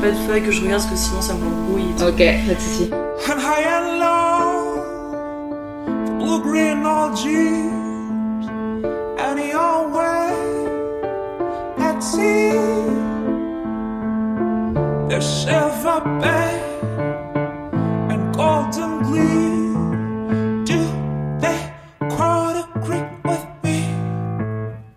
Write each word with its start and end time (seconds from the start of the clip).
pas 0.00 0.10
de 0.10 0.16
feuille 0.26 0.42
que 0.42 0.50
je 0.50 0.62
regarde 0.62 0.82
parce 0.82 0.92
que 0.92 0.96
sinon 0.96 1.20
ça 1.20 1.34
me. 1.34 1.40
Ok, 2.08 2.18
pas 2.46 2.54
de 2.54 2.60
soucis. 2.60 2.90
and 3.28 3.38
high 3.38 3.64
and 3.64 3.98
low, 4.00 4.82
blue 6.18 6.40
green 6.42 6.84
all 6.84 7.14
G's, 7.14 8.48
any 9.18 9.52
old 9.52 9.92
way 9.92 10.32
at 11.78 12.00
sea. 12.00 12.52
There's 15.08 15.26
silver 15.26 16.00
bay 16.20 16.60
and 18.10 18.34
golden 18.34 19.02
gleam. 19.02 20.64
Do 20.64 20.78
they 21.40 21.58
quite 22.08 22.64
agree 22.74 23.04
with 23.24 23.44
me? 23.62 23.76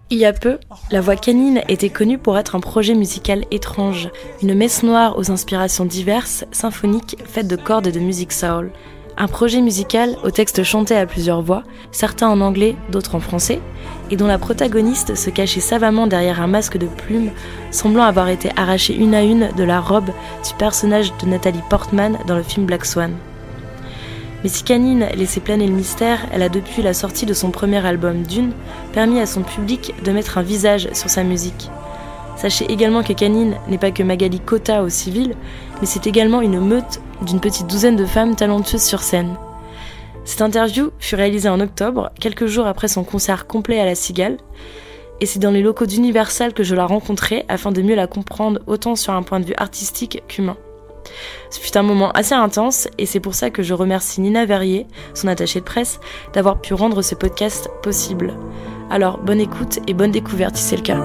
Il 0.09 0.17
y 0.19 0.25
a 0.25 0.33
peu, 0.33 0.59
la 0.93 1.01
voix 1.01 1.15
canine 1.15 1.63
était 1.69 1.89
connue 1.89 2.19
pour 2.19 2.37
être 2.37 2.55
un 2.55 2.59
projet 2.59 2.93
musical 2.93 3.45
étrange, 3.49 4.09
une 4.43 4.53
messe 4.53 4.83
noire 4.83 5.17
aux 5.17 5.31
inspirations 5.31 5.85
diverses, 5.85 6.45
symphoniques, 6.51 7.17
faite 7.25 7.47
de 7.47 7.55
cordes 7.55 7.87
et 7.87 7.91
de 7.91 7.99
musique 7.99 8.31
soul. 8.31 8.69
Un 9.17 9.25
projet 9.25 9.61
musical 9.61 10.15
au 10.23 10.29
texte 10.29 10.61
chanté 10.61 10.95
à 10.95 11.07
plusieurs 11.07 11.41
voix, 11.41 11.63
certains 11.91 12.29
en 12.29 12.41
anglais, 12.41 12.75
d'autres 12.91 13.15
en 13.15 13.19
français, 13.19 13.59
et 14.11 14.17
dont 14.17 14.27
la 14.27 14.37
protagoniste 14.37 15.15
se 15.15 15.31
cachait 15.31 15.61
savamment 15.61 16.05
derrière 16.05 16.39
un 16.39 16.45
masque 16.47 16.77
de 16.77 16.85
plumes, 16.85 17.31
semblant 17.71 18.03
avoir 18.03 18.29
été 18.29 18.51
arrachée 18.55 18.95
une 18.95 19.15
à 19.15 19.23
une 19.23 19.49
de 19.57 19.63
la 19.63 19.81
robe 19.81 20.11
du 20.47 20.53
personnage 20.59 21.11
de 21.23 21.25
Nathalie 21.25 21.63
Portman 21.71 22.19
dans 22.27 22.35
le 22.35 22.43
film 22.43 22.67
Black 22.67 22.85
Swan. 22.85 23.15
Mais 24.43 24.49
si 24.49 24.63
Canine 24.63 25.07
laissait 25.15 25.39
planer 25.39 25.67
le 25.67 25.73
mystère, 25.73 26.19
elle 26.33 26.43
a 26.43 26.49
depuis 26.49 26.81
la 26.81 26.93
sortie 26.93 27.25
de 27.25 27.33
son 27.33 27.49
premier 27.49 27.85
album 27.85 28.23
Dune 28.23 28.51
permis 28.91 29.19
à 29.19 29.25
son 29.25 29.41
public 29.41 29.93
de 30.03 30.11
mettre 30.11 30.37
un 30.37 30.43
visage 30.43 30.89
sur 30.93 31.09
sa 31.09 31.23
musique. 31.23 31.69
Sachez 32.35 32.69
également 32.69 33.03
que 33.03 33.13
Canine 33.13 33.55
n'est 33.69 33.77
pas 33.77 33.91
que 33.91 34.03
Magali 34.03 34.39
Kota 34.39 34.83
au 34.83 34.89
civil, 34.89 35.35
mais 35.79 35.87
c'est 35.87 36.07
également 36.07 36.41
une 36.41 36.59
meute 36.59 36.99
d'une 37.21 37.39
petite 37.39 37.67
douzaine 37.67 37.95
de 37.95 38.05
femmes 38.05 38.35
talentueuses 38.35 38.83
sur 38.83 39.01
scène. 39.01 39.37
Cette 40.25 40.41
interview 40.41 40.91
fut 40.99 41.15
réalisée 41.15 41.49
en 41.49 41.59
octobre, 41.59 42.11
quelques 42.19 42.47
jours 42.47 42.67
après 42.67 42.87
son 42.87 43.03
concert 43.03 43.47
complet 43.47 43.79
à 43.79 43.85
la 43.85 43.95
Cigale, 43.95 44.37
et 45.21 45.25
c'est 45.25 45.39
dans 45.39 45.51
les 45.51 45.61
locaux 45.61 45.85
d'Universal 45.85 46.53
que 46.53 46.63
je 46.63 46.75
la 46.75 46.85
rencontrai 46.85 47.45
afin 47.47 47.71
de 47.71 47.81
mieux 47.81 47.95
la 47.95 48.07
comprendre 48.07 48.59
autant 48.67 48.95
sur 48.95 49.13
un 49.13 49.23
point 49.23 49.39
de 49.39 49.45
vue 49.45 49.55
artistique 49.57 50.23
qu'humain. 50.27 50.57
Ce 51.49 51.59
fut 51.59 51.77
un 51.77 51.83
moment 51.83 52.11
assez 52.11 52.33
intense 52.33 52.87
et 52.97 53.05
c'est 53.05 53.19
pour 53.19 53.35
ça 53.35 53.49
que 53.49 53.63
je 53.63 53.73
remercie 53.73 54.21
Nina 54.21 54.45
Verrier, 54.45 54.87
son 55.13 55.27
attachée 55.27 55.59
de 55.59 55.65
presse, 55.65 55.99
d'avoir 56.33 56.61
pu 56.61 56.73
rendre 56.73 57.01
ce 57.01 57.15
podcast 57.15 57.69
possible. 57.81 58.33
Alors 58.89 59.17
bonne 59.17 59.39
écoute 59.39 59.79
et 59.87 59.93
bonne 59.93 60.11
découverte 60.11 60.55
si 60.55 60.63
c'est 60.63 60.77
le 60.77 60.81
cas. 60.83 60.99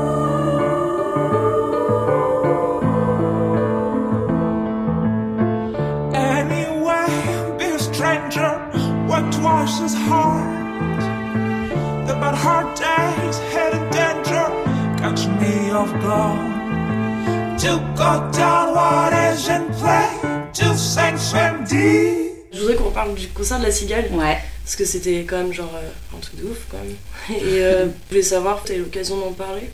Je 22.53 22.61
voudrais 22.61 22.77
qu'on 22.77 22.91
parle 22.91 23.15
du 23.15 23.27
concert 23.29 23.59
de 23.59 23.65
la 23.65 23.71
Cigale, 23.71 24.07
Ouais. 24.13 24.39
parce 24.65 24.77
que 24.77 24.85
c'était 24.85 25.25
quand 25.25 25.39
même 25.39 25.53
genre 25.53 25.71
euh, 25.75 26.17
un 26.17 26.21
truc 26.21 26.37
de 26.37 26.45
ouf 26.45 26.67
quand 26.71 26.79
même. 26.79 27.37
Et 27.43 27.61
euh, 27.63 27.87
je 27.87 28.09
voulais 28.11 28.23
savoir, 28.23 28.63
tu 28.65 28.73
as 28.73 28.77
eu 28.77 28.81
l'occasion 28.81 29.17
d'en 29.19 29.33
parler? 29.33 29.71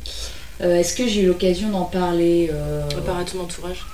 Euh, 0.62 0.76
Est-ce 0.80 0.94
que 0.94 1.06
j'ai 1.06 1.22
eu 1.22 1.26
l'occasion 1.26 1.68
d'en 1.70 1.84
parler 1.84 2.50
euh, 2.52 2.82
à 2.96 3.00
part 3.02 3.18
à 3.18 3.24
ton 3.24 3.41
entourage? 3.41 3.84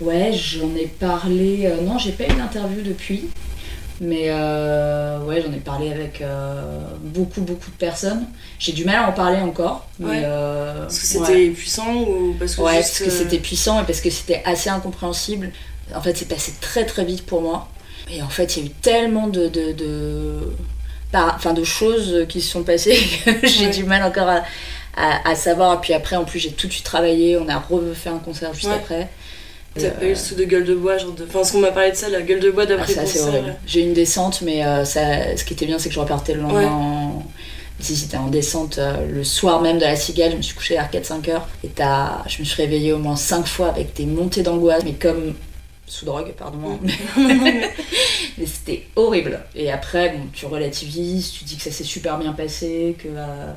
Ouais, 0.00 0.32
j'en 0.32 0.74
ai 0.76 0.86
parlé. 0.86 1.62
euh, 1.66 1.80
non, 1.82 1.98
j'ai 1.98 2.12
pas 2.12 2.24
eu 2.24 2.36
d'interview 2.36 2.82
depuis. 2.82 3.28
Mais 4.00 4.24
euh, 4.28 5.20
ouais, 5.20 5.40
j'en 5.40 5.52
ai 5.52 5.58
parlé 5.60 5.92
avec 5.92 6.20
euh, 6.20 6.62
beaucoup, 7.00 7.42
beaucoup 7.42 7.70
de 7.70 7.76
personnes. 7.76 8.26
J'ai 8.58 8.72
du 8.72 8.84
mal 8.84 8.96
à 8.96 9.08
en 9.08 9.12
parler 9.12 9.38
encore. 9.38 9.86
Mais, 10.00 10.06
Ouais. 10.08 10.22
euh, 10.24 10.80
Parce 10.82 10.98
que 10.98 11.18
ouais. 11.18 11.26
c'était 11.26 11.48
puissant 11.50 11.94
ou 12.02 12.34
parce 12.38 12.56
que 12.56 12.60
Ouais, 12.62 12.76
juste, 12.78 12.98
parce 12.98 13.04
que 13.04 13.10
c'était 13.10 13.38
puissant 13.38 13.80
et 13.80 13.84
parce 13.84 14.00
que 14.00 14.10
c'était 14.10 14.42
assez 14.44 14.68
incompréhensible. 14.68 15.50
En 15.94 16.00
fait, 16.00 16.16
c'est 16.16 16.28
passé 16.28 16.52
très 16.60 16.84
très 16.86 17.04
vite 17.04 17.24
pour 17.24 17.40
moi. 17.42 17.68
Et 18.10 18.20
en 18.22 18.28
fait, 18.28 18.56
il 18.56 18.62
y 18.62 18.66
a 18.66 18.68
eu 18.68 18.72
tellement 18.82 19.28
de, 19.28 19.48
de, 19.48 19.72
de, 19.72 20.52
par- 21.12 21.34
enfin, 21.36 21.52
de 21.54 21.64
choses 21.64 22.26
qui 22.28 22.40
se 22.40 22.50
sont 22.50 22.64
passées 22.64 22.98
que 23.24 23.46
j'ai 23.46 23.66
Ouais. 23.66 23.70
du 23.72 23.84
mal 23.84 24.02
encore 24.02 24.28
à, 24.28 24.42
à, 24.96 25.30
à 25.30 25.34
savoir. 25.36 25.74
Et 25.74 25.80
puis 25.80 25.92
après, 25.94 26.16
en 26.16 26.24
plus, 26.24 26.40
j'ai 26.40 26.50
tout 26.52 26.66
de 26.66 26.72
suite 26.72 26.84
travaillé. 26.84 27.36
On 27.38 27.48
a 27.48 27.58
refait 27.58 28.10
un 28.10 28.18
concert 28.18 28.52
juste 28.54 28.66
après. 28.68 29.08
T'as 29.74 29.88
Et, 29.88 29.90
pas 29.90 30.06
eu 30.06 30.14
ce 30.16 30.34
de 30.34 30.44
gueule 30.44 30.64
de 30.64 30.74
bois, 30.74 30.98
genre 30.98 31.12
de. 31.12 31.24
Enfin, 31.24 31.42
ce 31.44 31.52
qu'on 31.52 31.58
m'a 31.60 31.72
parlé 31.72 31.90
de 31.90 31.96
ça, 31.96 32.08
la 32.08 32.22
gueule 32.22 32.40
de 32.40 32.50
bois 32.50 32.62
Ah, 32.64 32.66
d'après 32.66 32.92
ça, 32.92 33.02
le 33.02 33.06
c'est 33.08 33.18
concert. 33.18 33.34
horrible. 33.34 33.56
J'ai 33.66 33.80
eu 33.80 33.82
une 33.84 33.92
descente, 33.94 34.40
mais 34.42 34.64
euh, 34.64 34.84
ça, 34.84 35.36
ce 35.36 35.44
qui 35.44 35.54
était 35.54 35.66
bien, 35.66 35.78
c'est 35.78 35.88
que 35.88 35.94
je 35.94 36.00
repartais 36.00 36.34
le 36.34 36.42
lendemain. 36.42 36.60
Ouais. 36.60 36.66
En... 36.66 37.22
Si 37.80 37.96
c'était 37.96 38.16
en 38.16 38.28
descente, 38.28 38.78
euh, 38.78 39.04
le 39.10 39.24
soir 39.24 39.60
même 39.60 39.78
de 39.78 39.82
la 39.84 39.96
cigale, 39.96 40.30
je 40.30 40.36
me 40.36 40.42
suis 40.42 40.54
couchée 40.54 40.74
vers 40.74 40.88
4-5 40.90 41.28
heures. 41.30 41.48
Et 41.64 41.68
t'as- 41.68 42.22
je 42.28 42.38
me 42.38 42.44
suis 42.44 42.62
réveillée 42.62 42.92
au 42.92 42.98
moins 42.98 43.16
5 43.16 43.46
fois 43.46 43.68
avec 43.70 43.94
des 43.94 44.06
montées 44.06 44.42
d'angoisse, 44.44 44.84
mais 44.84 44.92
comme 44.92 45.34
sous 45.86 46.04
drogue, 46.06 46.32
pardon. 46.38 46.78
mais 48.38 48.46
c'était 48.46 48.86
horrible. 48.96 49.40
Et 49.56 49.70
après, 49.72 50.10
bon, 50.10 50.20
tu 50.32 50.46
relativises, 50.46 51.32
tu 51.32 51.44
dis 51.44 51.56
que 51.56 51.62
ça 51.62 51.70
s'est 51.72 51.84
super 51.84 52.18
bien 52.18 52.32
passé, 52.32 52.96
que. 52.98 53.08
euh, 53.08 53.52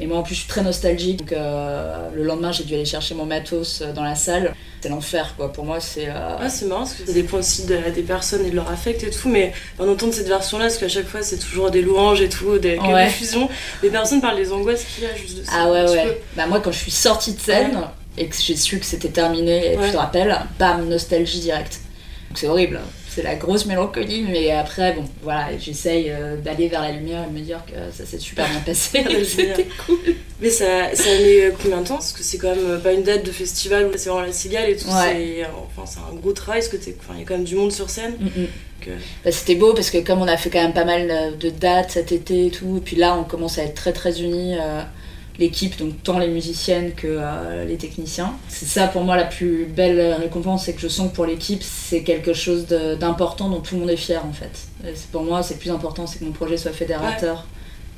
Et 0.00 0.06
moi 0.06 0.18
en 0.18 0.22
plus 0.22 0.34
je 0.36 0.40
suis 0.40 0.48
très 0.48 0.62
nostalgique, 0.62 1.18
donc 1.18 1.32
euh, 1.32 2.08
le 2.14 2.22
lendemain 2.22 2.52
j'ai 2.52 2.62
dû 2.62 2.74
aller 2.74 2.84
chercher 2.84 3.14
mon 3.14 3.24
matos 3.26 3.80
euh, 3.82 3.92
dans 3.92 4.04
la 4.04 4.14
salle. 4.14 4.54
C'est 4.80 4.90
l'enfer 4.90 5.34
quoi, 5.36 5.52
pour 5.52 5.64
moi 5.64 5.80
c'est... 5.80 6.08
euh, 6.08 6.36
Ah, 6.40 6.48
c'est 6.48 6.66
marrant 6.66 6.82
parce 6.82 6.94
que 6.94 7.04
ça 7.04 7.12
dépend 7.12 7.38
aussi 7.38 7.66
de, 7.66 7.76
des 7.92 8.02
personnes 8.02 8.46
et 8.46 8.50
de 8.50 8.54
leur 8.54 8.70
affect 8.70 9.02
et 9.02 9.10
tout, 9.10 9.28
mais 9.28 9.52
en 9.76 9.88
entendre 9.88 10.14
cette 10.14 10.28
version-là, 10.28 10.66
parce 10.66 10.78
qu'à 10.78 10.88
chaque 10.88 11.08
fois 11.08 11.22
c'est 11.22 11.38
toujours 11.38 11.72
des 11.72 11.82
louanges 11.82 12.20
et 12.20 12.28
tout, 12.28 12.58
des 12.58 12.78
Ouais. 12.78 13.06
des 13.06 13.10
fusions, 13.10 13.48
les 13.82 13.90
personnes 13.90 14.20
parlent 14.20 14.36
des 14.36 14.52
angoisses 14.52 14.84
qu'il 14.84 15.02
y 15.02 15.06
a 15.08 15.16
juste 15.16 15.38
de 15.40 15.44
ça. 15.44 15.50
Ah 15.52 15.70
ouais, 15.70 15.82
ouais. 15.90 16.22
Bah, 16.36 16.46
moi, 16.46 16.60
quand 16.60 16.70
je 16.70 16.78
suis 16.78 16.92
sortie 16.92 17.32
de 17.32 17.40
scène 17.40 17.76
et 18.16 18.28
que 18.28 18.36
j'ai 18.40 18.54
su 18.56 18.78
que 18.78 18.86
c'était 18.86 19.08
terminé, 19.08 19.72
et 19.72 19.76
Ouais. 19.78 19.86
tu 19.86 19.92
te 19.92 19.96
rappelles, 19.96 20.36
bam, 20.60 20.88
nostalgie 20.88 21.40
directe. 21.40 21.80
Donc 22.28 22.38
c'est 22.38 22.46
horrible. 22.46 22.78
C'est 23.08 23.22
la 23.22 23.34
grosse 23.36 23.66
mélancolie, 23.66 24.24
mais 24.28 24.50
après, 24.50 24.92
bon, 24.92 25.04
voilà, 25.22 25.56
j'essaye 25.58 26.10
euh, 26.10 26.36
d'aller 26.36 26.68
vers 26.68 26.82
la 26.82 26.92
lumière 26.92 27.24
et 27.24 27.32
de 27.32 27.38
me 27.38 27.44
dire 27.44 27.62
que 27.66 27.72
ça 27.96 28.04
s'est 28.04 28.18
super 28.18 28.48
bien 28.48 28.60
passé. 28.60 29.04
C'était 29.24 29.66
cool. 29.86 29.98
peu. 30.04 30.12
Mais 30.40 30.50
ça, 30.50 30.94
ça 30.94 31.10
met 31.18 31.42
euh, 31.46 31.50
combien 31.60 31.80
de 31.80 31.86
temps 31.86 31.94
Parce 31.94 32.12
que 32.12 32.22
c'est 32.22 32.38
quand 32.38 32.54
même 32.54 32.64
euh, 32.66 32.78
pas 32.78 32.92
une 32.92 33.02
date 33.02 33.24
de 33.24 33.32
festival 33.32 33.86
où 33.86 33.90
c'est 33.96 34.08
vraiment 34.10 34.26
la 34.26 34.32
cigale 34.32 34.70
et 34.70 34.76
tout, 34.76 34.86
Ouais. 34.88 35.42
c'est 35.42 35.46
enfin, 35.46 35.90
c'est 35.90 35.98
un 36.00 36.14
gros 36.16 36.32
travail, 36.32 36.60
parce 36.60 36.68
que 36.68 36.76
enfin, 36.76 37.14
il 37.14 37.20
y 37.20 37.22
a 37.22 37.26
quand 37.26 37.34
même 37.34 37.44
du 37.44 37.56
monde 37.56 37.72
sur 37.72 37.90
scène. 37.90 38.12
Mm, 38.20 38.42
mm. 38.42 38.46
Euh, 38.86 38.96
Bah, 39.24 39.32
c'était 39.32 39.54
beau 39.54 39.74
parce 39.74 39.90
que 39.90 39.98
comme 39.98 40.22
on 40.22 40.28
a 40.28 40.36
fait 40.36 40.50
quand 40.50 40.62
même 40.62 40.72
pas 40.72 40.84
mal 40.84 41.08
euh, 41.10 41.30
de 41.32 41.50
dates 41.50 41.90
cet 41.92 42.12
été 42.12 42.46
et 42.46 42.50
tout, 42.50 42.78
et 42.78 42.80
puis 42.80 42.96
là 42.96 43.16
on 43.18 43.24
commence 43.24 43.58
à 43.58 43.64
être 43.64 43.74
très 43.74 43.92
très 43.92 44.20
unis, 44.22 44.56
euh, 44.58 44.80
l'équipe, 45.38 45.78
donc 45.78 46.02
tant 46.02 46.18
les 46.18 46.28
musiciennes 46.28 46.92
que 46.94 47.06
euh, 47.08 47.64
les 47.64 47.76
techniciens. 47.76 48.34
C'est 48.48 48.66
ça 48.66 48.88
pour 48.88 49.02
moi 49.04 49.16
la 49.16 49.24
plus 49.24 49.66
belle 49.66 50.14
récompense, 50.14 50.64
c'est 50.64 50.72
que 50.74 50.80
je 50.80 50.88
sens 50.88 51.10
que 51.10 51.14
pour 51.14 51.26
l'équipe 51.26 51.62
c'est 51.62 52.02
quelque 52.02 52.32
chose 52.32 52.66
d'important 52.66 53.48
dont 53.48 53.60
tout 53.60 53.74
le 53.76 53.82
monde 53.82 53.90
est 53.90 53.96
fier 53.96 54.24
en 54.24 54.32
fait. 54.32 54.50
Et 54.84 54.94
c'est- 54.94 55.10
pour 55.10 55.22
moi 55.22 55.42
c'est 55.42 55.54
le 55.54 55.60
plus 55.60 55.70
important, 55.70 56.06
c'est 56.06 56.18
que 56.18 56.24
mon 56.24 56.32
projet 56.32 56.56
soit 56.56 56.72
fédérateur 56.72 57.46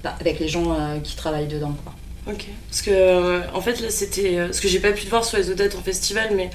bah, 0.05 0.15
avec 0.21 0.39
les 0.39 0.49
gens 0.49 0.73
euh, 0.73 0.99
qui 1.03 1.17
travaillent 1.17 1.47
dedans. 1.49 1.75
Quoi. 1.85 1.95
Ok. 2.35 2.47
Parce 2.69 2.83
que, 2.83 2.91
euh, 2.91 3.41
en 3.55 3.61
fait, 3.63 3.81
là, 3.81 3.89
c'était. 3.91 4.39
euh, 4.39 4.53
ce 4.53 4.61
que 4.61 4.69
j'ai 4.69 4.79
pas 4.79 4.93
pu 4.93 5.05
te 5.05 5.11
voir 5.11 5.25
sur 5.25 5.39
les 5.39 5.49
autres 5.49 5.57
dates 5.59 5.75
en 5.75 5.81
festival, 5.83 6.31
mais 6.37 6.51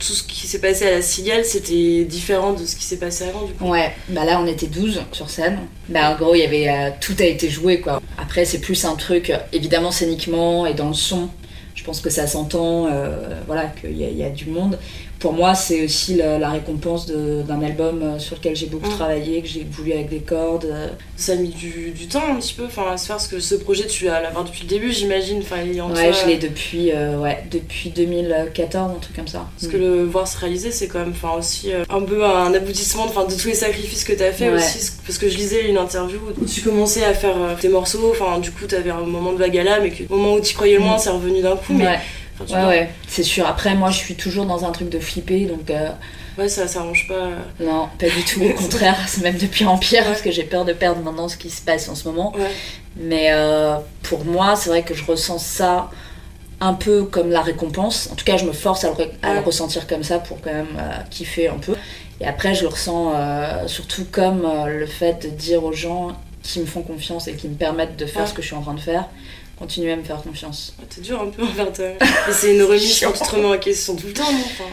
tout 0.00 0.14
ce 0.14 0.22
qui 0.22 0.46
s'est 0.46 0.60
passé 0.60 0.86
à 0.86 0.92
la 0.92 1.02
Cigale, 1.02 1.44
c'était 1.44 2.04
différent 2.04 2.54
de 2.54 2.64
ce 2.64 2.74
qui 2.74 2.84
s'est 2.84 2.96
passé 2.96 3.24
avant, 3.24 3.42
du 3.42 3.52
coup. 3.52 3.70
Ouais, 3.70 3.92
bah 4.08 4.24
là 4.24 4.40
on 4.42 4.46
était 4.46 4.66
12 4.66 5.02
sur 5.12 5.28
scène. 5.28 5.58
Bah 5.88 6.12
en 6.12 6.16
gros, 6.16 6.34
il 6.34 6.40
y 6.40 6.44
avait 6.44 6.68
euh, 6.68 6.90
tout 7.00 7.14
a 7.20 7.24
été 7.24 7.48
joué 7.50 7.80
quoi. 7.80 8.00
Après, 8.18 8.44
c'est 8.44 8.60
plus 8.60 8.84
un 8.84 8.96
truc 8.96 9.32
évidemment 9.52 9.90
scéniquement 9.90 10.66
et 10.66 10.74
dans 10.74 10.88
le 10.88 10.94
son. 10.94 11.28
Je 11.74 11.84
pense 11.84 12.00
que 12.00 12.10
ça 12.10 12.26
s'entend, 12.26 12.86
euh, 12.86 13.40
voilà, 13.46 13.66
qu'il 13.80 13.96
y 13.96 14.24
a 14.24 14.30
du 14.30 14.46
monde. 14.46 14.78
Pour 15.20 15.34
moi, 15.34 15.54
c'est 15.54 15.84
aussi 15.84 16.14
la, 16.14 16.38
la 16.38 16.48
récompense 16.50 17.06
d'un 17.06 17.62
album 17.62 18.00
euh, 18.02 18.18
sur 18.18 18.36
lequel 18.36 18.56
j'ai 18.56 18.66
beaucoup 18.66 18.88
Mm. 18.90 18.94
travaillé, 18.96 19.42
que 19.42 19.48
j'ai 19.48 19.66
voulu 19.70 19.92
avec 19.92 20.08
des 20.08 20.20
cordes. 20.20 20.64
euh. 20.64 20.88
Ça 21.16 21.32
a 21.32 21.36
mis 21.36 21.50
du, 21.50 21.90
du 21.90 22.06
temps 22.08 22.22
un 22.32 22.36
petit 22.36 22.54
peu 22.54 22.64
à 22.64 22.96
se 22.96 23.06
faire, 23.06 23.16
parce 23.16 23.28
que 23.28 23.38
ce 23.38 23.54
projet, 23.54 23.86
tu 23.86 24.06
vas 24.06 24.22
l'avoir 24.22 24.44
depuis 24.44 24.62
le 24.62 24.68
début, 24.68 24.90
j'imagine. 24.92 25.40
Ouais, 25.40 26.12
je 26.12 26.26
l'ai 26.26 26.38
depuis, 26.38 26.90
euh, 26.92 27.18
ouais, 27.18 27.44
depuis 27.50 27.90
2014, 27.90 28.92
un 28.96 28.98
truc 28.98 29.14
comme 29.16 29.28
ça. 29.28 29.46
Parce 29.60 29.70
que 29.70 29.76
le 29.76 30.04
voir 30.04 30.26
se 30.26 30.38
réaliser, 30.38 30.70
c'est 30.70 30.88
quand 30.88 31.00
même 31.00 31.12
aussi 31.38 31.72
euh, 31.72 31.84
un 31.90 32.00
peu 32.00 32.24
un 32.24 32.54
aboutissement 32.54 33.06
de 33.06 33.34
tous 33.34 33.48
les 33.48 33.54
sacrifices 33.54 34.04
que 34.04 34.14
tu 34.14 34.22
as 34.22 34.32
fait 34.32 34.48
Ouais. 34.48 34.56
aussi. 34.56 34.90
Parce 35.06 35.18
que 35.18 35.28
je 35.28 35.36
lisais 35.36 35.68
une 35.68 35.76
interview 35.76 36.18
où 36.40 36.44
tu 36.46 36.62
commençais 36.62 37.04
à 37.04 37.12
faire 37.12 37.36
tes 37.60 37.68
morceaux, 37.68 38.10
enfin, 38.10 38.38
du 38.38 38.50
coup, 38.52 38.64
tu 38.66 38.74
avais 38.74 38.90
un 38.90 39.00
moment 39.02 39.32
de 39.34 39.38
vague 39.38 39.58
à 39.58 39.64
l'âme, 39.64 39.84
et 39.84 39.90
que 39.90 40.04
au 40.08 40.16
moment 40.16 40.34
où 40.36 40.40
tu 40.40 40.54
croyais 40.54 40.74
le 40.76 40.80
moins, 40.80 40.96
Mm. 40.96 41.00
c'est 41.00 41.10
revenu 41.10 41.42
d'un 41.42 41.56
coup. 41.56 41.74
Mais, 41.74 41.98
Ouais, 42.48 42.64
ouais, 42.66 42.90
c'est 43.08 43.22
sûr. 43.22 43.46
Après, 43.46 43.74
moi, 43.74 43.90
je 43.90 43.98
suis 43.98 44.14
toujours 44.14 44.46
dans 44.46 44.64
un 44.64 44.70
truc 44.72 44.88
de 44.88 44.98
flipper, 44.98 45.46
donc 45.46 45.70
euh, 45.70 45.90
ouais, 46.38 46.48
ça 46.48 46.66
s'arrange 46.66 47.06
pas. 47.08 47.28
non, 47.62 47.88
pas 47.98 48.06
du 48.08 48.24
tout. 48.24 48.42
Au 48.42 48.52
contraire, 48.62 48.96
c'est 49.08 49.22
même 49.22 49.36
de 49.36 49.46
pire 49.46 49.70
en 49.70 49.78
pire, 49.78 50.00
Ouais. 50.02 50.08
parce 50.08 50.22
que 50.22 50.30
j'ai 50.30 50.44
peur 50.44 50.64
de 50.64 50.72
perdre 50.72 51.02
maintenant 51.02 51.28
ce 51.28 51.36
qui 51.36 51.50
se 51.50 51.60
passe 51.62 51.88
en 51.88 51.94
ce 51.94 52.08
moment. 52.08 52.32
Ouais. 52.36 52.50
Mais 52.96 53.28
euh, 53.32 53.76
pour 54.02 54.24
moi, 54.24 54.56
c'est 54.56 54.70
vrai 54.70 54.82
que 54.82 54.94
je 54.94 55.04
ressens 55.04 55.38
ça 55.38 55.90
un 56.62 56.74
peu 56.74 57.04
comme 57.04 57.30
la 57.30 57.40
récompense. 57.40 58.08
En 58.12 58.16
tout 58.16 58.24
cas, 58.24 58.36
je 58.36 58.44
me 58.44 58.52
force 58.52 58.84
à 58.84 58.88
le, 58.88 58.94
re- 58.94 59.08
à 59.22 59.32
le 59.32 59.38
Ouais. 59.38 59.44
ressentir 59.44 59.86
comme 59.86 60.02
ça 60.02 60.18
pour 60.18 60.40
quand 60.40 60.52
même 60.52 60.66
euh, 60.78 60.90
kiffer 61.10 61.48
un 61.48 61.58
peu. 61.58 61.74
Et 62.20 62.26
après, 62.26 62.54
je 62.54 62.62
le 62.62 62.68
ressens 62.68 63.12
euh, 63.14 63.66
surtout 63.66 64.04
comme 64.10 64.44
euh, 64.44 64.66
le 64.66 64.86
fait 64.86 65.22
de 65.22 65.28
dire 65.30 65.64
aux 65.64 65.72
gens 65.72 66.08
qui 66.42 66.60
me 66.60 66.66
font 66.66 66.82
confiance 66.82 67.28
et 67.28 67.34
qui 67.34 67.48
me 67.48 67.54
permettent 67.54 67.96
de 67.96 68.04
faire 68.06 68.22
Ouais. 68.22 68.28
ce 68.28 68.34
que 68.34 68.42
je 68.42 68.48
suis 68.48 68.56
en 68.56 68.60
train 68.62 68.74
de 68.74 68.80
faire, 68.80 69.08
continuez 69.60 69.92
à 69.92 69.96
me 69.96 70.02
faire 70.02 70.20
confiance. 70.22 70.74
T'es 70.92 71.00
dur 71.02 71.20
un 71.20 71.26
peu 71.28 71.42
envers 71.44 71.72
toi. 71.72 71.84
C'est 72.32 72.54
une 72.56 72.62
remise 72.62 73.04
remets 73.04 73.44
en 73.56 73.58
question 73.58 73.94
tout 73.94 74.06
le 74.08 74.12
temps, 74.12 74.32
non 74.32 74.38
enfin, 74.44 74.64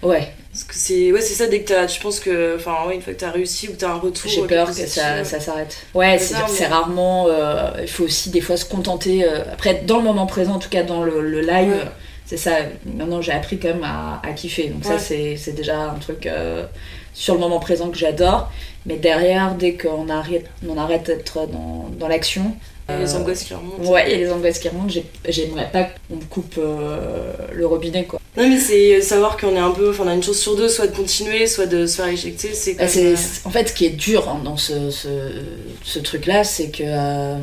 Ouais, 0.00 0.32
Parce 0.52 0.62
que 0.62 0.74
c'est 0.76 1.10
ouais, 1.10 1.20
c'est 1.20 1.34
ça, 1.34 1.48
dès 1.48 1.62
que 1.62 1.86
tu 1.92 2.00
penses 2.00 2.20
que, 2.20 2.54
enfin, 2.54 2.86
ouais, 2.86 2.94
une 2.94 3.02
fois 3.02 3.12
que 3.14 3.18
t'as 3.18 3.32
réussi 3.32 3.68
ou 3.68 3.72
que 3.72 3.78
t'as 3.78 3.88
un 3.90 3.98
retour. 3.98 4.30
j'ai 4.30 4.46
peur 4.46 4.68
que 4.68 4.72
ça, 4.86 5.24
ça 5.24 5.40
s'arrête. 5.40 5.76
Ouais, 5.92 6.18
c'est 6.20 6.34
mais- 6.60 6.66
rarement. 6.66 7.26
euh, 7.28 7.70
il 7.82 7.88
faut 7.88 8.04
aussi 8.04 8.30
des 8.30 8.40
fois 8.40 8.56
se 8.56 8.64
contenter. 8.64 9.24
euh, 9.24 9.42
après, 9.52 9.82
dans 9.84 9.96
le 9.96 10.04
moment 10.04 10.26
présent, 10.26 10.54
en 10.54 10.58
tout 10.60 10.68
cas 10.68 10.84
dans 10.84 11.02
le, 11.02 11.20
le 11.20 11.40
live, 11.40 11.72
Ouais. 11.72 11.90
c'est 12.26 12.36
ça. 12.36 12.52
Maintenant, 12.86 13.20
j'ai 13.20 13.32
appris 13.32 13.58
quand 13.58 13.68
même 13.68 13.82
à, 13.82 14.22
à 14.24 14.32
kiffer. 14.34 14.68
Donc, 14.68 14.84
Ouais. 14.84 14.90
ça, 14.92 14.98
c'est 15.00 15.36
c'est 15.36 15.52
déjà 15.52 15.90
un 15.90 15.94
truc 15.98 16.26
euh, 16.26 16.64
sur 17.12 17.34
le 17.34 17.40
moment 17.40 17.58
présent 17.58 17.88
que 17.90 17.98
j'adore. 17.98 18.52
Mais 18.86 18.96
derrière, 18.98 19.56
dès 19.56 19.74
qu'on 19.74 20.08
arrête, 20.08 20.46
on 20.68 20.78
arrête 20.78 21.06
d'être 21.06 21.46
dans, 21.48 21.88
dans 21.98 22.06
l'action. 22.06 22.54
Les 22.88 23.14
angoisses 23.16 23.44
qui 23.44 23.52
remontent. 23.52 23.90
Ouais, 23.90 24.04
il 24.06 24.12
y 24.12 24.14
a 24.14 24.16
les 24.16 24.30
angoisses 24.32 24.58
qui 24.58 24.68
remontent. 24.68 24.88
j'ai- 24.88 25.04
J'aimerais 25.28 25.68
pas 25.70 25.88
qu'on 26.08 26.16
me 26.16 26.24
coupe 26.24 26.54
euh, 26.56 27.32
le 27.52 27.66
robinet, 27.66 28.04
quoi. 28.04 28.18
Non, 28.36 28.48
mais 28.48 28.58
c'est 28.58 29.02
savoir 29.02 29.36
qu'on 29.36 29.54
est 29.54 29.58
un 29.58 29.72
peu, 29.72 29.90
enfin, 29.90 30.04
on 30.06 30.08
a 30.08 30.14
une 30.14 30.22
chose 30.22 30.38
sur 30.40 30.56
deux, 30.56 30.68
soit 30.70 30.86
de 30.86 30.96
continuer, 30.96 31.46
soit 31.46 31.66
de 31.66 31.86
se 31.86 31.96
faire 31.96 32.06
éjecter, 32.08 32.54
c'est 32.54 32.74
Bah, 32.74 32.84
euh, 32.96 33.16
en 33.44 33.50
fait, 33.50 33.68
ce 33.68 33.72
qui 33.74 33.84
est 33.84 33.90
dur 33.90 34.26
hein, 34.28 34.40
dans 34.42 34.56
ce, 34.56 34.90
ce, 34.90 35.08
ce 35.84 35.98
truc-là, 35.98 36.44
c'est 36.44 36.68
que 36.70 36.82
euh, 36.86 37.36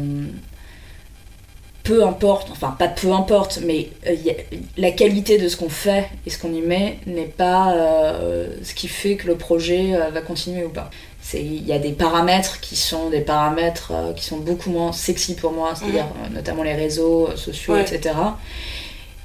peu 1.84 2.04
importe, 2.04 2.48
enfin 2.52 2.76
pas 2.80 2.88
peu 2.88 3.12
importe, 3.12 3.60
mais 3.64 3.90
euh, 4.08 4.14
y 4.14 4.32
a- 4.32 4.36
la 4.78 4.90
qualité 4.92 5.38
de 5.38 5.48
ce 5.48 5.58
qu'on 5.58 5.70
fait 5.70 6.06
et 6.26 6.32
ce 6.32 6.40
qu'on 6.40 6.52
y 6.54 6.62
met 6.62 6.98
n'est 7.06 7.26
pas 7.26 7.76
euh, 7.76 8.48
ce 8.64 8.74
qui 8.74 8.88
fait 8.88 9.16
que 9.18 9.28
le 9.28 9.36
projet 9.36 9.94
euh, 9.94 10.10
va 10.10 10.22
continuer 10.22 10.64
ou 10.66 10.70
pas. 10.70 10.90
Il 11.34 11.66
y 11.66 11.74
a 11.74 11.80
des 11.80 11.92
paramètres 11.92 12.60
qui 12.60 12.76
sont 12.76 13.10
des 13.10 13.22
paramètres 13.22 13.92
euh, 13.92 14.14
qui 14.14 14.24
sont 14.24 14.38
beaucoup 14.38 14.70
moins 14.70 14.92
sexy 14.92 15.36
pour 15.36 15.52
moi, 15.52 15.74
c'est-à-dire 15.76 16.06
euh, 16.24 16.30
notamment 16.34 16.64
les 16.64 16.74
réseaux 16.76 17.30
sociaux, 17.36 17.74
Ouais. 17.74 17.82
etc. 17.82 18.16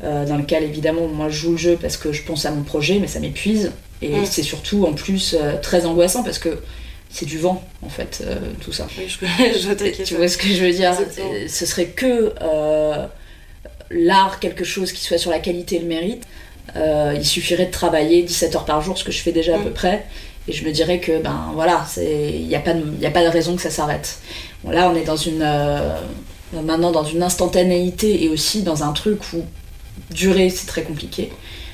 Euh, 0.03 0.25
dans 0.25 0.37
lequel 0.39 0.63
évidemment 0.65 1.07
moi 1.09 1.29
je 1.29 1.37
joue 1.37 1.51
le 1.53 1.57
jeu 1.59 1.79
parce 1.81 1.99
que 1.99 2.11
je 2.13 2.23
pense 2.23 2.47
à 2.47 2.51
mon 2.53 2.63
projet, 2.63 2.99
mais 3.01 3.07
ça 3.07 3.21
m'épuise. 3.21 3.73
Et 4.01 4.09
Mm. 4.21 4.25
c'est 4.25 4.43
surtout 4.43 4.87
en 4.87 4.95
plus 4.95 5.37
euh, 5.39 5.57
très 5.61 5.85
angoissant 5.85 6.23
parce 6.23 6.39
que 6.39 6.63
c'est 7.11 7.27
du 7.27 7.39
vent 7.39 7.63
en 7.85 7.91
fait, 7.91 8.23
tout 8.63 8.73
ça. 8.73 8.87
Oui, 8.97 9.07
je 9.09 9.27
je. 9.59 10.03
Tu 10.05 10.15
vois 10.15 10.29
ce 10.29 10.39
que 10.39 10.47
je 10.49 10.65
veux 10.65 10.73
dire? 10.73 10.95
Ce 11.49 11.67
serait 11.67 11.87
que 11.89 12.33
l'art, 13.91 14.39
quelque 14.41 14.65
chose 14.65 14.93
qui 14.93 15.03
soit 15.03 15.19
sur 15.19 15.31
la 15.31 15.41
qualité 15.41 15.77
et 15.77 15.81
le 15.81 15.87
mérite. 15.87 16.23
Il 16.77 17.25
suffirait 17.27 17.67
de 17.67 17.73
travailler 17.73 18.23
17 18.23 18.55
heures 18.57 18.65
par 18.65 18.81
jour, 18.81 18.97
ce 18.97 19.05
que 19.05 19.13
je 19.13 19.21
fais 19.21 19.33
déjà 19.33 19.57
à 19.57 19.59
peu 19.59 19.71
près. 19.71 20.07
Et 20.49 20.53
je 20.53 20.65
me 20.65 20.73
dirais 20.73 20.99
que, 21.01 21.21
ben 21.23 21.51
voilà, 21.55 21.85
il 21.99 22.47
n'y 22.49 22.55
a, 22.57 22.61
pas 22.61 22.73
de- 22.75 22.85
y 23.01 23.07
a 23.07 23.11
pas 23.11 23.23
de 23.25 23.29
raison 23.29 23.55
que 23.57 23.63
ça 23.63 23.71
s'arrête. 23.71 24.19
Bon, 24.65 24.71
là, 24.71 24.91
on 24.93 24.97
est 24.97 25.05
dans 25.05 25.17
une. 25.17 25.43
euh, 25.43 25.97
maintenant 26.65 26.91
dans 26.91 27.05
une 27.05 27.23
instantanéité 27.23 28.25
et 28.25 28.29
aussi 28.29 28.63
dans 28.63 28.83
un 28.83 28.93
truc 28.93 29.21
où 29.35 29.45
durer, 30.13 30.51
c'est 30.51 30.67
très 30.67 30.83
compliqué. 30.83 31.31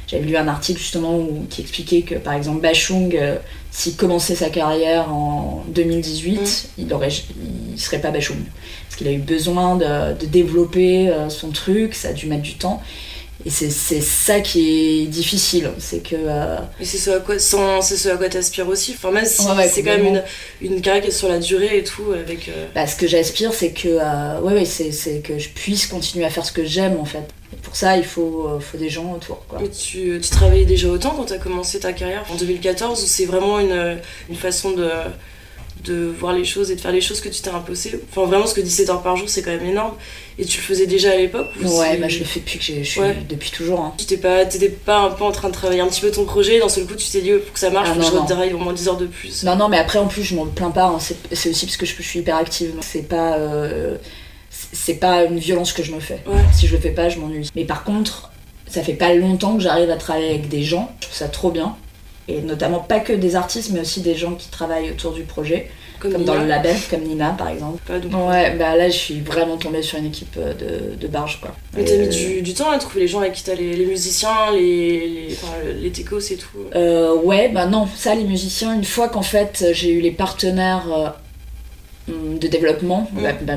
J'avais 0.07 0.25
lu 0.25 0.37
un 0.37 0.47
article 0.49 0.79
justement 0.79 1.17
où- 1.17 1.47
qui 1.49 1.63
expliquait 1.63 2.03
que 2.03 2.15
par 2.17 2.35
exemple 2.35 2.61
Bachung, 2.61 3.17
euh, 3.17 3.37
s'il 3.71 3.97
commençait 3.97 4.35
sa 4.37 4.51
carrière 4.51 5.11
en 5.13 5.65
2018, 5.69 6.41
Mm. 6.79 6.83
il 6.83 6.93
aurait, 6.93 7.09
il 7.75 7.81
serait 7.81 8.01
pas 8.01 8.11
Bachung. 8.11 8.37
Parce 8.85 8.97
qu'il 8.97 9.09
a 9.09 9.13
eu 9.13 9.19
besoin 9.19 9.77
de, 9.77 10.13
de 10.19 10.27
développer 10.27 11.09
euh, 11.09 11.29
son 11.31 11.51
truc, 11.51 11.95
ça 11.95 12.09
a 12.09 12.13
dû 12.13 12.27
mettre 12.27 12.43
du 12.43 12.55
temps. 12.55 12.83
Et 13.45 13.51
c'est 13.51 13.71
c'est 13.71 14.01
ça 14.01 14.41
qui 14.41 15.03
est 15.03 15.07
difficile, 15.07 15.71
c'est 15.79 15.99
que 16.03 16.17
euh, 16.17 16.57
Mais 16.81 16.85
c'est 16.87 16.97
ce 16.97 17.11
à 17.11 17.21
quoi, 17.21 17.39
sans- 17.39 17.83
c'est 17.83 17.97
ce 17.97 18.09
à 18.09 18.17
quoi 18.17 18.29
t'aspires 18.29 18.67
aussi. 18.69 18.95
Enfin, 18.97 19.11
même 19.13 19.27
si 19.27 19.47
Ouais, 19.47 19.53
ouais, 19.55 19.69
c'est 19.69 19.83
quand 19.83 19.91
même 19.97 20.07
une, 20.07 20.23
une 20.63 20.81
carrière 20.81 21.03
qui 21.03 21.11
est 21.11 21.13
sur 21.13 21.29
la 21.29 21.39
durée 21.39 21.79
et 21.79 21.85
tout, 21.85 22.13
avec. 22.13 22.49
euh, 22.49 22.67
bah, 22.75 22.87
ce 22.87 22.97
que 22.97 23.07
j'aspire, 23.07 23.53
c'est 23.53 23.73
que, 23.73 23.89
euh, 23.89 24.41
ouais, 24.41 24.55
ouais, 24.55 24.65
c'est 24.65 24.91
c'est 24.91 25.19
que 25.21 25.39
je 25.39 25.51
puisse 25.51 25.87
continuer 25.87 26.25
à 26.25 26.31
faire 26.31 26.47
ce 26.47 26.53
que 26.53 26.65
j'aime 26.65 26.99
en 26.99 27.05
fait. 27.05 27.29
Et 27.53 27.57
pour 27.63 27.77
ça, 27.77 27.97
il 27.99 28.05
faut, 28.05 28.49
euh, 28.49 28.59
faut 28.59 28.79
des 28.79 28.89
gens 28.91 29.13
autour. 29.13 29.45
Quoi. 29.47 29.59
Mais 29.61 29.69
tu, 29.69 30.19
tu 30.21 30.31
travaillais 30.31 30.65
déjà 30.65 30.89
autant 30.89 31.11
quand 31.11 31.27
t'as 31.27 31.39
commencé 31.39 31.79
ta 31.79 31.93
carrière 31.93 32.25
en 32.33 32.37
2014 32.37 33.03
ou 33.05 33.07
c'est 33.07 33.27
vraiment 33.27 33.61
une, 33.61 33.99
une 34.31 34.35
façon 34.37 34.71
de, 34.73 34.89
de 35.85 36.07
voir 36.19 36.33
les 36.33 36.45
choses 36.45 36.71
et 36.71 36.75
de 36.77 36.81
faire 36.81 36.91
les 36.93 37.01
choses 37.03 37.21
que 37.21 37.29
tu 37.29 37.41
t'es 37.43 37.51
imposé? 37.51 38.01
Enfin, 38.11 38.27
vraiment, 38.27 38.47
ce 38.47 38.55
que 38.55 38.61
17 38.63 38.89
heures 38.91 39.03
par 39.03 39.17
jour, 39.17 39.29
c'est 39.29 39.43
quand 39.43 39.51
même 39.53 39.67
énorme. 39.67 39.95
Et 40.39 40.45
tu 40.45 40.59
le 40.59 40.63
faisais 40.65 40.87
déjà 40.87 41.13
à 41.13 41.17
l'époque 41.17 41.49
ou 41.63 41.67
Ouais, 41.81 41.97
bah, 41.97 42.09
je 42.09 42.19
le 42.19 42.25
fais 42.27 42.41
depuis 42.41 42.59
que 42.59 42.65
je 42.65 42.83
suis 42.83 43.01
Ouais. 43.01 43.17
depuis 43.27 43.51
toujours. 43.51 43.81
hein. 43.81 43.95
Tu 44.07 44.19
pas, 44.19 44.45
t'étais 44.45 44.69
pas 44.69 44.99
un 44.99 45.11
peu 45.11 45.25
en 45.25 45.33
train 45.33 45.49
de 45.49 45.55
travailler 45.55 45.81
un 45.81 45.89
petit 45.89 46.03
peu 46.03 46.11
ton 46.11 46.27
projet, 46.27 46.59
d'un 46.61 46.69
seul 46.69 46.85
coup 46.87 46.95
tu 46.95 47.09
t'es 47.09 47.23
dit, 47.23 47.33
oh, 47.33 47.39
pour 47.39 47.55
que 47.55 47.59
ça 47.59 47.71
marche, 47.71 47.89
Ah, 47.91 47.95
faut 47.95 48.01
que 48.01 48.05
non, 48.05 48.11
je 48.11 48.17
non. 48.17 48.23
retravaille 48.23 48.53
au 48.53 48.59
moins 48.59 48.75
10 48.75 48.89
heures 48.89 48.97
de 48.99 49.07
plus. 49.07 49.45
Non, 49.45 49.57
non, 49.57 49.69
mais 49.71 49.79
après, 49.79 49.99
en 49.99 50.07
plus, 50.09 50.23
je 50.23 50.35
m'en 50.35 50.45
plains 50.45 50.71
pas. 50.71 50.89
hein. 50.89 50.99
C'est 51.33 51.49
aussi 51.51 51.65
parce 51.65 51.79
que 51.79 51.87
je, 51.87 51.95
je 51.97 52.03
suis 52.03 52.19
hyper 52.21 52.37
active. 52.37 52.75
C'est 52.83 53.09
pas, 53.09 53.39
euh, 53.39 53.97
c'est- 54.51 54.69
c'est 54.77 54.95
pas 54.95 55.25
une 55.25 55.39
violence 55.39 55.73
que 55.73 55.83
je 55.83 55.93
me 55.93 56.01
fais. 56.01 56.21
Ouais. 56.27 56.35
Si 56.53 56.67
je 56.67 56.75
le 56.77 56.81
fais 56.83 56.91
pas, 56.91 57.09
je 57.09 57.19
m'ennuie. 57.19 57.49
Mais 57.57 57.65
par 57.65 57.83
contre, 57.85 58.31
ça 58.69 58.83
fait 58.83 58.93
pas 58.93 59.15
longtemps 59.15 59.57
que 59.57 59.63
j'arrive 59.63 59.89
à 59.91 59.97
travailler 59.97 60.29
avec 60.29 60.49
des 60.51 60.63
gens. 60.65 60.93
Je 61.01 61.07
trouve 61.07 61.17
ça 61.17 61.29
trop 61.29 61.51
bien. 61.51 61.77
Et 62.29 62.43
notamment 62.43 62.81
pas 62.81 63.01
que 63.01 63.13
des 63.15 63.37
artistes, 63.37 63.71
mais 63.73 63.81
aussi 63.81 64.01
des 64.03 64.17
gens 64.17 64.35
qui 64.35 64.49
travaillent 64.51 64.91
autour 64.91 65.13
du 65.13 65.23
projet. 65.23 65.71
Comme 66.13 66.25
dans 66.25 66.35
le 66.35 66.47
label, 66.47 66.77
comme 66.91 67.03
Nina 67.03 67.35
par 67.39 67.49
exemple. 67.49 67.81
Pas 67.87 67.99
donc. 67.99 68.13
Ouais, 68.29 68.55
bah 68.57 68.77
là, 68.77 68.89
je 68.89 68.97
suis 68.97 69.21
vraiment 69.21 69.57
tombée 69.57 69.83
sur 69.83 69.99
une 69.99 70.07
équipe 70.07 70.37
euh, 70.39 70.53
de, 70.55 70.97
de 70.97 71.07
barge, 71.09 71.41
quoi. 71.41 71.55
Mais 71.77 71.85
t'as 71.85 71.97
mis 71.97 72.07
euh, 72.07 72.09
du, 72.37 72.43
du 72.43 72.55
temps 72.55 72.71
à 72.71 72.79
trouver 72.79 73.01
les 73.01 73.09
gens 73.09 73.21
avec 73.21 73.33
qui 73.35 73.43
t'as 73.45 73.55
les, 73.55 73.75
les 73.75 73.87
musiciens, 73.87 74.53
les, 74.53 75.07
les, 75.09 75.29
enfin, 75.35 75.53
les 75.81 75.91
techos 75.91 76.19
et 76.21 76.37
tout. 76.37 76.49
Euh, 76.75 77.15
ouais, 77.17 77.49
bah 77.49 77.67
non, 77.67 77.87
ça, 77.97 78.15
les 78.15 78.25
musiciens, 78.25 78.75
une 78.75 78.85
fois 78.85 79.09
qu'en 79.09 79.23
fait 79.23 79.67
j'ai 79.73 79.91
eu 79.93 80.01
les 80.01 80.11
partenaires 80.13 80.87
euh, 82.09 82.13
hum, 82.13 82.39
de 82.39 82.49
développement, 82.49 83.09
Mm. 83.13 83.23
bah, 83.23 83.33
bah, 83.43 83.55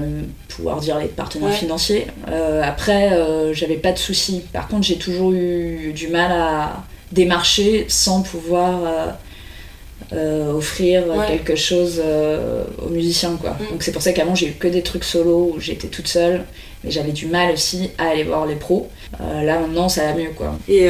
pouvoir 0.48 0.80
dire 0.80 0.98
les 1.00 1.07
partenaires 1.07 1.50
Ouais. 1.50 1.56
financiers, 1.56 2.07
euh, 2.30 2.62
après 2.63 3.13
euh, 3.13 3.54
j'avais 3.54 3.78
pas 3.78 3.92
de 3.94 3.98
soucis. 3.98 4.44
Par 4.51 4.68
contre, 4.68 4.84
j'ai 4.84 4.98
toujours 4.98 5.31
eu 5.31 5.94
du 5.94 6.07
mal 6.10 6.31
à 6.31 6.84
démarcher 7.12 7.86
sans 7.88 8.22
pouvoir 8.22 8.81
euh, 10.14 10.52
offrir 10.54 11.08
Ouais. 11.08 11.28
quelque 11.28 11.56
chose 11.56 12.02
euh, 12.04 12.64
aux 12.84 12.90
musiciens, 12.90 13.38
quoi. 13.40 13.52
Mm. 13.52 13.72
Donc 13.72 13.84
c'est 13.84 13.92
pour 13.92 14.02
ça 14.02 14.12
qu'avant 14.14 14.36
j'ai 14.36 14.48
eu 14.48 14.52
que 14.54 14.68
des 14.68 14.82
trucs 14.82 15.04
solo 15.04 15.54
où 15.56 15.60
j'étais 15.60 15.88
toute 15.88 16.08
seule, 16.08 16.46
mais 16.84 16.92
j'avais 16.92 17.12
du 17.12 17.28
mal 17.28 17.54
aussi 17.54 17.92
à 17.98 18.10
aller 18.10 18.24
voir 18.24 18.46
les 18.46 18.56
pros. 18.56 18.88
Euh, 19.22 19.44
là 19.44 19.60
maintenant 19.60 19.88
ça 19.89 20.06
va 20.06 20.13
mieux, 20.13 20.32
quoi. 20.36 20.56
Et 20.68 20.89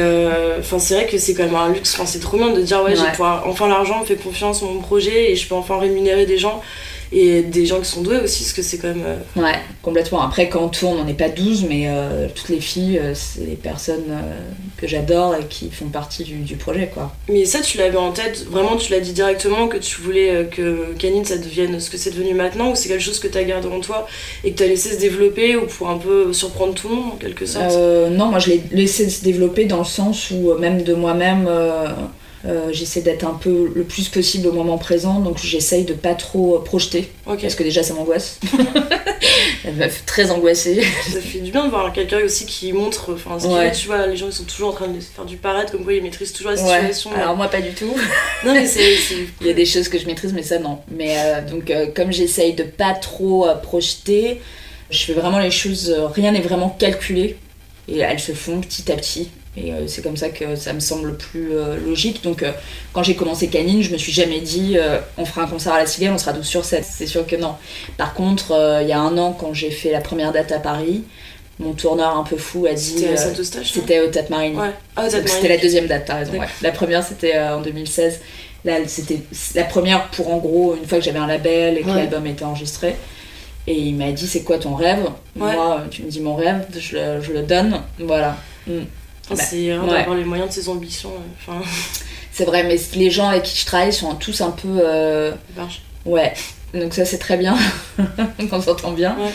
enfin, 0.58 0.78
c'est 0.78 0.94
vrai 0.94 1.06
que 1.06 1.18
c'est 1.18 1.34
quand 1.34 1.44
même 1.44 1.54
un 1.54 1.70
luxe, 1.72 1.94
enfin, 1.94 2.06
c'est 2.06 2.20
trop 2.20 2.36
bien 2.38 2.52
de 2.52 2.60
dire 2.62 2.82
ouais, 2.82 2.94
j'ai 2.96 3.02
Ouais. 3.02 3.26
enfin 3.44 3.68
l'argent 3.68 4.00
me 4.00 4.04
fait 4.06 4.16
confiance 4.16 4.62
en 4.62 4.72
mon 4.72 4.80
projet 4.80 5.32
et 5.32 5.36
je 5.36 5.46
peux 5.48 5.54
enfin 5.54 5.78
rémunérer 5.78 6.26
des 6.26 6.38
gens 6.38 6.60
et 7.12 7.42
des 7.42 7.66
gens 7.66 7.80
qui 7.80 7.86
sont 7.86 8.02
doués 8.02 8.20
aussi, 8.20 8.44
parce 8.44 8.52
que 8.52 8.62
c'est 8.62 8.78
quand 8.78 8.88
même. 8.88 9.04
euh, 9.04 9.40
Ouais, 9.40 9.58
complètement. 9.82 10.22
Après, 10.22 10.48
quand 10.48 10.62
on 10.62 10.68
tourne, 10.68 10.98
on 11.00 11.04
n'est 11.04 11.14
pas 11.14 11.28
12, 11.28 11.64
mais 11.68 11.84
euh, 11.88 12.28
toutes 12.34 12.48
les 12.50 12.60
filles, 12.60 12.98
euh, 12.98 13.12
c'est 13.14 13.44
des 13.46 13.56
personnes 13.56 14.04
que 14.76 14.86
j'adore 14.86 15.34
et 15.34 15.44
qui 15.46 15.70
font 15.70 15.86
partie 15.86 16.24
du, 16.24 16.36
du 16.36 16.56
projet, 16.56 16.90
quoi. 16.92 17.12
Mais 17.28 17.44
ça, 17.44 17.60
tu 17.60 17.78
l'avais 17.78 17.96
en 17.96 18.12
tête, 18.12 18.46
vraiment, 18.50 18.76
tu 18.76 18.92
l'as 18.92 19.00
dit 19.00 19.12
directement 19.12 19.68
que 19.68 19.76
tu 19.78 20.00
voulais 20.00 20.48
que 20.50 20.94
Canine 20.98 21.24
ça 21.24 21.36
devienne 21.36 21.80
ce 21.80 21.90
que 21.90 21.96
c'est 21.98 22.10
devenu 22.10 22.34
maintenant, 22.34 22.70
ou 22.72 22.74
c'est 22.76 22.88
quelque 22.88 23.02
chose 23.02 23.18
que 23.18 23.28
t'as 23.28 23.42
gardé 23.42 23.68
en 23.68 23.80
toi 23.80 24.06
et 24.44 24.52
que 24.52 24.58
t'as 24.58 24.66
laissé 24.66 24.90
se 24.94 25.00
développer 25.00 25.56
ou 25.56 25.66
pour 25.66 25.88
un 25.90 25.98
peu 25.98 26.32
surprendre 26.32 26.74
tout 26.74 26.88
le 26.88 26.94
monde 26.94 27.12
en 27.14 27.16
quelque 27.16 27.44
sorte? 27.46 27.74
Non, 28.10 28.26
moi 28.26 28.38
je 28.38 28.50
l'ai 28.50 28.62
laissé 28.72 29.08
se 29.10 29.22
développer 29.24 29.64
dans 29.64 29.78
le 29.78 29.84
sens 29.84 30.30
où, 30.30 30.54
même 30.58 30.82
de 30.82 30.94
moi-même, 30.94 31.48
euh, 32.46 32.70
j'essaie 32.72 33.02
d'être 33.02 33.24
un 33.24 33.34
peu 33.34 33.70
le 33.74 33.84
plus 33.84 34.08
possible 34.08 34.48
au 34.48 34.52
moment 34.52 34.78
présent, 34.78 35.20
donc 35.20 35.38
j'essaye 35.38 35.84
de 35.84 35.92
pas 35.92 36.14
trop 36.14 36.56
euh, 36.56 36.60
projeter, 36.64 37.10
Ok, 37.26 37.42
parce 37.42 37.54
que 37.54 37.62
déjà 37.62 37.82
ça 37.82 37.92
m'angoisse. 37.94 38.40
La 39.64 39.72
meuf 39.72 40.04
très 40.06 40.30
angoissée. 40.30 40.82
ça 41.12 41.20
fait 41.20 41.40
du 41.40 41.50
bien 41.50 41.64
de 41.66 41.70
voir 41.70 41.92
quelqu'un 41.92 42.20
aussi 42.24 42.46
qui 42.46 42.72
montre, 42.72 43.12
enfin, 43.14 43.38
ce 43.38 43.46
Ouais. 43.46 43.72
tu 43.72 43.86
vois, 43.88 44.06
les 44.06 44.16
gens 44.16 44.26
ils 44.26 44.32
sont 44.32 44.44
toujours 44.44 44.70
en 44.70 44.72
train 44.72 44.88
de 44.88 44.98
faire 45.00 45.26
du 45.26 45.36
paraître, 45.36 45.72
comme 45.72 45.84
quoi 45.84 45.92
ils 45.92 46.02
maîtrisent 46.02 46.32
toujours 46.32 46.52
la 46.52 46.56
Ouais. 46.62 46.62
situation. 46.92 47.12
Alors 47.14 47.36
moi 47.36 47.48
pas 47.48 47.60
du 47.60 47.70
tout. 47.74 47.94
Non, 48.44 48.54
mais 48.54 48.66
c'est. 48.66 48.94
Il 49.42 49.46
y 49.46 49.50
a 49.50 49.52
des 49.52 49.66
choses 49.66 49.88
que 49.88 49.98
je 49.98 50.06
maîtrise, 50.06 50.32
mais 50.32 50.42
ça 50.42 50.58
non. 50.58 50.78
Mais 50.90 51.16
euh, 51.18 51.42
donc, 51.46 51.70
euh, 51.70 51.86
comme 51.94 52.10
j'essaye 52.10 52.54
de 52.54 52.62
pas 52.62 52.94
trop 52.94 53.46
projeter, 53.62 54.40
je 54.88 54.98
fais 55.04 55.12
vraiment 55.12 55.38
les 55.40 55.50
choses. 55.50 55.94
rien 56.14 56.32
n'est 56.32 56.40
vraiment 56.40 56.70
calculé. 56.70 57.36
Et 57.88 57.98
elles 57.98 58.20
se 58.20 58.32
font 58.32 58.60
petit 58.60 58.90
à 58.90 58.96
petit. 58.96 59.28
Et 59.56 59.72
euh, 59.72 59.88
c'est 59.88 60.02
comme 60.02 60.16
ça 60.16 60.28
que 60.28 60.54
ça 60.54 60.72
me 60.72 60.80
semble 60.80 61.08
le 61.08 61.14
plus 61.14 61.52
euh, 61.56 61.76
logique. 61.84 62.22
Donc, 62.22 62.42
euh, 62.42 62.52
quand 62.92 63.02
j'ai 63.02 63.16
commencé 63.16 63.48
Canine, 63.48 63.82
je 63.82 63.90
me 63.90 63.98
suis 63.98 64.12
jamais 64.12 64.40
dit 64.40 64.76
on 65.18 65.24
fera 65.24 65.42
un 65.42 65.46
concert 65.48 65.72
à 65.72 65.78
la 65.78 65.86
Cigale, 65.86 66.12
on 66.12 66.18
sera 66.18 66.32
12 66.32 66.46
sur 66.46 66.64
7. 66.64 66.84
C'est 66.88 67.06
sûr 67.06 67.26
que 67.26 67.36
non. 67.36 67.54
Par 67.96 68.14
contre, 68.14 68.78
il 68.82 68.88
y 68.88 68.92
a 68.92 69.00
un 69.00 69.16
an, 69.18 69.32
quand 69.32 69.52
j'ai 69.52 69.70
fait 69.70 69.90
la 69.90 70.00
première 70.00 70.32
date 70.32 70.52
à 70.52 70.60
Paris, 70.60 71.02
mon 71.58 71.72
tourneur 71.72 72.16
un 72.16 72.22
peu 72.22 72.36
fou 72.36 72.66
a 72.66 72.72
dit. 72.74 73.04
C'était 73.64 74.00
au 74.00 74.06
Tate. 74.08 74.30
Ouais. 74.30 74.52
Ah. 74.96 75.08
C'était 75.10 75.48
la 75.48 75.58
deuxième 75.58 75.86
date, 75.86 76.04
t'as 76.06 76.16
raison. 76.16 76.32
Ouais. 76.32 76.46
La 76.62 76.70
première, 76.70 77.04
c'était 77.04 77.38
en 77.38 77.60
2016. 77.60 78.20
Là, 78.64 78.74
c'était 78.86 79.20
la 79.54 79.64
première 79.64 80.08
pour 80.10 80.32
en 80.32 80.38
gros, 80.38 80.76
une 80.76 80.86
fois 80.86 80.98
que 80.98 81.04
j'avais 81.04 81.18
un 81.18 81.26
label 81.26 81.78
et 81.78 81.82
que 81.82 81.88
Ouais. 81.88 81.94
l'album 81.96 82.26
était 82.26 82.44
enregistré. 82.44 82.94
Et 83.66 83.74
il 83.74 83.94
m'a 83.94 84.12
dit 84.12 84.26
c'est 84.26 84.42
quoi 84.42 84.58
ton 84.58 84.74
rêve? 84.74 85.06
Moi, 85.34 85.82
tu 85.90 86.02
me 86.02 86.10
dis 86.10 86.20
mon 86.20 86.36
rêve, 86.36 86.66
je 86.78 86.96
le, 86.96 87.20
je 87.20 87.32
le 87.32 87.42
donne. 87.42 87.80
Voilà. 87.98 88.36
Mm. 88.66 88.80
Bah, 89.36 89.42
c'est 89.42 89.78
ouais. 89.78 89.86
d'avoir 89.98 90.16
les 90.16 90.24
moyens 90.24 90.48
de 90.50 90.54
ses 90.54 90.68
ambitions. 90.68 91.12
Enfin, 91.38 91.60
C'est 92.32 92.44
vrai, 92.44 92.62
mais 92.64 92.76
les 92.94 93.10
gens 93.10 93.28
avec 93.28 93.42
qui 93.42 93.58
je 93.58 93.66
travaille 93.66 93.92
sont 93.92 94.14
tous 94.14 94.40
un 94.40 94.50
peu. 94.50 94.68
euh. 94.82 95.32
Ouais, 96.06 96.32
donc 96.72 96.94
ça 96.94 97.04
c'est 97.04 97.18
très 97.18 97.36
bien, 97.36 97.54
qu'on 98.50 98.62
s'entend 98.62 98.92
bien. 98.92 99.16
Ouais. 99.18 99.30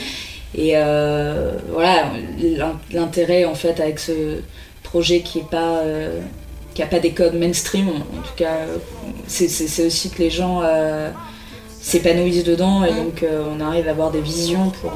Et 0.58 0.72
euh, 0.76 1.52
voilà, 1.72 2.06
l'in- 2.42 2.80
l'intérêt 2.92 3.46
en 3.46 3.54
fait 3.56 3.80
avec 3.80 4.00
ce 4.00 4.40
projet 4.84 5.22
qui 5.22 5.40
est 5.40 5.50
pas. 5.50 5.80
euh, 5.80 6.20
qui 6.74 6.82
a 6.84 6.88
pas 6.88 7.00
des 7.00 7.12
codes 7.12 7.36
mainstream, 7.36 7.88
en 7.90 8.22
tout 8.22 8.34
cas, 8.36 8.58
c'est- 9.28 9.86
aussi 9.86 10.10
que 10.10 10.18
les 10.22 10.30
gens 10.30 10.62
euh, 10.64 11.10
s'épanouissent 11.82 12.44
dedans 12.44 12.84
et 12.84 12.94
donc 12.94 13.24
on 13.56 13.62
arrive 13.62 13.88
à 13.88 13.92
avoir 13.92 14.12
des 14.12 14.20
visions 14.22 14.72
pour, 14.82 14.92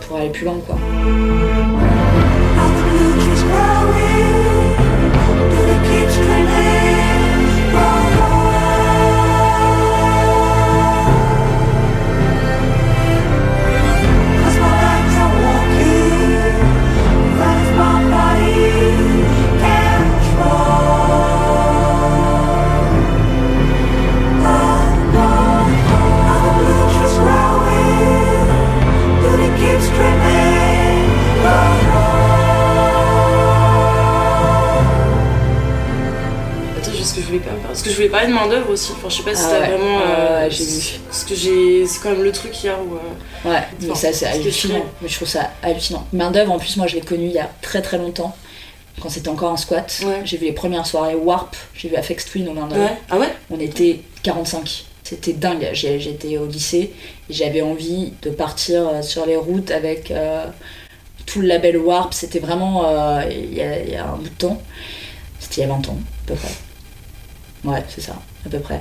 pour 0.00 0.16
aller 0.18 0.28
plus 0.30 0.44
loin 0.44 0.58
quoi. 0.66 0.76
Que 37.86 37.90
je 37.92 37.96
voulais 37.96 38.08
parler 38.08 38.28
de 38.28 38.32
main 38.32 38.46
d'œuvre 38.48 38.70
aussi. 38.70 38.92
Enfin, 38.92 39.08
je 39.08 39.16
sais 39.16 39.22
pas 39.22 39.34
si 39.34 39.42
Ah 39.46 39.50
t'as 39.50 39.60
ouais. 39.60 39.68
vraiment. 39.76 39.96
Ouais, 39.98 40.04
euh, 40.08 40.44
ouais, 40.44 40.50
j'ai 40.50 40.64
vu. 40.64 40.80
Parce 41.08 41.24
que 41.24 41.34
j'ai. 41.34 41.86
C'est 41.86 42.00
quand 42.02 42.10
même 42.10 42.22
le 42.22 42.32
truc 42.32 42.62
hier 42.62 42.76
où. 42.80 42.94
euh, 42.94 43.50
Ouais, 43.50 43.62
mais 43.82 43.94
ça 43.94 44.12
c'est 44.12 44.26
hallucinant. 44.26 44.84
Mais 45.02 45.08
je 45.08 45.14
trouve 45.16 45.28
ça 45.28 45.50
hallucinant. 45.62 46.06
Main 46.12 46.30
d'œuvre, 46.30 46.52
en 46.52 46.58
plus, 46.58 46.76
moi 46.76 46.86
je 46.86 46.94
l'ai 46.96 47.00
connu 47.00 47.26
il 47.26 47.32
y 47.32 47.38
a 47.38 47.50
très 47.62 47.80
très 47.82 47.96
longtemps, 47.98 48.34
quand 49.00 49.08
c'était 49.08 49.28
encore 49.28 49.52
un 49.52 49.56
squat. 49.56 50.00
Ouais. 50.04 50.22
J'ai 50.24 50.36
vu 50.36 50.46
les 50.46 50.52
premières 50.52 50.86
soirées 50.86 51.14
Warp, 51.14 51.54
j'ai 51.74 51.88
vu 51.88 51.96
Afex 51.96 52.24
Twin 52.26 52.52
Main 52.52 52.66
d'œuvre. 52.66 52.82
Ouais. 52.82 52.96
Ah 53.10 53.18
ouais? 53.18 53.32
On 53.50 53.58
était 53.60 54.00
45. 54.22 54.84
C'était 55.04 55.32
dingue. 55.34 55.68
J'étais 55.72 56.36
au 56.38 56.46
lycée 56.46 56.92
et 57.30 57.32
j'avais 57.32 57.62
envie 57.62 58.12
de 58.22 58.30
partir 58.30 58.88
euh, 58.88 59.02
sur 59.02 59.24
les 59.24 59.36
routes 59.36 59.70
avec 59.70 60.10
euh, 60.10 60.44
tout 61.26 61.40
le 61.42 61.46
label 61.46 61.76
Warp. 61.76 62.12
C'était 62.12 62.40
vraiment 62.40 62.84
euh, 62.88 63.22
y, 63.30 63.60
il 63.86 63.92
y 63.92 63.96
a 63.96 64.04
un 64.04 64.16
bout 64.16 64.24
de 64.24 64.28
temps. 64.30 64.60
C'était 65.38 65.60
il 65.60 65.68
y 65.68 65.70
a 65.70 65.74
20 65.74 65.88
ans, 65.90 65.98
à 66.24 66.28
peu 66.28 66.34
près. 66.34 66.48
Ouais, 67.66 67.82
c'est 67.88 68.00
ça, 68.00 68.14
à 68.44 68.48
peu 68.48 68.60
près. 68.60 68.80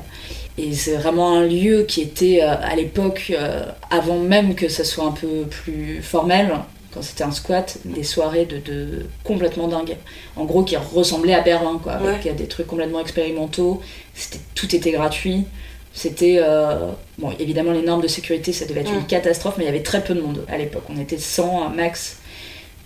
Et 0.58 0.74
c'est 0.74 0.96
vraiment 0.96 1.36
un 1.38 1.44
lieu 1.46 1.84
qui 1.88 2.02
était 2.02 2.40
euh, 2.42 2.56
à 2.62 2.76
l'époque, 2.76 3.34
euh, 3.36 3.66
avant 3.90 4.20
même 4.20 4.56
que 4.56 4.70
ça 4.70 4.84
soit 4.86 5.06
un 5.06 5.12
peu 5.12 5.44
plus 5.50 6.02
formel, 6.02 6.54
quand 6.94 7.02
c'était 7.02 7.24
un 7.24 7.32
squat, 7.32 7.78
des 7.84 8.04
soirées 8.04 8.46
de, 8.46 8.60
de 8.60 9.06
complètement 9.24 9.68
dingues. 9.68 9.98
En 10.38 10.46
gros, 10.46 10.64
qui 10.64 10.78
ressemblaient 10.78 11.34
à 11.34 11.42
Berlin, 11.42 11.80
quoi, 11.82 11.94
avec 11.94 12.26
euh, 12.28 12.34
des 12.34 12.46
trucs 12.48 12.68
complètement 12.68 13.02
expérimentaux. 13.02 13.82
C'était, 14.14 14.40
tout 14.54 14.74
était 14.76 14.92
gratuit. 14.92 15.46
C'était. 15.94 16.38
euh, 16.40 16.92
bon, 17.18 17.32
évidemment, 17.40 17.72
les 17.72 17.82
normes 17.82 18.02
de 18.02 18.08
sécurité, 18.08 18.54
ça 18.54 18.66
devait 18.66 18.82
être 18.82 18.94
une 18.94 19.08
catastrophe, 19.08 19.56
mais 19.58 19.64
il 19.64 19.68
y 19.68 19.70
avait 19.70 19.84
très 19.84 20.04
peu 20.04 20.14
de 20.14 20.22
monde 20.22 20.46
à 20.48 20.58
l'époque. 20.58 20.84
On 20.90 21.00
était 21.00 21.18
100 21.18 21.66
un 21.66 21.70
max. 21.70 22.18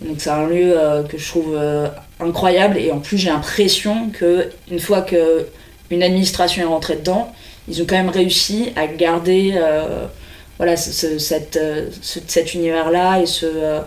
Donc, 0.01 0.15
c'est 0.20 0.29
un 0.29 0.48
lieu 0.48 0.75
que 1.10 1.18
je 1.18 1.27
trouve 1.27 1.60
incroyable. 2.20 2.77
Et 2.77 2.91
en 2.91 3.00
plus, 3.00 3.18
j'ai 3.18 3.29
l'impression 3.29 4.10
que 4.12 4.50
une 4.72 4.79
fois 4.79 5.01
que 5.01 5.46
une 5.91 6.03
administration 6.03 6.62
est 6.63 6.65
rentrée 6.65 6.96
dedans, 6.98 7.31
ils 7.67 7.81
ont 7.81 7.86
quand 7.88 7.96
même 7.98 8.10
réussi 8.10 8.72
à 8.75 8.88
garder 8.88 9.53
euh, 9.55 10.05
voilà, 10.58 10.75
ce- 10.77 10.91
ce- 10.91 11.17
cette, 11.19 11.55
euh, 11.58 11.88
ce- 12.01 12.19
cet 12.27 12.53
univers-là 12.53 13.22
et 13.22 13.25
ce, 13.25 13.46
euh, 13.46 13.79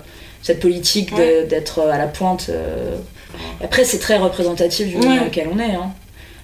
cette 0.42 0.60
politique 0.60 1.12
Ouais. 1.16 1.44
d'être 1.44 1.80
à 1.82 1.98
la 1.98 2.06
pointe. 2.06 2.46
euh. 2.48 2.96
Après, 3.62 3.84
c'est 3.84 3.98
très 3.98 4.18
représentatif 4.18 4.88
du 4.88 4.96
Ouais. 4.96 5.16
dans 5.18 5.24
lequel 5.24 5.48
on 5.54 5.58
est. 5.58 5.74
hein. 5.74 5.92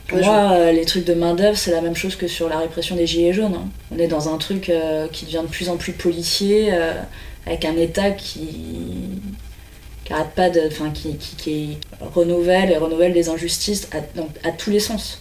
Pour 0.07 0.19
Ouais, 0.19 0.25
moi, 0.25 0.73
les 0.73 0.85
trucs 0.87 1.05
de 1.05 1.13
main-d'œuvre, 1.15 1.57
c'est 1.59 1.71
la 1.71 1.83
même 1.83 1.95
chose 1.97 2.17
que 2.17 2.29
sur 2.29 2.49
la 2.49 2.59
répression 2.59 2.97
des 2.97 3.07
Gilets 3.07 3.35
jaunes. 3.35 3.55
hein. 3.55 3.69
On 3.95 3.99
est 3.99 4.07
dans 4.09 4.33
un 4.33 4.39
truc 4.39 4.73
qui 5.13 5.25
devient 5.27 5.43
de 5.43 5.51
plus 5.51 5.69
en 5.69 5.77
plus 5.77 5.93
policier, 5.93 6.73
avec 7.47 7.65
un 7.67 7.77
État 7.77 8.11
qui 8.13 8.39
qui 10.05 10.13
arrête 10.15 10.31
pas 10.35 10.49
de. 10.49 10.63
Enfin, 10.69 10.89
qui, 10.91 11.17
qui, 11.17 11.37
qui 11.37 11.79
renouvelle 12.15 12.71
et 12.73 12.79
renouvelle 12.79 13.13
des 13.13 13.29
injustices 13.29 13.89
à 14.43 14.51
tous 14.53 14.71
les 14.71 14.81
sens. 14.81 15.19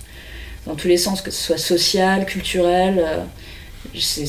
Dans 0.68 0.76
tous 0.76 0.88
les 0.88 0.98
sens, 0.98 1.22
que 1.22 1.32
ce 1.32 1.42
soit 1.44 1.58
social, 1.58 2.26
culturel. 2.26 3.00
euh, 3.00 3.24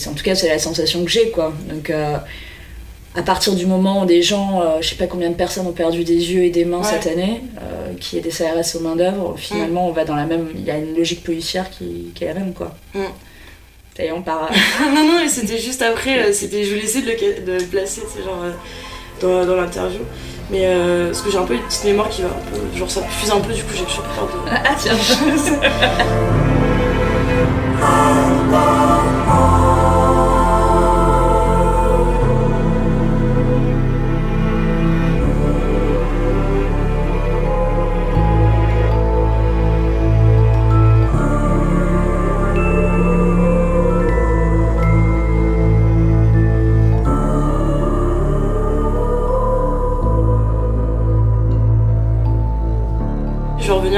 en 0.09 0.13
tout 0.15 0.23
cas, 0.25 0.35
c'est 0.35 0.49
la 0.49 0.59
sensation 0.59 1.05
que 1.05 1.11
j'ai, 1.11 1.31
quoi. 1.31 1.53
Donc. 1.69 1.91
euh, 1.91 2.17
à 3.15 3.23
partir 3.23 3.55
du 3.55 3.67
moment 3.67 4.03
où 4.03 4.07
des 4.07 4.23
gens, 4.23 4.61
euh, 4.61 4.77
je 4.81 4.91
sais 4.91 4.95
pas 4.95 5.09
combien 5.09 5.29
de 5.31 5.35
personnes 5.35 5.67
ont 5.67 5.73
perdu 5.73 6.05
des 6.05 6.31
yeux 6.33 6.45
et 6.45 6.51
des 6.51 6.65
mains 6.65 6.83
Ouais. 6.83 6.85
cette 6.85 7.07
année, 7.11 7.41
euh, 7.61 7.95
qui 7.99 8.17
est 8.17 8.21
des 8.21 8.29
CRS 8.29 8.77
aux 8.77 8.81
mains 8.81 8.95
d'œuvre, 8.95 9.35
finalement 9.37 9.89
on 9.89 9.93
va 9.93 10.05
dans 10.05 10.15
la 10.15 10.25
même. 10.27 10.51
Il 10.55 10.63
y 10.65 10.71
a 10.71 10.77
une 10.77 10.95
logique 10.95 11.25
policière 11.25 11.69
qui, 11.71 12.13
qui 12.15 12.23
est 12.25 12.29
la 12.29 12.35
même 12.35 12.53
quoi. 12.53 12.77
Mm. 12.95 13.01
Ça 13.97 14.05
y 14.05 14.07
est, 14.07 14.13
on 14.13 14.23
part. 14.23 14.49
non, 14.95 15.05
non, 15.05 15.19
mais 15.21 15.29
c'était 15.29 15.59
juste 15.59 15.83
après. 15.83 16.33
C'était, 16.33 16.63
je 16.63 16.69
voulais 16.75 16.85
essayer 16.85 17.05
de 17.05 17.11
le, 17.11 17.45
de 17.47 17.53
le 17.59 17.65
placer, 17.65 18.03
genre, 18.25 18.45
dans, 19.21 19.45
dans 19.45 19.57
l'interview. 19.57 20.01
Mais 20.51 20.63
euh, 20.65 21.07
parce 21.09 21.21
que 21.23 21.31
j'ai 21.31 21.39
un 21.39 21.45
peu 21.45 21.55
une 21.55 21.63
petite 21.63 21.85
mémoire 21.85 22.09
qui 22.09 22.23
va 22.23 22.29
un 22.29 22.51
peu. 22.51 22.77
Genre, 22.77 22.91
ça 22.91 23.03
fuse 23.03 23.31
un 23.31 23.41
peu, 23.41 23.53
du 23.53 23.63
coup, 23.63 23.75
j'ai 23.75 23.85
toujours 23.85 24.05
peur 24.05 24.27
de. 24.27 24.51
Ah 24.65 24.75
tiens 24.77 24.97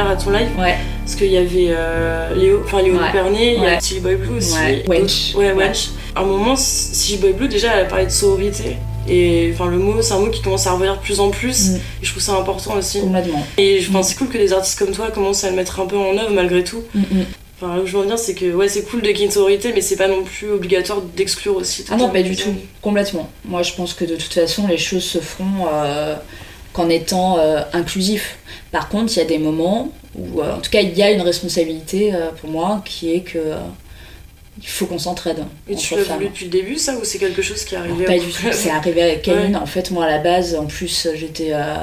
revenir 0.03 0.19
à 0.19 0.23
ton 0.23 0.31
live. 0.31 0.49
Ouais. 0.59 0.77
Parce 1.05 1.17
qu'il 1.17 1.31
y 1.31 1.37
avait 1.37 1.69
euh, 1.71 2.35
Léo, 2.35 2.63
enfin 2.65 2.83
Léo 2.83 2.95
Ouais. 2.95 3.13
Pernet, 3.13 3.55
il 3.55 3.63
y 3.63 3.67
a 3.67 3.71
Ouais. 3.71 3.79
Tilly 3.79 4.01
Boy 4.01 4.17
Blue 4.17 4.37
aussi. 4.37 4.57
Wench. 4.87 5.35
Ouais. 5.35 5.53
Wench. 5.53 5.91
À 6.15 6.21
un 6.21 6.25
moment, 6.25 6.55
Tilly 6.55 7.19
Boy 7.19 7.33
Blue, 7.33 7.49
déjà, 7.49 7.75
elle 7.75 7.87
a 7.87 7.89
parlé 7.89 8.07
de 8.07 8.11
sororité. 8.11 8.77
Et 9.09 9.51
enfin, 9.53 9.69
le 9.69 9.79
mot, 9.79 10.03
c'est 10.03 10.15
un 10.15 10.19
mot 10.19 10.31
qui 10.31 10.43
commence 10.43 10.67
à 10.67 10.73
revenir 10.73 10.97
de 10.97 11.01
plus 11.01 11.21
en 11.21 11.31
plus. 11.31 11.71
Mm. 11.71 11.77
Et 11.77 11.81
je 12.05 12.11
trouve 12.11 12.23
ça 12.23 12.37
important 12.37 12.75
aussi. 12.75 13.01
Complètement. 13.01 13.45
Et 13.59 13.81
je 13.81 13.91
pense 13.91 14.09
c'est 14.09 14.17
cool 14.17 14.29
que 14.29 14.39
des 14.39 14.53
artistes 14.53 14.79
comme 14.79 14.93
toi 14.93 15.11
commencent 15.11 15.45
à 15.45 15.51
le 15.51 15.57
mettre 15.57 15.81
un 15.81 15.87
peu 15.87 15.97
en 15.97 16.17
œuvre 16.17 16.31
malgré 16.33 16.63
tout. 16.63 16.83
Mm, 16.95 17.01
mm. 17.01 17.25
Enfin, 17.61 17.77
là 17.77 17.83
où 17.83 17.87
je 17.87 17.93
veux 17.93 17.99
en 17.99 18.03
venir, 18.03 18.19
c'est 18.19 18.35
que 18.35 18.53
ouais, 18.53 18.69
c'est 18.69 18.83
cool 18.85 19.03
de 19.03 19.09
qu'il 19.09 19.19
y 19.19 19.23
ait 19.23 19.27
une 19.27 19.33
sororité, 19.33 19.73
mais 19.75 19.83
c'est 19.83 19.97
pas 19.97 20.09
non 20.09 20.23
plus 20.23 20.51
obligatoire 20.51 21.03
d'exclure 21.03 21.57
aussi. 21.57 21.85
Ah 21.91 21.97
non, 21.97 22.09
pas 22.09 22.23
du 22.23 22.35
tout. 22.35 22.55
Complètement. 22.81 23.29
Moi, 23.45 23.63
je 23.63 23.75
pense 23.75 23.93
que 23.93 24.05
de 24.05 24.17
toute 24.17 24.33
façon, 24.33 24.67
les 24.67 24.79
choses 24.79 25.05
se 25.05 25.19
feront 25.19 25.67
euh, 25.71 26.15
qu'en 26.73 26.89
étant 26.89 27.39
euh, 27.39 27.61
inclusif. 27.75 28.39
Par 28.73 28.89
contre, 28.89 29.13
il 29.15 29.19
y 29.19 29.23
a 29.23 29.25
des 29.25 29.39
moments 29.39 29.93
où, 30.17 30.41
euh, 30.41 30.57
en 30.57 30.61
tout 30.61 30.71
cas, 30.71 30.81
il 30.81 30.97
y 30.97 31.03
a 31.03 31.11
une 31.11 31.23
responsabilité 31.23 32.15
euh, 32.15 32.31
pour 32.41 32.51
moi 32.51 32.83
qui 32.85 33.13
est 33.13 33.21
que 33.21 33.39
euh, 33.39 33.57
il 34.61 34.69
faut 34.69 34.87
qu'on 34.87 34.99
s'entraide. 34.99 35.45
Et 35.69 35.75
tu 35.75 35.95
l'as 35.97 36.03
voulu 36.05 36.27
depuis 36.27 36.45
le 36.45 36.51
début, 36.51 36.77
ça, 36.77 36.95
ou 36.95 37.01
c'est 37.05 37.19
quelque 37.19 37.43
chose 37.43 37.65
qui 37.65 37.75
est 37.75 37.79
arrivé 37.79 38.05
Pas 38.05 38.19
du 38.19 38.27
tout. 38.31 38.47
C'est 38.53 38.71
arrivé 38.71 39.03
avec 39.03 39.23
Kaline. 39.25 39.57
En 39.57 39.67
fait, 39.67 39.91
moi, 39.91 40.05
à 40.05 40.09
la 40.11 40.19
base, 40.19 40.55
en 40.55 40.67
plus, 40.67 41.09
j'étais. 41.15 41.51
euh, 41.53 41.77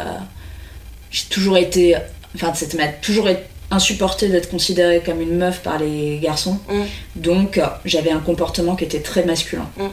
J'ai 1.12 1.25
toujours 1.29 1.58
été. 1.58 1.96
Enfin, 2.36 2.53
ça 2.53 2.65
m'a 2.77 2.88
toujours 2.88 3.29
été 3.29 3.41
insupporté 3.72 4.29
d'être 4.29 4.50
considérée 4.50 5.01
comme 5.06 5.22
une 5.22 5.38
meuf 5.38 5.62
par 5.62 5.79
les 5.79 6.20
garçons. 6.20 6.60
Mm. 6.70 6.82
Donc, 7.17 7.58
euh, 7.58 7.65
j'avais 7.84 8.12
un 8.12 8.20
comportement 8.20 8.75
qui 8.75 8.86
était 8.86 9.01
très 9.01 9.24
masculin. 9.25 9.70
Mm. 9.77 9.88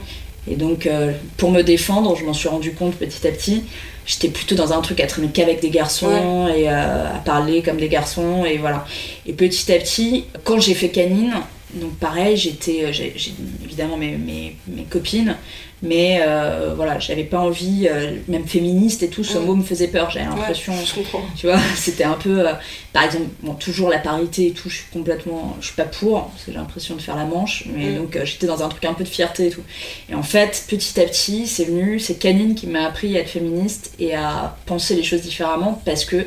Et 0.50 0.56
donc, 0.56 0.86
euh, 0.86 1.12
pour 1.36 1.50
me 1.50 1.62
défendre, 1.62 2.14
je 2.16 2.24
m'en 2.24 2.34
suis 2.34 2.48
rendu 2.48 2.72
compte 2.72 2.94
petit 2.96 3.26
à 3.26 3.30
petit. 3.30 3.64
J'étais 4.06 4.28
plutôt 4.28 4.54
dans 4.54 4.72
un 4.72 4.80
truc 4.82 5.00
à 5.00 5.06
traîner 5.06 5.28
qu'avec 5.28 5.60
des 5.60 5.70
garçons 5.70 6.48
et 6.54 6.68
euh, 6.68 7.06
à 7.14 7.18
parler 7.24 7.62
comme 7.62 7.78
des 7.78 7.88
garçons 7.88 8.44
et 8.44 8.58
voilà. 8.58 8.84
Et 9.26 9.32
petit 9.32 9.72
à 9.72 9.78
petit, 9.78 10.26
quand 10.44 10.60
j'ai 10.60 10.74
fait 10.74 10.90
canine, 10.90 11.34
donc 11.74 11.94
pareil, 11.96 12.36
j'étais, 12.36 12.84
euh, 12.84 12.92
j'ai 12.92 13.14
j'ai 13.16 13.32
évidemment 13.64 13.96
mes, 13.96 14.16
mes, 14.18 14.56
mes 14.68 14.84
copines, 14.84 15.36
Mais 15.84 16.20
euh, 16.26 16.72
voilà, 16.74 16.98
j'avais 16.98 17.24
pas 17.24 17.38
envie, 17.40 17.86
euh, 17.90 18.16
même 18.26 18.46
féministe 18.46 19.02
et 19.02 19.08
tout, 19.08 19.22
ce 19.22 19.36
Mm. 19.38 19.44
mot 19.44 19.54
me 19.54 19.62
faisait 19.62 19.88
peur. 19.88 20.10
J'avais 20.10 20.24
l'impression, 20.24 20.72
Je 20.84 20.94
comprends. 20.94 21.22
tu 21.36 21.46
vois, 21.46 21.58
c'était 21.76 22.04
un 22.04 22.14
peu. 22.14 22.48
euh, 22.48 22.52
par 22.94 23.04
exemple, 23.04 23.26
bon, 23.42 23.52
toujours 23.54 23.90
la 23.90 23.98
parité 23.98 24.46
et 24.46 24.50
tout, 24.52 24.70
je 24.70 24.76
suis 24.76 24.86
complètement. 24.92 25.56
Je 25.60 25.66
suis 25.66 25.74
pas 25.76 25.84
pour, 25.84 26.28
parce 26.28 26.44
que 26.44 26.52
j'ai 26.52 26.58
l'impression 26.58 26.96
de 26.96 27.02
faire 27.02 27.16
la 27.16 27.24
manche, 27.26 27.64
mais 27.74 27.90
Mm. 27.90 27.96
donc 27.96 28.16
euh, 28.16 28.24
j'étais 28.24 28.46
dans 28.46 28.62
un 28.62 28.68
truc 28.68 28.84
un 28.86 28.94
peu 28.94 29.04
de 29.04 29.08
fierté 29.08 29.46
et 29.48 29.50
tout. 29.50 29.62
Et 30.10 30.14
en 30.14 30.22
fait, 30.22 30.64
petit 30.68 30.98
à 31.00 31.04
petit, 31.04 31.46
c'est 31.46 31.64
venu, 31.66 32.00
c'est 32.00 32.14
Canine 32.14 32.54
qui 32.54 32.66
m'a 32.66 32.86
appris 32.86 33.16
à 33.16 33.20
être 33.20 33.28
féministe 33.30 33.92
et 33.98 34.14
à 34.14 34.56
penser 34.66 34.94
les 34.96 35.02
choses 35.02 35.20
différemment 35.22 35.82
parce 35.84 36.04
que 36.06 36.26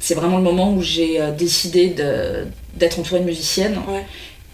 c'est 0.00 0.14
vraiment 0.14 0.36
le 0.38 0.42
moment 0.42 0.72
où 0.72 0.82
j'ai 0.82 1.20
décidé 1.38 1.94
d'être 2.74 2.98
entourée 2.98 3.20
de 3.20 3.24
musiciennes. 3.24 3.78
Ouais. 3.88 4.04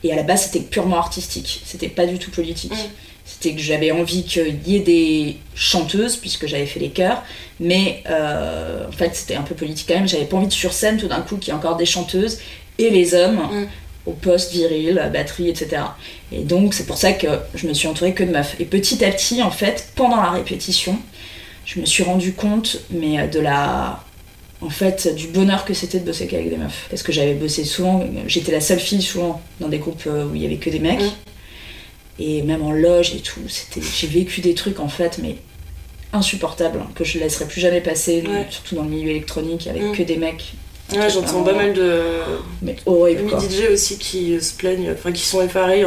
Et 0.04 0.12
à 0.12 0.16
la 0.16 0.22
base, 0.24 0.44
c'était 0.50 0.60
purement 0.64 0.96
artistique, 0.98 1.62
c'était 1.64 1.88
pas 1.88 2.06
du 2.06 2.18
tout 2.18 2.30
politique. 2.30 2.72
Mm. 2.72 2.76
C'était 3.42 3.56
que 3.56 3.60
j'avais 3.62 3.90
envie 3.90 4.22
qu'il 4.22 4.60
y 4.66 4.76
ait 4.76 4.80
des 4.80 5.36
chanteuses, 5.56 6.14
puisque 6.14 6.46
j'avais 6.46 6.66
fait 6.66 6.78
les 6.78 6.90
chœurs, 6.90 7.24
mais 7.58 8.00
euh, 8.08 8.86
en 8.88 8.92
fait, 8.92 9.10
c'était 9.14 9.34
un 9.34 9.42
peu 9.42 9.56
politique 9.56 9.88
quand 9.88 9.96
même. 9.96 10.06
J'avais 10.06 10.26
pas 10.26 10.36
envie 10.36 10.46
de 10.46 10.52
sur 10.52 10.72
scène 10.72 10.96
tout 10.96 11.08
d'un 11.08 11.22
coup 11.22 11.36
qu'il 11.38 11.48
y 11.48 11.50
ait 11.50 11.58
encore 11.58 11.76
des 11.76 11.84
chanteuses 11.86 12.38
et 12.78 12.88
les 12.90 13.14
hommes 13.14 13.40
Mm. 13.50 13.66
au 14.06 14.12
poste 14.12 14.52
viril, 14.52 15.00
à 15.00 15.08
batterie, 15.08 15.48
etc. 15.48 15.82
Et 16.30 16.42
donc, 16.44 16.72
c'est 16.72 16.86
pour 16.86 16.98
ça 16.98 17.12
que 17.12 17.26
je 17.56 17.66
me 17.66 17.74
suis 17.74 17.88
entourée 17.88 18.14
que 18.14 18.22
de 18.22 18.30
meufs. 18.30 18.54
Et 18.60 18.64
petit 18.64 19.04
à 19.04 19.10
petit, 19.10 19.42
en 19.42 19.50
fait, 19.50 19.88
pendant 19.96 20.16
la 20.16 20.30
répétition, 20.30 20.96
je 21.66 21.80
me 21.80 21.84
suis 21.84 22.04
rendu 22.04 22.34
compte, 22.34 22.78
mais 22.90 23.18
euh, 23.18 23.26
de 23.26 23.40
la. 23.40 24.04
En 24.60 24.70
fait, 24.70 25.12
du 25.16 25.26
bonheur 25.26 25.64
que 25.64 25.74
c'était 25.74 25.98
de 25.98 26.04
bosser 26.04 26.28
qu'avec 26.28 26.48
des 26.48 26.56
meufs. 26.56 26.86
Parce 26.90 27.02
que 27.02 27.10
j'avais 27.10 27.34
bossé 27.34 27.64
souvent, 27.64 28.04
j'étais 28.28 28.52
la 28.52 28.60
seule 28.60 28.78
fille 28.78 29.02
souvent 29.02 29.42
dans 29.58 29.66
des 29.68 29.78
groupes 29.78 30.04
euh, 30.06 30.26
où 30.26 30.36
il 30.36 30.42
y 30.42 30.46
avait 30.46 30.58
que 30.58 30.70
des 30.70 30.78
mecs. 30.78 31.00
Mm. 31.00 31.31
Et 32.24 32.42
même 32.42 32.62
en 32.62 32.70
loge 32.72 33.14
et 33.16 33.20
tout, 33.20 33.40
c'était, 33.48 33.80
j'ai 33.82 34.06
vécu 34.06 34.40
des 34.40 34.54
trucs 34.54 34.78
en 34.78 34.86
fait, 34.88 35.18
mais 35.20 35.36
insupportables, 36.12 36.78
hein, 36.80 36.88
que 36.94 37.04
je 37.04 37.18
ne 37.18 37.22
laisserai 37.24 37.46
plus 37.46 37.60
jamais 37.60 37.80
passer, 37.80 38.22
Ouais. 38.26 38.46
surtout 38.50 38.74
dans 38.76 38.82
le 38.82 38.90
milieu 38.90 39.10
électronique, 39.10 39.66
avec 39.66 39.82
Mm. 39.82 39.92
que 39.96 40.02
des 40.02 40.16
mecs. 40.16 40.52
Ouais, 40.92 41.08
j'entends 41.10 41.42
pas 41.42 41.54
mal 41.54 41.72
de 41.72 42.00
Mais 42.60 42.76
horrible 42.86 43.24
quoi. 43.30 43.40
DJ 43.40 43.70
aussi 43.72 43.96
qui 43.98 44.38
se 44.40 44.52
plaignent, 44.54 44.90
enfin 44.92 45.10
qui 45.10 45.22
sont 45.22 45.40
effarés. 45.42 45.84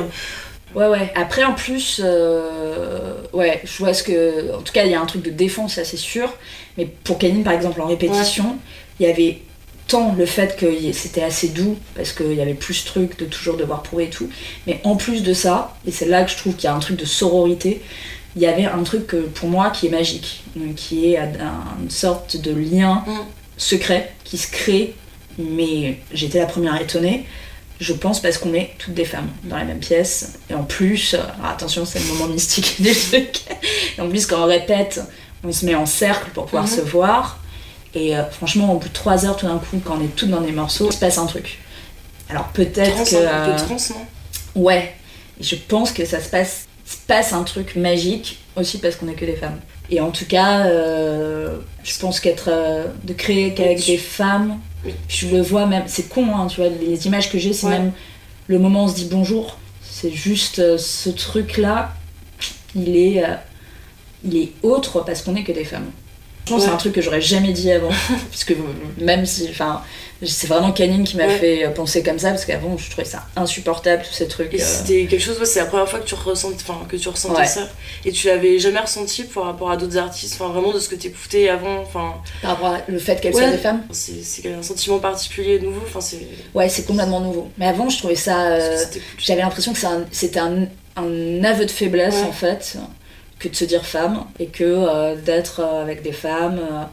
Ouais, 0.73 0.87
ouais. 0.87 1.11
Après, 1.15 1.43
en 1.43 1.53
plus, 1.53 2.01
euh, 2.03 3.13
ouais, 3.33 3.61
je 3.63 3.77
vois 3.77 3.93
ce 3.93 4.03
que. 4.03 4.53
En 4.55 4.61
tout 4.61 4.73
cas, 4.73 4.83
il 4.83 4.91
y 4.91 4.95
a 4.95 4.99
un 5.01 5.05
truc 5.05 5.21
de 5.21 5.29
défense, 5.29 5.75
ça 5.75 5.85
c'est 5.85 5.95
sûr. 5.95 6.33
Mais 6.77 6.85
pour 7.03 7.17
Canine, 7.17 7.43
par 7.43 7.53
exemple, 7.53 7.79
en 7.81 7.85
répétition, 7.85 8.57
il 8.99 9.05
y 9.05 9.09
avait 9.09 9.39
tant 9.87 10.13
le 10.17 10.25
fait 10.25 10.55
que 10.57 10.65
c'était 10.93 11.21
assez 11.23 11.49
doux, 11.49 11.77
parce 11.95 12.11
qu'il 12.11 12.33
y 12.33 12.41
avait 12.41 12.53
plus 12.55 12.73
ce 12.73 12.85
truc 12.85 13.19
de 13.19 13.25
toujours 13.25 13.55
devoir 13.57 13.83
prouver 13.83 14.05
et 14.05 14.09
tout. 14.09 14.29
Mais 14.67 14.81
en 14.83 14.95
plus 14.95 15.21
de 15.23 15.33
ça, 15.33 15.75
et 15.85 15.91
c'est 15.91 16.07
là 16.07 16.23
que 16.23 16.31
je 16.31 16.37
trouve 16.37 16.55
qu'il 16.55 16.65
y 16.65 16.67
a 16.67 16.75
un 16.75 16.79
truc 16.79 16.97
de 16.97 17.05
sororité, 17.05 17.81
il 18.35 18.41
y 18.41 18.47
avait 18.47 18.65
un 18.65 18.83
truc 18.83 19.07
que, 19.07 19.17
pour 19.17 19.47
moi 19.47 19.69
qui 19.69 19.87
est 19.87 19.89
magique, 19.91 20.43
donc, 20.55 20.75
qui 20.75 21.13
est 21.13 21.17
un- 21.17 21.29
une 21.81 21.89
sorte 21.89 22.35
de 22.37 22.51
lien 22.51 23.03
Mm. 23.07 23.11
secret 23.57 24.13
qui 24.23 24.37
se 24.37 24.51
crée. 24.51 24.95
Mais 25.37 25.99
j'étais 26.13 26.39
la 26.39 26.45
première 26.45 26.79
étonnée. 26.81 27.25
Je 27.79 27.91
pense 27.93 28.21
parce 28.21 28.37
qu'on 28.37 28.53
est 28.53 28.71
toutes 28.79 28.93
des 28.93 29.03
femmes 29.05 29.29
dans 29.43 29.57
la 29.57 29.65
même 29.65 29.79
pièce. 29.79 30.39
Et 30.49 30.53
en 30.53 30.63
plus, 30.63 31.13
euh, 31.13 31.17
alors 31.37 31.51
attention, 31.51 31.85
c'est 31.85 31.99
le 31.99 32.05
moment 32.05 32.27
mystique 32.27 32.75
du 32.81 32.91
truc. 32.93 33.41
Et 33.97 34.01
en 34.01 34.09
plus, 34.09 34.25
quand 34.25 34.41
on 34.41 34.45
répète, 34.47 35.01
on 35.43 35.51
se 35.51 35.65
met 35.65 35.75
en 35.75 35.85
cercle 35.85 36.29
pour 36.33 36.45
pouvoir 36.45 36.63
Mhm. 36.63 36.69
se 36.69 36.81
voir. 36.81 37.39
Et 37.95 38.15
euh, 38.15 38.23
franchement, 38.29 38.73
au 38.73 38.77
bout 38.77 38.89
de 38.89 38.93
trois 38.93 39.25
heures, 39.25 39.37
tout 39.37 39.45
d'un 39.47 39.57
coup, 39.57 39.81
quand 39.83 39.97
on 39.99 40.03
est 40.03 40.15
toutes 40.15 40.29
dans 40.29 40.41
des 40.41 40.51
morceaux, 40.51 40.87
il 40.89 40.93
se 40.93 40.99
passe 40.99 41.17
un 41.17 41.25
truc. 41.25 41.59
Alors 42.29 42.47
peut-être 42.49 42.93
Trans, 42.95 43.03
que. 43.05 43.15
un 43.27 43.45
peu 43.45 43.51
euh, 43.51 43.57
trans, 43.57 43.77
non 43.91 44.05
Ouais, 44.63 44.93
et 45.39 45.43
je 45.43 45.55
pense 45.55 45.91
que 45.91 46.05
ça 46.05 46.19
se 46.19 46.29
passe, 46.29 46.65
se 46.85 46.97
passe 47.07 47.33
un 47.33 47.43
truc 47.43 47.75
magique 47.75 48.39
aussi 48.55 48.77
parce 48.79 48.95
qu'on 48.95 49.07
est 49.07 49.13
que 49.15 49.25
des 49.25 49.35
femmes. 49.35 49.59
Et 49.89 50.01
en 50.01 50.09
tout 50.11 50.25
cas, 50.25 50.65
euh, 50.65 51.59
je 51.83 51.97
pense 51.99 52.19
qu'être 52.19 52.49
euh, 52.49 52.85
de 53.03 53.13
créer 53.13 53.53
qu'avec 53.53 53.77
Oui. 53.79 53.85
des 53.85 53.97
femmes, 53.97 54.59
Oui. 54.83 54.93
je 55.07 55.27
le 55.27 55.41
vois 55.41 55.65
même, 55.67 55.83
c'est 55.87 56.09
con, 56.09 56.25
hein, 56.35 56.47
tu 56.47 56.61
vois, 56.61 56.69
les 56.69 57.05
images 57.05 57.29
que 57.31 57.37
j'ai, 57.37 57.53
c'est 57.53 57.67
Ouais. 57.67 57.73
même 57.79 57.91
le 58.47 58.59
moment 58.59 58.81
où 58.81 58.85
on 58.85 58.87
se 58.89 58.95
dit 58.95 59.07
bonjour. 59.09 59.57
C'est 59.83 60.11
juste 60.11 60.59
euh, 60.59 60.77
ce 60.77 61.09
truc-là, 61.09 61.93
il 62.75 62.95
est, 62.97 63.23
il 64.25 64.35
est 64.37 64.51
autre 64.63 65.01
parce 65.05 65.21
qu'on 65.21 65.35
est 65.35 65.43
que 65.43 65.51
des 65.53 65.63
femmes. 65.65 65.89
Je 66.45 66.51
pense 66.51 66.59
que 66.59 66.65
c'est 66.65 66.69
Ouais. 66.69 66.73
un 66.75 66.77
truc 66.77 66.93
que 66.93 67.01
j'aurais 67.01 67.21
jamais 67.21 67.53
dit 67.53 67.71
avant, 67.71 67.89
puisque 68.29 68.53
même 68.99 69.25
si, 69.25 69.47
enfin, 69.49 69.81
c'est 70.23 70.45
vraiment 70.47 70.71
Canine 70.71 71.03
qui 71.03 71.17
m'a 71.17 71.25
Ouais. 71.25 71.37
fait 71.39 71.69
penser 71.73 72.03
comme 72.03 72.19
ça, 72.19 72.29
parce 72.29 72.45
qu'avant 72.45 72.77
je 72.77 72.87
trouvais 72.91 73.03
ça 73.07 73.25
insupportable 73.35 74.03
tous 74.07 74.13
ces 74.13 74.27
trucs. 74.27 74.53
Et 74.53 74.61
euh, 74.61 74.65
c'était 74.65 75.07
quelque 75.07 75.21
chose, 75.23 75.39
ouais, 75.39 75.45
c'est 75.45 75.59
la 75.59 75.65
première 75.65 75.89
fois 75.89 75.97
que 75.99 76.05
tu, 76.05 76.13
ressens, 76.13 76.51
enfin, 76.53 76.85
que 76.87 76.95
tu 76.97 77.09
ressentais 77.09 77.39
Ouais. 77.41 77.47
ça. 77.47 77.67
Et 78.05 78.11
tu 78.11 78.27
l'avais 78.27 78.59
jamais 78.59 78.79
ressenti 78.79 79.23
par 79.23 79.45
rapport 79.45 79.71
à 79.71 79.77
d'autres 79.77 79.97
artistes, 79.97 80.35
enfin, 80.39 80.51
vraiment 80.53 80.71
de 80.71 80.79
ce 80.79 80.87
que 80.87 80.95
t'écoutais 80.95 81.49
avant. 81.49 81.79
Enfin, 81.81 82.13
Par 82.43 82.51
rapport 82.51 82.67
à 82.75 82.81
le 82.87 82.99
fait 82.99 83.19
qu'elles 83.19 83.33
Ouais. 83.35 83.41
soient 83.41 83.51
des 83.51 83.57
femmes 83.57 83.81
c'est 83.91 84.21
un 84.53 84.61
sentiment 84.61 84.99
particulier, 84.99 85.59
nouveau. 85.59 85.81
Enfin, 85.87 85.99
c'est. 86.01 86.19
Ouais, 86.53 86.69
c'est 86.69 86.83
complètement 86.85 87.21
nouveau. 87.21 87.49
Mais 87.57 87.65
avant, 87.67 87.89
je 87.89 87.97
trouvais 87.97 88.15
ça. 88.15 88.51
euh, 88.51 88.77
c'était 88.77 89.01
J'avais 89.17 89.41
l'impression 89.41 89.73
que 89.73 89.79
c'est 89.79 89.87
un- 89.87 90.05
c'était 90.11 90.39
un, 90.39 90.67
un 90.95 91.43
aveu 91.43 91.65
de 91.65 91.71
faiblesse, 91.71 92.15
Ouais. 92.17 92.23
en 92.29 92.31
fait, 92.31 92.77
que 93.39 93.47
de 93.49 93.55
se 93.55 93.65
dire 93.65 93.85
femme, 93.85 94.23
et 94.39 94.47
que 94.47 94.63
euh, 94.63 95.15
d'être 95.15 95.59
euh, 95.59 95.81
avec 95.81 96.01
des 96.01 96.11
femmes 96.13 96.59
euh, 96.59 96.83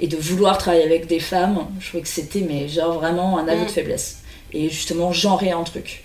et 0.00 0.06
de 0.08 0.16
vouloir 0.16 0.56
travailler 0.58 0.84
avec 0.84 1.06
des 1.06 1.20
femmes, 1.20 1.66
je 1.78 1.88
trouvais 1.88 2.02
que 2.02 2.08
c'était, 2.08 2.40
mais 2.40 2.68
genre 2.68 2.94
vraiment 2.98 3.38
un 3.38 3.46
aveu 3.48 3.62
Mm. 3.62 3.66
de 3.66 3.70
faiblesse. 3.70 4.18
Et 4.52 4.68
justement, 4.70 5.12
genrer 5.12 5.50
un 5.52 5.62
truc. 5.62 6.04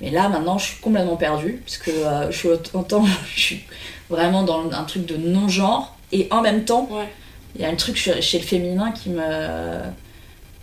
Mais 0.00 0.10
là, 0.10 0.28
maintenant, 0.28 0.58
je 0.58 0.66
suis 0.66 0.80
complètement 0.80 1.16
perdue, 1.16 1.62
parce 1.64 1.78
que 1.78 1.90
euh, 1.90 2.30
je 2.30 2.36
suis 2.38 2.48
autant, 2.48 3.04
je 3.34 3.40
suis 3.40 3.64
vraiment 4.10 4.42
dans 4.42 4.70
un 4.70 4.84
truc 4.84 5.06
de 5.06 5.16
non-genre, 5.16 5.96
et 6.12 6.26
en 6.30 6.40
même 6.42 6.64
temps, 6.64 6.88
Ouais. 6.90 7.08
il 7.54 7.62
y 7.62 7.64
a 7.64 7.68
un 7.68 7.74
truc 7.76 7.96
chez 7.96 8.20
chez 8.22 8.38
le 8.38 8.44
féminin 8.44 8.90
qui 8.92 9.10
me 9.10 9.22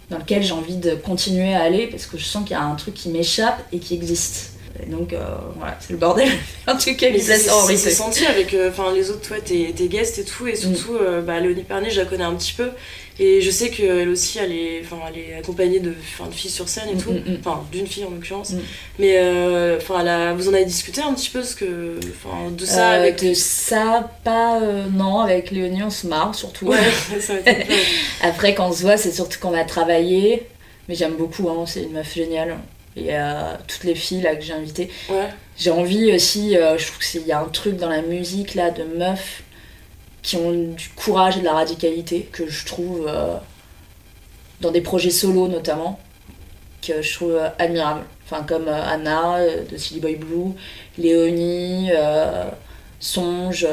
dans 0.10 0.20
lequel 0.20 0.44
j'ai 0.44 0.52
envie 0.52 0.76
de 0.78 0.94
continuer 0.96 1.56
à 1.56 1.64
aller 1.64 1.88
parce 1.88 2.06
que 2.06 2.16
je 2.18 2.24
sens 2.26 2.44
qu'il 2.44 2.52
y 2.52 2.60
a 2.60 2.62
un 2.64 2.76
truc 2.76 2.94
qui 2.94 3.10
m'échappe 3.10 3.60
et 3.72 3.80
qui 3.80 3.96
existe. 3.96 4.54
Et 4.84 4.90
donc 4.90 5.14
euh, 5.14 5.24
voilà, 5.58 5.78
c'est 5.80 5.92
le 5.92 5.98
bordel. 5.98 6.28
en 6.68 6.76
tout 6.78 6.94
cas, 6.96 7.08
en 7.10 7.20
c'est 7.20 7.38
rythme. 7.68 7.90
senti 7.90 8.26
avec 8.26 8.54
euh, 8.54 8.72
les 8.94 9.10
autres, 9.10 9.22
toi, 9.28 9.38
tes, 9.44 9.72
tes 9.72 9.88
guests 9.88 10.20
et 10.20 10.24
tout, 10.24 10.48
et 10.48 10.56
surtout, 10.56 10.96
euh, 10.96 11.22
bah, 11.22 11.40
Léonie 11.40 11.64
Pernet, 11.64 11.90
je 11.90 12.02
la 12.02 12.06
connais 12.06 12.24
un 12.24 12.34
petit 12.36 12.54
peu, 12.54 12.72
et 13.18 13.40
je 13.40 13.50
sais 13.52 13.70
qu'elle 13.70 14.10
aussi, 14.10 14.40
elle 14.40 14.52
est, 14.52 14.84
elle 15.08 15.18
est 15.18 15.34
accompagnée 15.36 15.80
de, 15.80 15.90
de 15.92 16.34
filles 16.34 16.52
sur 16.52 16.68
scène 16.68 16.90
et 16.90 16.96
Mm, 16.96 16.98
tout, 16.98 17.12
mm, 17.12 17.16
mm. 17.16 17.38
enfin, 17.40 17.64
d'une 17.72 17.88
fille 17.88 18.04
en 18.04 18.10
l'occurrence, 18.10 18.54
mais 19.00 19.18
enfin, 19.78 20.34
vous 20.34 20.50
en 20.50 20.54
avez 20.54 20.66
discuté 20.66 21.02
un 21.02 21.14
petit 21.14 21.30
peu, 21.30 21.42
ce 21.42 21.56
que, 21.56 21.98
de 22.52 22.66
ça 22.66 22.90
avec. 22.90 23.24
de 23.24 23.34
ça, 23.34 24.12
pas 24.24 24.60
non, 24.92 25.20
avec 25.20 25.52
Léonie 25.52 25.84
on 25.84 25.90
se 25.90 26.08
marre 26.08 26.36
surtout. 26.36 26.68
Ouais, 26.68 26.78
ça. 27.22 27.34
Après 28.22 28.54
quand 28.54 28.70
on 28.70 28.74
se 28.74 28.82
voit, 28.82 28.98
c'est 28.98 29.12
surtout 29.12 29.40
qu'on 29.40 29.52
va 29.52 29.64
travailler. 29.64 30.48
Mais 30.88 30.94
j'aime 30.94 31.16
beaucoup, 31.16 31.50
hein, 31.50 31.64
c'est 31.66 31.82
une 31.84 31.94
meuf 31.94 32.14
géniale. 32.14 32.58
Et 32.96 33.08
euh, 33.10 33.56
toutes 33.68 33.84
les 33.84 33.96
filles 33.96 34.22
là 34.22 34.36
que 34.36 34.42
j'ai 34.42 34.54
invitées. 34.54 34.90
Ouais, 35.10 35.30
J'ai 35.58 35.72
envie 35.72 36.14
aussi, 36.14 36.58
euh, 36.58 36.78
je 36.78 36.88
trouve 36.88 37.00
qu'il 37.00 37.28
y 37.28 37.32
a 37.32 37.42
un 37.42 37.50
truc 37.50 37.76
dans 37.76 37.90
la 37.90 38.02
musique 38.02 38.56
là 38.56 38.72
de 38.72 38.84
meufs 38.84 39.44
qui 40.22 40.38
ont 40.38 40.52
du 40.52 40.90
courage 40.90 41.38
et 41.38 41.42
de 41.42 41.46
la 41.46 41.54
radicalité 41.54 42.22
que 42.32 42.48
je 42.48 42.66
trouve 42.66 43.06
euh, 43.08 43.36
dans 44.62 44.72
des 44.72 44.82
projets 44.82 45.10
solo 45.10 45.48
notamment, 45.48 46.00
que 46.82 47.02
je 47.02 47.14
trouve 47.14 47.40
admirable. 47.60 48.02
Enfin, 48.26 48.44
comme 48.44 48.68
euh, 48.68 48.84
Anna 48.84 49.40
de 49.70 49.78
Silly 49.78 50.00
Boy 50.00 50.16
Blue, 50.16 50.54
Léonie, 50.98 51.92
Songe. 53.00 53.68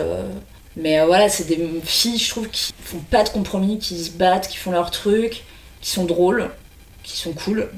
mais 0.76 1.02
voilà, 1.06 1.28
c'est 1.28 1.44
des 1.44 1.80
filles, 1.84 2.18
je 2.18 2.28
trouve, 2.28 2.48
qui 2.48 2.74
font 2.82 2.98
pas 2.98 3.22
de 3.22 3.30
compromis, 3.30 3.78
qui 3.78 4.02
se 4.02 4.10
battent, 4.10 4.48
qui 4.48 4.58
font 4.58 4.72
leur 4.72 4.90
truc, 4.90 5.44
qui 5.80 5.90
sont 5.90 6.04
drôles, 6.04 6.50
qui 7.02 7.16
sont 7.16 7.32
cool. 7.32 7.70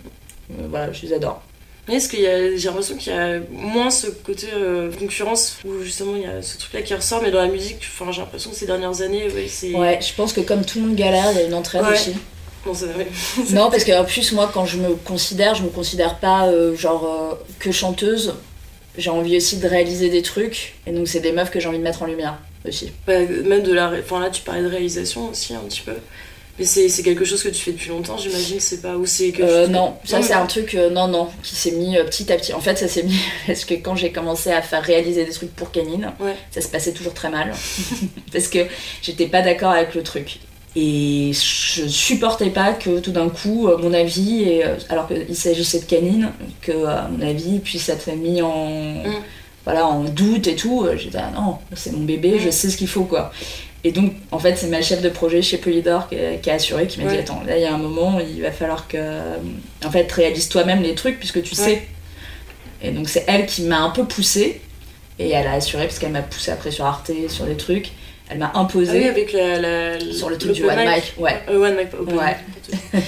Euh, 0.51 0.67
voilà, 0.69 0.93
je 0.93 1.03
les 1.03 1.13
adore. 1.13 1.43
Mais 1.87 1.97
est-ce 1.97 2.09
qu'il 2.09 2.21
y 2.21 2.27
a, 2.27 2.57
j'ai 2.57 2.69
l'impression 2.69 2.97
qu'il 2.97 3.13
y 3.13 3.17
a 3.17 3.41
moins 3.51 3.91
ce 3.91 4.07
côté 4.07 4.47
euh, 4.55 4.91
concurrence 4.99 5.59
où 5.67 5.83
justement 5.83 6.17
il 6.17 6.23
y 6.23 6.27
a 6.27 6.41
ce 6.41 6.57
truc-là 6.57 6.81
qui 6.81 6.95
ressort, 6.95 7.21
mais 7.23 7.31
dans 7.31 7.43
la 7.43 7.49
musique, 7.49 7.77
enfin 7.83 8.11
j'ai 8.11 8.23
l'impression 8.23 8.51
que 8.51 8.57
ces 8.57 8.65
dernières 8.67 9.03
années, 9.03 9.25
ouais, 9.31 9.47
c'est. 9.49 9.75
Ouais, 9.75 9.99
je 10.01 10.15
pense 10.15 10.33
que 10.33 10.41
comme 10.41 10.65
tout 10.65 10.79
le 10.81 10.87
monde 10.87 10.97
galère, 10.97 11.31
il 11.33 11.37
y 11.39 11.41
a 11.43 11.47
une 11.47 11.53
entraide 11.55 11.83
Ouais. 11.83 11.93
aussi. 11.93 12.15
Non, 12.67 12.73
c'est 12.73 12.87
vrai. 12.87 13.07
Non, 13.51 13.71
parce 13.71 13.85
qu'en 13.85 14.05
plus, 14.05 14.33
moi, 14.33 14.51
quand 14.53 14.65
je 14.65 14.79
me 14.79 14.95
considère, 14.95 15.55
je 15.55 15.63
me 15.63 15.69
considère 15.69 16.19
pas 16.19 16.47
euh, 16.47 16.75
genre 16.75 17.05
euh, 17.05 17.45
que 17.59 17.71
chanteuse. 17.71 18.35
J'ai 18.97 19.11
envie 19.11 19.37
aussi 19.37 19.59
de 19.59 19.69
réaliser 19.69 20.09
des 20.09 20.23
trucs. 20.23 20.77
Et 20.87 20.93
donc, 20.93 21.07
c'est 21.07 21.21
des 21.21 21.33
meufs 21.33 21.51
que 21.51 21.61
j'ai 21.61 21.69
envie 21.69 21.77
de 21.79 21.83
mettre 21.83 22.03
en 22.03 22.07
lumière 22.07 22.39
aussi. 22.67 22.93
Bah, 23.07 23.19
même 23.19 23.63
de 23.63 23.73
la. 23.75 23.93
Enfin 24.03 24.21
là, 24.21 24.31
tu 24.31 24.41
parlais 24.41 24.63
de 24.63 24.69
réalisation 24.69 25.29
aussi 25.31 25.53
un 25.55 25.61
petit 25.69 25.83
peu. 25.83 25.93
Mais 26.59 26.65
c'est, 26.65 27.03
quelque 27.03 27.25
chose 27.25 27.43
que 27.43 27.49
tu 27.49 27.61
fais 27.61 27.73
depuis 27.73 27.89
longtemps, 27.89 28.17
j'imagine, 28.17 28.61
c'est 28.61 28.81
pas. 28.81 28.97
Ou 28.97 29.07
c'est 29.07 29.33
que. 29.33 29.43
Euh, 29.43 29.67
non, 29.67 29.95
ça, 30.05 30.23
c'est 30.23 30.35
un 30.35 30.47
truc, 30.47 30.75
euh, 30.75 30.89
non, 30.89 31.09
non, 31.09 31.29
qui 31.43 31.55
s'est 31.57 31.73
mis 31.73 31.99
euh, 31.99 32.05
petit 32.05 32.33
à 32.33 32.37
petit. 32.37 32.53
En 32.53 32.61
fait, 32.61 32.77
ça 32.77 32.87
s'est 32.87 33.03
mis 33.03 33.19
parce 33.47 33.65
que 33.65 33.75
quand 33.75 33.97
j'ai 33.97 34.13
commencé 34.13 34.51
à 34.51 34.63
faire 34.63 34.83
réaliser 34.83 35.25
des 35.25 35.33
trucs 35.33 35.55
pour 35.55 35.73
Canine, 35.73 36.13
Ouais. 36.21 36.37
ça 36.53 36.61
se 36.61 36.69
passait 36.69 36.93
toujours 36.93 37.15
très 37.15 37.31
mal. 37.31 37.53
parce 38.33 38.49
que 38.49 38.61
j'étais 39.03 39.27
pas 39.27 39.43
d'accord 39.43 39.71
avec 39.71 39.95
le 39.95 40.03
truc. 40.03 40.39
Et 40.77 41.31
je 41.33 41.87
supportais 41.87 42.51
pas 42.51 42.73
que 42.73 42.99
tout 42.99 43.13
d'un 43.13 43.29
coup, 43.29 43.69
euh, 43.69 43.79
mon 43.79 43.93
avis, 43.93 44.43
et, 44.43 44.65
euh, 44.65 44.75
alors 44.89 45.07
qu'il 45.07 45.37
s'agissait 45.37 45.79
de 45.79 45.85
Canine, 45.85 46.33
que 46.63 46.73
euh, 46.73 47.09
mon 47.13 47.25
avis 47.25 47.61
puisse 47.61 47.89
être 47.89 48.11
mis 48.13 48.43
en. 48.43 49.05
Mm. 49.05 49.23
Voilà, 49.65 49.87
en 49.87 50.05
doute 50.05 50.47
et 50.47 50.57
tout, 50.57 50.87
j'ai 50.97 51.11
dit, 51.11 51.17
ah 51.19 51.31
non, 51.35 51.59
c'est 51.75 51.93
mon 51.93 52.05
bébé, 52.05 52.39
je 52.39 52.51
sais 52.51 52.69
ce 52.71 52.77
qu'il 52.77 52.89
faut, 52.89 53.05
quoi. 53.05 53.33
Et 53.87 53.93
donc, 53.93 54.13
en 54.31 54.39
fait, 54.39 54.57
c'est 54.57 54.69
ma 54.69 54.81
chef 54.83 55.03
de 55.03 55.09
projet 55.11 55.43
chez 55.43 55.59
Polydor 55.59 56.09
qui, 56.09 56.17
qui 56.43 56.51
a 56.51 56.55
assuré, 56.55 56.87
qui 56.87 57.01
m'a 57.03 57.11
dit, 57.11 57.19
attends, 57.19 57.43
là, 57.47 57.57
il 57.57 57.63
y 57.63 57.67
a 57.67 57.75
un 57.75 57.79
moment, 57.79 58.19
il 58.19 58.41
va 58.43 58.51
falloir 58.51 58.89
que, 58.89 58.99
en 59.85 59.91
fait, 59.91 60.11
réalise 60.11 60.49
toi-même 60.49 60.83
les 60.83 60.95
trucs, 60.95 61.19
puisque 61.19 61.43
tu 61.43 61.55
Ouais. 61.55 61.65
sais. 61.67 61.83
Et 62.83 62.91
donc, 62.91 63.09
c'est 63.09 63.25
elle 63.27 63.47
qui 63.47 63.63
m'a 63.63 63.81
un 63.81 63.91
peu 63.91 64.05
poussée, 64.05 64.61
et 65.19 65.31
elle 65.31 65.47
a 65.47 65.53
assuré, 65.53 65.85
parce 65.87 65.99
qu'elle 65.99 66.13
m'a 66.13 66.23
poussé 66.23 66.51
après 66.51 66.71
sur 66.71 66.85
Arte, 66.87 67.11
sur 67.29 67.45
des 67.47 67.57
trucs. 67.57 67.91
Elle 68.31 68.39
m'a 68.39 68.51
Ah 68.55 68.61
imposé 68.61 68.99
oui, 69.01 69.05
avec 69.05 69.33
la, 69.35 69.59
la- 69.61 70.13
sur 70.13 70.31
le 70.31 70.39
truc 70.39 70.53
du 70.53 70.65
One 70.65 70.79
Mic. 70.79 71.13
Ouais. 71.19 71.43
Euh, 71.51 71.59
one 71.63 71.77
mic, 71.77 71.91
pas 71.91 71.99
open 71.99 72.17
Ouais. 72.19 72.37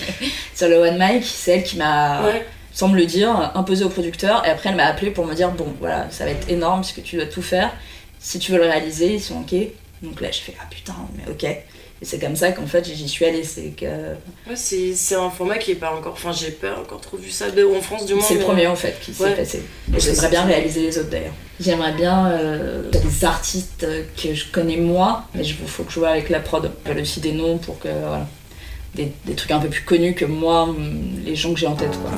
Sur 0.54 0.68
le 0.68 0.76
One 0.76 0.98
Mic, 0.98 1.24
c'est 1.24 1.52
elle 1.52 1.62
qui 1.64 1.76
m'a, 1.78 2.22
Ouais. 2.22 2.46
Sans 2.76 2.88
me 2.88 2.96
le 2.98 3.06
dire, 3.06 3.52
imposé 3.54 3.84
au 3.84 3.88
producteur. 3.88 4.44
Et 4.46 4.50
après, 4.50 4.68
elle 4.68 4.76
m'a 4.76 4.84
appelé 4.84 5.10
pour 5.10 5.24
me 5.24 5.34
dire 5.34 5.50
bon, 5.50 5.66
voilà, 5.80 6.08
ça 6.10 6.24
va 6.26 6.30
être 6.32 6.50
énorme 6.50 6.82
puisque 6.82 7.02
tu 7.02 7.16
dois 7.16 7.24
tout 7.24 7.40
faire. 7.40 7.72
Si 8.20 8.38
tu 8.38 8.52
veux 8.52 8.58
le 8.58 8.64
réaliser, 8.64 9.14
ils 9.14 9.20
sont 9.22 9.40
ok. 9.40 9.54
Donc 10.02 10.20
là, 10.20 10.30
je 10.30 10.40
fais 10.40 10.54
ah 10.60 10.66
putain, 10.70 10.94
mais 11.16 11.24
ok. 11.32 11.44
Et 11.44 12.04
c'est 12.04 12.18
comme 12.18 12.36
ça 12.36 12.52
qu'en 12.52 12.66
fait, 12.66 12.84
j'y 12.84 13.08
suis 13.08 13.24
allée. 13.24 13.42
C'est 13.44 13.70
que 13.70 13.86
Ouais, 13.86 14.54
c'est 14.56 14.94
c'est 14.94 15.14
un 15.14 15.30
format 15.30 15.56
qui 15.56 15.70
est 15.70 15.76
pas 15.76 15.94
encore. 15.94 16.12
Enfin, 16.12 16.32
j'ai 16.32 16.50
pas 16.50 16.76
encore 16.78 17.00
trop 17.00 17.16
vu 17.16 17.30
ça, 17.30 17.50
de- 17.50 17.64
en 17.64 17.80
France 17.80 18.04
du 18.04 18.12
moins. 18.12 18.22
c'est 18.22 18.34
le 18.34 18.40
premier 18.40 18.66
en 18.66 18.76
fait 18.76 19.00
qui 19.00 19.14
s'est 19.14 19.24
Ouais. 19.24 19.34
passé. 19.34 19.62
Et 19.96 19.98
j'aimerais 19.98 20.28
bien 20.28 20.44
réaliser 20.44 20.82
les 20.82 20.98
autres 20.98 21.08
d'ailleurs. 21.08 21.32
J'aimerais 21.58 21.92
bien 21.94 22.26
euh, 22.32 22.90
des 22.90 23.24
artistes 23.24 23.86
que 24.22 24.34
je 24.34 24.44
connais 24.52 24.76
moi, 24.76 25.24
mais 25.34 25.42
il 25.46 25.54
faut 25.54 25.84
que 25.84 25.92
je 25.92 25.98
vois 25.98 26.10
avec 26.10 26.28
la 26.28 26.40
prod. 26.40 26.70
J'appelle 26.84 27.00
aussi 27.02 27.20
des 27.20 27.32
noms 27.32 27.56
pour 27.56 27.78
que 27.78 27.88
voilà. 27.88 28.26
Des, 28.96 29.34
trucs 29.34 29.50
un 29.50 29.58
peu 29.58 29.68
plus 29.68 29.84
connus 29.84 30.14
que 30.14 30.24
moi, 30.24 30.62
hum, 30.62 31.20
les 31.22 31.36
gens 31.36 31.52
que 31.52 31.60
j'ai 31.60 31.66
en 31.66 31.76
tête 31.76 31.98
quoi. 32.00 32.10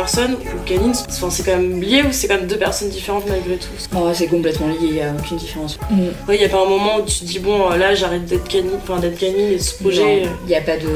Personne 0.00 0.34
ou 0.34 0.58
Canine. 0.66 0.92
Enfin, 1.08 1.30
c'est 1.30 1.42
quand 1.44 1.56
même 1.56 1.80
lié 1.82 2.02
ou 2.02 2.12
c'est 2.12 2.26
quand 2.28 2.36
même 2.36 2.46
deux 2.46 2.56
personnes 2.58 2.88
différentes 2.88 3.26
malgré 3.28 3.56
tout? 3.56 3.68
Oh, 3.96 4.10
c'est 4.14 4.26
complètement 4.28 4.68
lié, 4.68 4.76
il 4.82 4.92
n'y 4.92 5.00
a 5.02 5.12
aucune 5.18 5.36
différence. 5.36 5.78
Mm. 5.90 6.08
Ouais, 6.28 6.38
y 6.38 6.44
a 6.44 6.48
pas 6.48 6.62
un 6.62 6.68
moment 6.68 6.96
où 6.98 7.02
tu 7.04 7.20
te 7.20 7.24
dis, 7.24 7.38
bon, 7.38 7.70
euh, 7.70 7.76
là, 7.76 7.94
j'arrête 7.94 8.24
d'être 8.24 8.48
Canine, 8.48 8.70
enfin, 8.82 8.98
d'être 8.98 9.18
Canine 9.18 9.52
et 9.52 9.58
ce 9.58 9.74
projet. 9.82 10.24
euh, 10.24 10.28
Il 10.44 10.48
n'y 10.48 10.54
a 10.56 10.60
pas 10.62 10.76
de. 10.78 10.88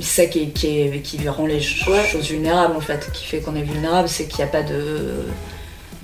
C'est 0.00 0.22
ça 0.22 0.26
qui, 0.26 0.40
est- 0.42 0.46
qui, 0.48 0.66
est- 0.80 1.02
qui 1.02 1.28
rend 1.28 1.46
les 1.46 1.60
ch- 1.60 1.86
Ouais. 1.88 2.04
choses 2.10 2.28
vulnérables 2.28 2.76
en 2.76 2.80
fait, 2.80 3.10
qui 3.12 3.24
fait 3.24 3.38
qu'on 3.38 3.54
est 3.56 3.62
vulnérable, 3.62 4.08
c'est 4.08 4.24
qu'il 4.26 4.38
n'y 4.38 4.44
a 4.44 4.52
pas 4.52 4.62
de, 4.62 5.24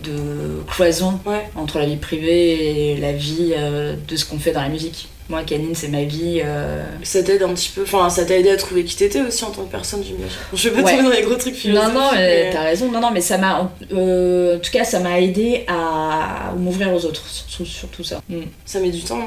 de 0.05 0.63
cloison 0.71 1.19
Ouais. 1.27 1.49
entre 1.57 1.79
la 1.79 1.87
vie 1.87 1.97
privée 1.97 2.93
et 2.93 2.97
la 2.97 3.13
vie 3.13 3.53
euh, 3.57 3.95
de 4.07 4.17
ce 4.17 4.25
qu'on 4.25 4.39
fait 4.39 4.53
dans 4.53 4.63
la 4.63 4.69
musique. 4.69 5.09
Moi, 5.29 5.43
Canine, 5.43 5.75
c'est 5.75 5.89
ma 5.89 6.05
vie. 6.05 6.41
euh, 6.43 6.83
Ça 7.03 7.23
t'aide 7.23 7.43
un 7.43 7.51
petit 7.53 7.69
peu, 7.75 7.83
enfin, 7.83 8.09
ça 8.09 8.25
t'a 8.25 8.35
aidé 8.37 8.49
à 8.51 8.57
trouver 8.57 8.85
qui 8.85 8.97
t'étais 8.97 9.21
aussi 9.21 9.45
en 9.45 9.51
tant 9.51 9.65
que 9.65 9.71
personne, 9.71 10.03
j'imagine. 10.03 10.27
Je 10.55 10.69
vais 10.71 10.77
pas 10.83 10.87
Ouais. 10.87 10.97
tomber 10.97 11.03
dans 11.11 11.15
les 11.15 11.23
gros 11.23 11.35
trucs 11.35 11.55
Non, 11.55 11.61
philosophiques. 11.61 11.95
non, 11.95 12.09
mais 12.15 12.45
mais- 12.45 12.51
t'as 12.51 12.63
raison. 12.63 12.91
Non, 12.91 13.01
non, 13.01 13.11
mais 13.13 13.21
ça 13.21 13.37
m'a. 13.37 13.71
euh, 13.93 14.57
en 14.57 14.61
tout 14.61 14.71
cas, 14.71 14.85
ça 14.85 15.01
m'a 15.01 15.21
aidé 15.21 15.65
à 15.69 16.55
m'ouvrir 16.57 16.95
aux 16.95 17.05
autres, 17.05 17.27
sur, 17.29 17.67
sur 17.67 17.89
tout 17.89 18.05
ça. 18.05 18.23
Mm. 18.29 18.41
Ça 18.65 18.81
met 18.81 18.89
du 18.91 19.03
temps, 19.03 19.17
non 19.19 19.27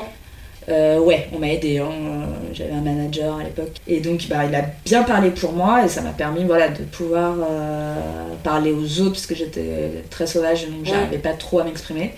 Euh, 0.70 1.00
ouais, 1.00 1.28
on 1.34 1.40
m'a 1.40 1.50
aidé. 1.50 1.80
hein. 1.80 1.90
Euh, 1.92 2.26
J'avais 2.54 2.72
un 2.74 2.82
manager 2.82 3.38
à 3.38 3.44
l'époque. 3.44 3.76
Et 3.88 4.00
donc, 4.00 4.28
bah, 4.30 4.46
il 4.48 4.56
a 4.56 4.64
bien 4.86 5.04
parlé 5.04 5.30
pour 5.32 5.54
moi 5.54 5.84
et 5.86 5.88
ça 5.88 6.02
m'a 6.02 6.12
permis 6.12 6.44
voilà, 6.46 6.70
de 6.70 6.84
pouvoir 6.84 7.36
euh, 7.50 7.96
parler 8.44 8.72
aux 8.72 9.02
autres 9.02 9.12
parce 9.14 9.26
que 9.28 9.36
j'étais 9.36 10.04
très 10.10 10.26
sauvage 10.28 10.64
et 10.64 10.68
donc 10.68 10.84
Ouais. 10.84 10.90
j'arrivais 10.92 11.18
pas 11.18 11.34
trop 11.34 11.60
à 11.60 11.64
m'exprimer. 11.64 12.14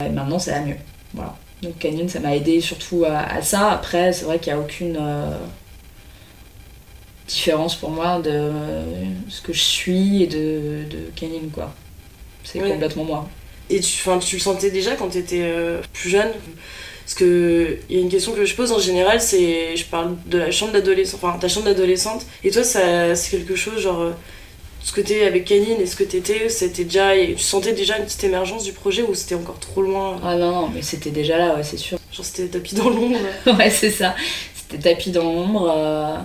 Maintenant, 0.00 0.38
ça 0.38 0.52
va 0.52 0.60
mieux. 0.60 0.76
Voilà. 1.14 1.36
Donc, 1.62 1.78
Canyon, 1.78 2.08
ça 2.08 2.20
m'a 2.20 2.34
aidé 2.36 2.60
surtout 2.60 3.04
à, 3.04 3.18
à 3.18 3.42
ça. 3.42 3.70
Après, 3.72 4.12
c'est 4.12 4.24
vrai 4.24 4.38
qu'il 4.38 4.52
n'y 4.52 4.58
a 4.58 4.62
aucune 4.62 4.96
euh, 5.00 5.36
différence 7.28 7.76
pour 7.76 7.90
moi 7.90 8.18
de 8.20 8.30
euh, 8.30 8.82
ce 9.28 9.40
que 9.40 9.52
je 9.52 9.60
suis 9.62 10.22
et 10.24 10.26
de, 10.26 10.84
de 10.90 11.10
Canyon, 11.14 11.50
quoi. 11.52 11.72
C'est 12.44 12.60
Ouais. 12.60 12.70
complètement 12.70 13.04
moi. 13.04 13.28
Et 13.70 13.80
tu, 13.80 14.02
tu 14.20 14.36
le 14.36 14.40
sentais 14.42 14.70
déjà 14.70 14.96
quand 14.96 15.08
t'étais 15.10 15.42
euh, 15.42 15.80
plus 15.92 16.10
jeune? 16.10 16.30
Parce 17.04 17.14
que 17.14 17.78
il 17.90 17.96
y 17.96 17.98
a 18.00 18.02
une 18.02 18.08
question 18.10 18.32
que 18.32 18.44
je 18.44 18.54
pose 18.54 18.72
en 18.72 18.78
général, 18.78 19.20
c'est 19.20 19.76
je 19.76 19.84
parle 19.86 20.16
de 20.26 20.38
la 20.38 20.50
chambre 20.52 20.72
d'adolescent, 20.72 21.18
enfin 21.22 21.38
ta 21.38 21.48
chambre 21.48 21.66
d'adolescente. 21.66 22.24
Et 22.44 22.50
toi, 22.50 22.64
c'est 22.64 23.14
quelque 23.30 23.56
chose 23.56 23.80
genre 23.80 24.12
ce 24.82 24.92
que 24.92 25.00
t'es 25.00 25.24
avec 25.26 25.44
Canine 25.44 25.80
et 25.80 25.86
ce 25.86 25.96
que 25.96 26.04
t'étais, 26.04 26.48
c'était 26.48 26.84
déjà, 26.84 27.12
tu 27.16 27.38
sentais 27.38 27.72
déjà 27.72 27.98
une 27.98 28.04
petite 28.04 28.24
émergence 28.24 28.64
du 28.64 28.72
projet 28.72 29.02
ou 29.02 29.14
c'était 29.14 29.34
encore 29.34 29.58
trop 29.58 29.82
loin? 29.82 30.20
Ah 30.24 30.36
non, 30.36 30.50
non, 30.52 30.68
mais 30.74 30.82
c'était 30.82 31.10
déjà 31.10 31.36
là, 31.38 31.54
ouais, 31.56 31.62
c'est 31.62 31.76
sûr. 31.76 31.98
Genre 32.12 32.24
c'était 32.24 32.48
tapis 32.48 32.74
dans 32.74 32.88
l'ombre. 32.90 33.18
ouais, 33.58 33.70
c'est 33.70 33.90
ça. 33.90 34.14
C'était 34.54 34.90
tapis 34.90 35.10
dans 35.10 35.24
l'ombre. 35.24 35.72
euh, 35.76 36.16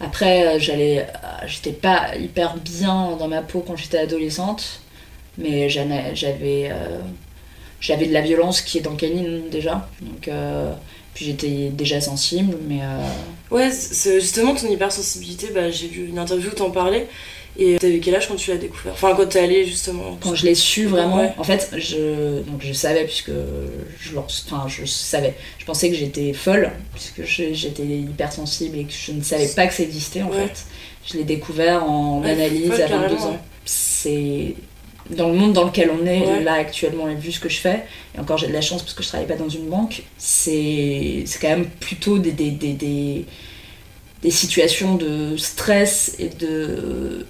Après, 0.00 0.46
euh, 0.46 0.58
j'allais, 0.58 1.00
euh, 1.02 1.46
j'étais 1.46 1.72
pas 1.72 2.16
hyper 2.16 2.56
bien 2.56 3.16
dans 3.18 3.28
ma 3.28 3.42
peau 3.42 3.62
quand 3.66 3.76
j'étais 3.76 3.98
adolescente, 3.98 4.80
mais 5.36 5.68
j'avais, 5.68 6.68
euh, 6.70 6.98
j'avais 7.80 8.06
de 8.06 8.12
la 8.12 8.20
violence 8.22 8.60
qui 8.60 8.78
est 8.78 8.82
dans 8.82 8.96
Canine 8.96 9.48
déjà. 9.50 9.88
Donc, 10.00 10.28
euh, 10.28 10.72
puis 11.14 11.24
j'étais 11.26 11.70
déjà 11.70 12.00
sensible, 12.00 12.56
mais 12.68 12.80
euh, 12.82 13.08
Ouais, 13.50 13.70
justement 14.20 14.54
ton 14.54 14.68
hypersensibilité, 14.68 15.48
bah, 15.54 15.70
j'ai 15.70 15.88
lu 15.88 16.06
une 16.08 16.18
interview 16.18 16.50
où 16.50 16.54
t'en 16.54 16.70
parlais. 16.70 17.06
Et 17.60 17.76
t'avais 17.78 17.98
quel 17.98 18.14
âge 18.14 18.28
quand 18.28 18.36
tu 18.36 18.50
l'as 18.50 18.56
découvert? 18.56 18.92
Enfin, 18.92 19.14
quand 19.16 19.26
t'es 19.26 19.40
allé 19.40 19.66
justement. 19.66 20.16
quand 20.20 20.34
je 20.34 20.46
l'ai 20.46 20.54
su 20.54 20.86
vraiment, 20.86 21.16
Ouais. 21.16 21.32
en 21.38 21.42
fait, 21.44 21.70
je, 21.76 22.40
donc 22.42 22.60
je 22.62 22.72
savais 22.72 23.04
puisque 23.04 23.32
je, 24.00 24.16
enfin, 24.16 24.66
je 24.68 24.84
savais, 24.86 25.34
je 25.58 25.64
pensais 25.64 25.90
que 25.90 25.96
j'étais 25.96 26.32
folle 26.32 26.70
puisque 26.94 27.24
j'étais 27.24 27.82
hypersensible 27.84 28.78
et 28.78 28.84
que 28.84 28.92
je 28.92 29.10
ne 29.12 29.22
savais 29.22 29.48
pas 29.48 29.66
que 29.66 29.74
ça 29.74 29.82
existait 29.82 30.22
en 30.22 30.30
Ouais. 30.30 30.46
fait. 30.46 30.66
Je 31.10 31.16
l'ai 31.18 31.24
découvert 31.24 31.82
en 31.82 32.22
Ouais, 32.22 32.30
analyse 32.30 32.70
à 32.74 32.86
22 32.86 32.86
carrément, 33.16 33.26
ans. 33.30 33.38
C'est 33.64 34.54
dans 35.10 35.28
le 35.28 35.34
monde 35.34 35.54
dans 35.54 35.64
lequel 35.64 35.90
on 35.90 36.06
est 36.06 36.20
Ouais. 36.20 36.44
là 36.44 36.52
actuellement 36.54 37.08
et 37.08 37.14
vu 37.16 37.32
ce 37.32 37.40
que 37.40 37.48
je 37.48 37.58
fais, 37.58 37.82
et 38.14 38.20
encore 38.20 38.38
j'ai 38.38 38.46
de 38.46 38.52
la 38.52 38.60
chance 38.60 38.82
parce 38.82 38.94
que 38.94 39.02
je 39.02 39.08
travaille 39.08 39.26
pas 39.26 39.36
dans 39.36 39.48
une 39.48 39.66
banque, 39.68 40.02
c'est 40.18 41.22
c'est 41.26 41.38
quand 41.40 41.48
même 41.48 41.66
plutôt 41.66 42.18
des, 42.18 42.30
des, 42.32 42.50
des, 42.50 42.74
des, 42.74 43.24
des 44.22 44.30
situations 44.30 44.94
de 44.96 45.36
stress 45.38 46.14
et 46.18 46.28
de 46.28 47.26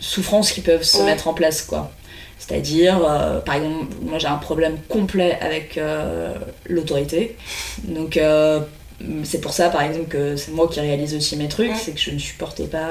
souffrance 0.00 0.52
qui 0.52 0.60
peuvent 0.60 0.82
se 0.82 0.98
Ouais. 0.98 1.04
mettre 1.04 1.28
en 1.28 1.34
place 1.34 1.62
quoi. 1.62 1.90
C'est-à-dire, 2.38 3.00
euh, 3.06 3.40
par 3.40 3.56
exemple, 3.56 3.86
moi 4.02 4.18
j'ai 4.18 4.26
un 4.26 4.36
problème 4.36 4.78
complet 4.88 5.38
avec 5.40 5.76
euh, 5.78 6.32
l'autorité. 6.66 7.36
Donc 7.84 8.16
euh, 8.16 8.60
c'est 9.24 9.40
pour 9.40 9.52
ça 9.52 9.68
par 9.68 9.82
exemple 9.82 10.08
que 10.08 10.36
c'est 10.36 10.52
moi 10.52 10.68
qui 10.68 10.80
réalise 10.80 11.14
aussi 11.14 11.36
mes 11.36 11.48
trucs, 11.48 11.70
Ouais. 11.70 11.76
c'est 11.82 11.92
que 11.92 12.00
je 12.00 12.10
ne 12.10 12.18
supportais 12.18 12.64
pas, 12.66 12.88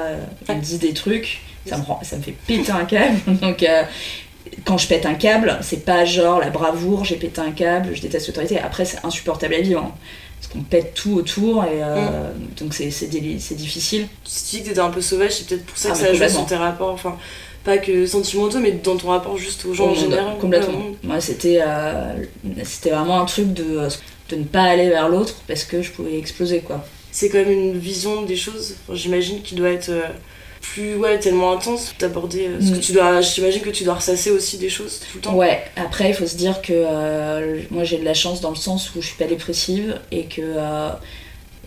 on 0.48 0.54
me 0.54 0.60
dit 0.60 0.78
des 0.78 0.92
trucs, 0.94 1.40
ça 1.66 1.76
me, 1.78 1.82
rend, 1.82 2.00
ça 2.02 2.16
me 2.16 2.22
fait 2.22 2.32
péter 2.46 2.70
un 2.72 2.84
câble. 2.84 3.18
Donc 3.40 3.64
quand 4.64 4.78
je 4.78 4.86
pète 4.88 5.06
un 5.06 5.14
câble, 5.14 5.58
c'est 5.62 5.84
pas 5.84 6.04
genre 6.04 6.40
la 6.40 6.50
bravoure, 6.50 7.04
j'ai 7.04 7.16
pété 7.16 7.40
un 7.40 7.52
câble, 7.52 7.90
je 7.94 8.00
déteste 8.00 8.28
l'autorité. 8.28 8.58
Après 8.58 8.84
c'est 8.84 9.04
insupportable 9.04 9.54
à 9.54 9.60
vivre. 9.60 9.82
hein. 9.84 9.94
Parce 10.40 10.52
qu'on 10.52 10.62
pète 10.62 10.94
tout 10.94 11.14
autour 11.16 11.64
et 11.64 11.82
euh, 11.82 12.32
donc 12.58 12.72
c'est 12.72 12.90
c'est 12.90 13.08
difficile. 13.08 14.08
Tu 14.24 14.30
te 14.30 14.50
dis 14.50 14.62
que 14.62 14.68
t'étais 14.68 14.80
un 14.80 14.88
peu 14.90 15.02
sauvage, 15.02 15.32
c'est 15.32 15.46
peut-être 15.46 15.66
pour 15.66 15.76
ça 15.76 15.90
Ah, 15.90 15.92
que 15.92 16.12
mais 16.12 16.18
ça 16.18 16.28
joue 16.28 16.34
sur 16.34 16.46
tes 16.46 16.56
rapports. 16.56 16.92
Enfin, 16.92 17.16
pas 17.62 17.76
que 17.76 18.06
sentimentaux, 18.06 18.58
mais 18.58 18.72
dans 18.72 18.96
ton 18.96 19.08
rapport 19.08 19.36
juste 19.36 19.66
aux 19.66 19.74
gens 19.74 19.88
en 19.88 19.94
général. 19.94 20.38
Complètement. 20.40 20.78
Ouais. 20.78 20.94
Moi, 21.02 21.20
c'était 21.20 21.60
euh, 21.60 22.14
c'était 22.64 22.90
vraiment 22.90 23.20
un 23.20 23.26
truc 23.26 23.52
de, 23.52 23.86
de 24.30 24.36
ne 24.36 24.44
pas 24.44 24.62
aller 24.62 24.88
vers 24.88 25.10
l'autre 25.10 25.34
parce 25.46 25.64
que 25.64 25.82
je 25.82 25.90
pouvais 25.90 26.16
exploser, 26.18 26.60
quoi. 26.60 26.82
C'est 27.12 27.28
quand 27.28 27.38
même 27.38 27.50
une 27.50 27.78
vision 27.78 28.22
des 28.22 28.36
choses, 28.36 28.76
j'imagine, 28.92 29.42
qui 29.42 29.54
doit 29.54 29.70
être. 29.70 29.90
Plus 30.60 30.94
ouais 30.96 31.18
tellement 31.18 31.52
intense 31.52 31.94
d'aborder 31.98 32.46
euh, 32.48 32.60
ce 32.60 32.70
que 32.72 32.76
Mm. 32.76 32.80
tu 32.80 32.92
dois 32.92 33.20
j'imagine 33.22 33.62
que 33.62 33.70
tu 33.70 33.84
dois 33.84 33.94
ressasser 33.94 34.30
aussi 34.30 34.58
des 34.58 34.68
choses 34.68 35.00
tout 35.00 35.16
le 35.18 35.20
temps 35.22 35.34
Ouais, 35.34 35.62
après 35.76 36.10
il 36.10 36.14
faut 36.14 36.26
se 36.26 36.36
dire 36.36 36.60
que 36.62 36.72
euh, 36.74 37.60
moi 37.70 37.84
j'ai 37.84 37.98
de 37.98 38.04
la 38.04 38.14
chance 38.14 38.40
dans 38.40 38.50
le 38.50 38.56
sens 38.56 38.94
où 38.94 39.00
je 39.00 39.06
suis 39.06 39.16
pas 39.16 39.24
dépressive 39.26 39.98
et 40.12 40.24
que 40.26 40.42
euh, 40.42 40.90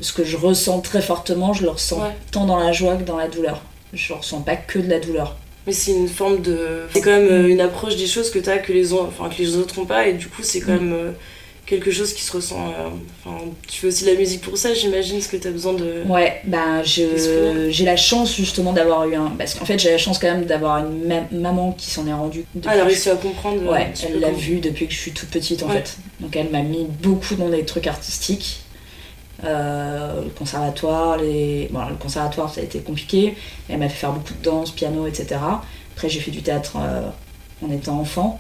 ce 0.01 0.13
que 0.13 0.23
je 0.23 0.37
ressens 0.37 0.79
très 0.81 1.01
fortement, 1.01 1.53
je 1.53 1.63
le 1.63 1.69
ressens 1.69 2.01
Ouais. 2.01 2.15
tant 2.31 2.45
dans 2.45 2.57
la 2.57 2.71
joie 2.71 2.95
que 2.95 3.03
dans 3.03 3.17
la 3.17 3.27
douleur. 3.27 3.61
Je 3.93 4.13
ressens 4.13 4.41
pas 4.41 4.55
que 4.55 4.79
de 4.79 4.89
la 4.89 4.99
douleur. 4.99 5.35
mais 5.67 5.73
c'est 5.73 5.91
une 5.91 6.07
forme 6.07 6.41
de 6.41 6.81
c'est 6.93 7.01
quand 7.01 7.11
même 7.11 7.27
euh, 7.31 7.47
une 7.47 7.61
approche 7.61 7.95
des 7.95 8.07
choses 8.07 8.29
que 8.31 8.39
t'as 8.39 8.57
que 8.57 8.73
les 8.73 8.91
autres 8.93 9.05
enfin 9.07 9.29
que 9.29 9.41
les 9.41 9.55
autres 9.57 9.79
ont 9.79 9.85
pas 9.85 10.07
et 10.07 10.13
du 10.13 10.27
coup 10.27 10.41
c'est 10.43 10.61
quand 10.61 10.73
Mm. 10.79 10.89
même 10.89 11.13
quelque 11.65 11.91
chose 11.91 12.13
qui 12.13 12.21
se 12.23 12.31
ressent 12.33 12.57
euh, 12.59 12.89
enfin 13.25 13.37
tu 13.67 13.79
fais 13.79 13.87
aussi 13.87 14.03
de 14.05 14.11
la 14.11 14.17
musique 14.17 14.41
pour 14.41 14.57
ça 14.57 14.73
j'imagine 14.73 15.15
parce 15.19 15.27
que 15.27 15.37
t'as 15.37 15.49
besoin 15.51 15.73
de 15.73 16.03
Ouais, 16.09 16.41
ben 16.45 16.83
je 16.83 17.69
j'ai 17.71 17.85
la 17.85 17.95
chance 17.95 18.35
justement 18.35 18.73
d'avoir 18.73 19.07
eu 19.07 19.15
un 19.15 19.29
parce 19.37 19.53
qu'en 19.55 19.63
fait 19.65 19.79
j'ai 19.79 19.89
la 19.91 19.97
chance 19.97 20.19
quand 20.19 20.27
même 20.27 20.45
d'avoir 20.45 20.79
une 20.85 21.07
ma- 21.07 21.27
maman 21.31 21.71
qui 21.71 21.89
s'en 21.89 22.05
est 22.05 22.13
rendue. 22.13 22.43
ah, 22.65 22.71
elle 22.73 22.81
a 22.81 22.85
réussi 22.85 23.09
à 23.09 23.15
comprendre 23.15 23.61
euh, 23.63 23.71
Ouais, 23.71 23.93
elle 24.05 24.19
l'a 24.19 24.31
vu 24.31 24.59
depuis 24.59 24.87
que 24.87 24.93
je 24.93 24.99
suis 24.99 25.11
toute 25.13 25.29
petite 25.29 25.63
en 25.63 25.67
Ouais. 25.67 25.75
fait. 25.75 25.97
Donc 26.19 26.35
elle 26.35 26.49
m'a 26.49 26.61
mis 26.63 26.85
beaucoup 27.01 27.35
dans 27.35 27.49
des 27.49 27.63
trucs 27.63 27.87
artistiques. 27.87 28.59
Euh, 29.45 30.21
le 30.23 30.29
conservatoire, 30.29 31.17
les... 31.17 31.67
bon, 31.71 31.79
le 31.89 31.95
conservatoire 31.95 32.53
ça 32.53 32.61
a 32.61 32.63
été 32.63 32.79
compliqué. 32.79 33.35
Elle 33.69 33.79
m'a 33.79 33.89
fait 33.89 33.97
faire 33.97 34.11
beaucoup 34.13 34.33
de 34.33 34.43
danse, 34.43 34.71
piano, 34.71 35.05
etc. 35.07 35.39
Après 35.95 36.09
j'ai 36.09 36.19
fait 36.19 36.31
du 36.31 36.41
théâtre 36.41 36.73
euh, 36.77 37.09
en 37.65 37.71
étant 37.71 37.99
enfant. 37.99 38.39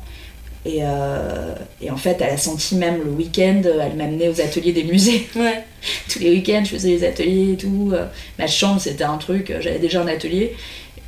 Et, 0.65 0.77
euh, 0.81 1.55
et 1.81 1.91
en 1.91 1.97
fait, 1.97 2.17
elle 2.21 2.29
a 2.33 2.37
senti 2.37 2.75
même 2.75 3.01
le 3.03 3.11
week-end, 3.11 3.61
elle 3.65 3.95
m'amenait 3.97 4.29
aux 4.29 4.39
ateliers 4.39 4.71
des 4.71 4.83
musées. 4.85 5.27
ouais 5.35 5.63
Tous 6.09 6.19
les 6.19 6.29
week-ends, 6.31 6.61
je 6.63 6.69
faisais 6.69 6.89
les 6.89 7.03
ateliers 7.03 7.53
et 7.53 7.57
tout. 7.57 7.91
Euh, 7.93 8.05
Ma 8.39 8.47
chambre, 8.47 8.79
c'était 8.79 9.03
un 9.03 9.17
truc, 9.17 9.51
euh, 9.51 9.57
j'avais 9.59 9.79
déjà 9.79 10.01
un 10.01 10.07
atelier. 10.07 10.55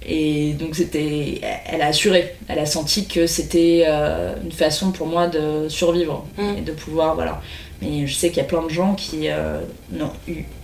Et 0.08 0.54
donc, 0.54 0.76
c'était. 0.76 1.42
Elle 1.68 1.82
a 1.82 1.88
assuré. 1.88 2.36
Elle 2.48 2.60
a 2.60 2.66
senti 2.68 3.08
que 3.08 3.26
c'était 3.26 3.86
euh, 3.88 4.36
une 4.44 4.52
façon 4.52 4.92
pour 4.92 5.08
moi 5.08 5.28
de 5.28 5.68
survivre 5.70 6.26
Mm. 6.38 6.58
et 6.60 6.62
de 6.62 6.72
pouvoir. 6.74 7.16
Voilà. 7.16 7.42
Mais 7.82 8.06
je 8.06 8.14
sais 8.14 8.28
qu'il 8.30 8.38
y 8.38 8.42
a 8.42 8.44
plein 8.44 8.62
de 8.62 8.70
gens 8.70 8.94
qui 8.94 9.30
euh. 9.30 9.60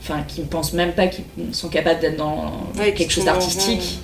Enfin, 0.01 0.23
qui 0.27 0.41
ne 0.41 0.45
pensent 0.45 0.73
même 0.73 0.91
pas 0.91 1.07
qu'ils 1.07 1.23
sont 1.53 1.69
capables 1.69 1.99
d'être 2.01 2.17
dans 2.17 2.67
Ouais, 2.77 2.93
quelque 2.93 3.11
chose 3.11 3.25
d'artistique. 3.25 3.99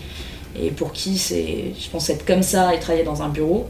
Et 0.60 0.72
pour 0.72 0.92
qui 0.92 1.18
c'est. 1.20 1.66
Je 1.80 1.90
pense 1.92 2.10
être 2.10 2.26
comme 2.26 2.42
ça 2.42 2.74
et 2.74 2.80
travailler 2.80 3.06
dans 3.06 3.22
un 3.22 3.30
bureau. 3.30 3.68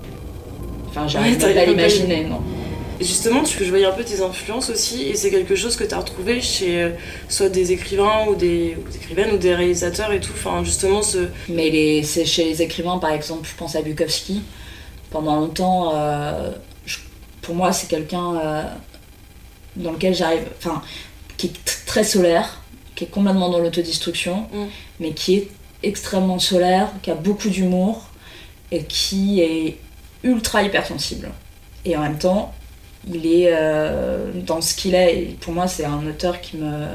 Enfin, 0.97 1.07
j'arrive 1.07 1.38
pas 1.38 1.47
à 1.47 1.65
l'imaginer, 1.65 2.23
non. 2.25 2.41
Et 2.99 3.03
justement, 3.03 3.43
tu, 3.43 3.63
je 3.63 3.69
voyais 3.69 3.86
un 3.86 3.91
peu 3.91 4.03
tes 4.03 4.21
influences 4.21 4.71
aussi, 4.71 5.03
et 5.03 5.15
c'est 5.15 5.29
quelque 5.29 5.55
chose 5.55 5.75
que 5.75 5.83
tu 5.83 5.93
as 5.93 5.99
retrouvé 5.99 6.41
chez 6.41 6.81
euh, 6.81 6.89
soit 7.29 7.49
des 7.49 7.71
écrivains 7.71 8.25
ou 8.27 8.33
des, 8.36 8.75
ou 8.83 8.89
des 8.89 8.95
écrivaines 8.97 9.31
ou 9.33 9.38
des 9.38 9.53
réalisateurs 9.53 10.12
et 10.12 10.19
tout. 10.19 10.31
Enfin, 10.33 10.63
justement, 10.63 11.03
ce. 11.03 11.27
Mais 11.47 11.69
les, 11.69 12.01
c'est 12.03 12.25
chez 12.25 12.45
les 12.45 12.62
écrivains, 12.63 12.97
par 12.97 13.12
exemple, 13.12 13.47
je 13.47 13.55
pense 13.55 13.75
à 13.75 13.81
Bukowski. 13.83 14.41
Pendant 15.12 15.39
longtemps, 15.39 15.91
euh, 15.95 16.51
je- 16.88 16.97
pour 17.43 17.53
moi, 17.53 17.71
c'est 17.71 17.88
quelqu'un 17.88 18.36
euh, 18.36 18.63
dans 19.75 19.91
lequel 19.91 20.15
j'arrive. 20.15 20.41
Enfin, 20.57 20.81
qui 21.38 21.47
est 21.47 21.86
très 21.86 22.03
solaire, 22.03 22.62
qui 22.95 23.03
est 23.03 23.07
complètement 23.07 23.49
dans 23.49 23.60
l'autodestruction, 23.60 24.47
Mm. 24.51 24.65
mais 25.01 25.12
qui 25.12 25.36
est 25.36 25.47
extrêmement 25.83 26.39
solaire, 26.39 26.89
qui 27.03 27.12
a 27.12 27.15
beaucoup 27.15 27.49
d'humour 27.49 28.07
et 28.71 28.83
qui 28.83 29.39
est 29.41 29.77
ultra 30.23 30.63
hypersensible. 30.63 31.30
Et 31.86 31.95
en 31.95 32.01
même 32.01 32.17
temps, 32.17 32.53
il 33.08 33.25
est 33.25 33.49
euh, 33.51 34.32
dans 34.45 34.62
ce 34.62 34.75
qu'il 34.75 34.95
est. 34.95 35.15
Et 35.19 35.38
pour 35.39 35.53
moi, 35.53 35.67
c'est 35.67 35.86
un 35.86 36.06
auteur 36.08 36.41
qui 36.41 36.58
me, 36.58 36.86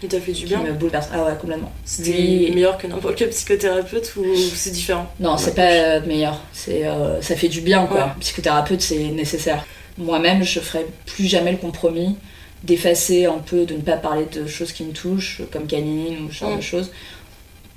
qui 0.00 0.08
t'a 0.08 0.18
fait 0.20 0.32
du 0.32 0.40
qui 0.40 0.46
bien 0.46 0.62
me 0.62 0.72
bouleverse. 0.72 1.08
Ah 1.12 1.24
ouais, 1.24 1.32
complètement. 1.40 1.70
C'était 1.84 2.12
Lui- 2.12 2.50
meilleur 2.52 2.78
que 2.78 2.86
n'importe 2.86 3.14
quel 3.16 3.30
psychothérapeute 3.30 4.16
ou 4.16 4.24
c'est 4.54 4.70
différent 4.72 5.06
Non, 5.20 5.36
c'est 5.36 5.54
pas 5.54 5.70
euh, 5.70 6.00
meilleur. 6.06 6.40
C'est, 6.52 6.86
euh, 6.86 7.20
ça 7.22 7.36
fait 7.36 7.48
du 7.48 7.60
bien, 7.60 7.86
quoi. 7.86 8.06
Ouais. 8.06 8.12
Psychothérapeute, 8.20 8.80
c'est 8.80 8.98
nécessaire. 8.98 9.64
Moi-même, 9.98 10.42
je 10.42 10.60
ferai 10.60 10.86
plus 11.06 11.26
jamais 11.26 11.52
le 11.52 11.58
compromis 11.58 12.16
d'effacer 12.64 13.24
un 13.26 13.38
peu, 13.38 13.64
de 13.64 13.74
ne 13.74 13.80
pas 13.80 13.96
parler 13.96 14.26
de 14.32 14.46
choses 14.46 14.72
qui 14.72 14.84
me 14.84 14.92
touchent, 14.92 15.40
comme 15.52 15.66
canine 15.66 16.24
ou 16.26 16.32
ce 16.32 16.38
genre 16.40 16.50
Mm. 16.52 16.56
de 16.56 16.60
choses, 16.62 16.90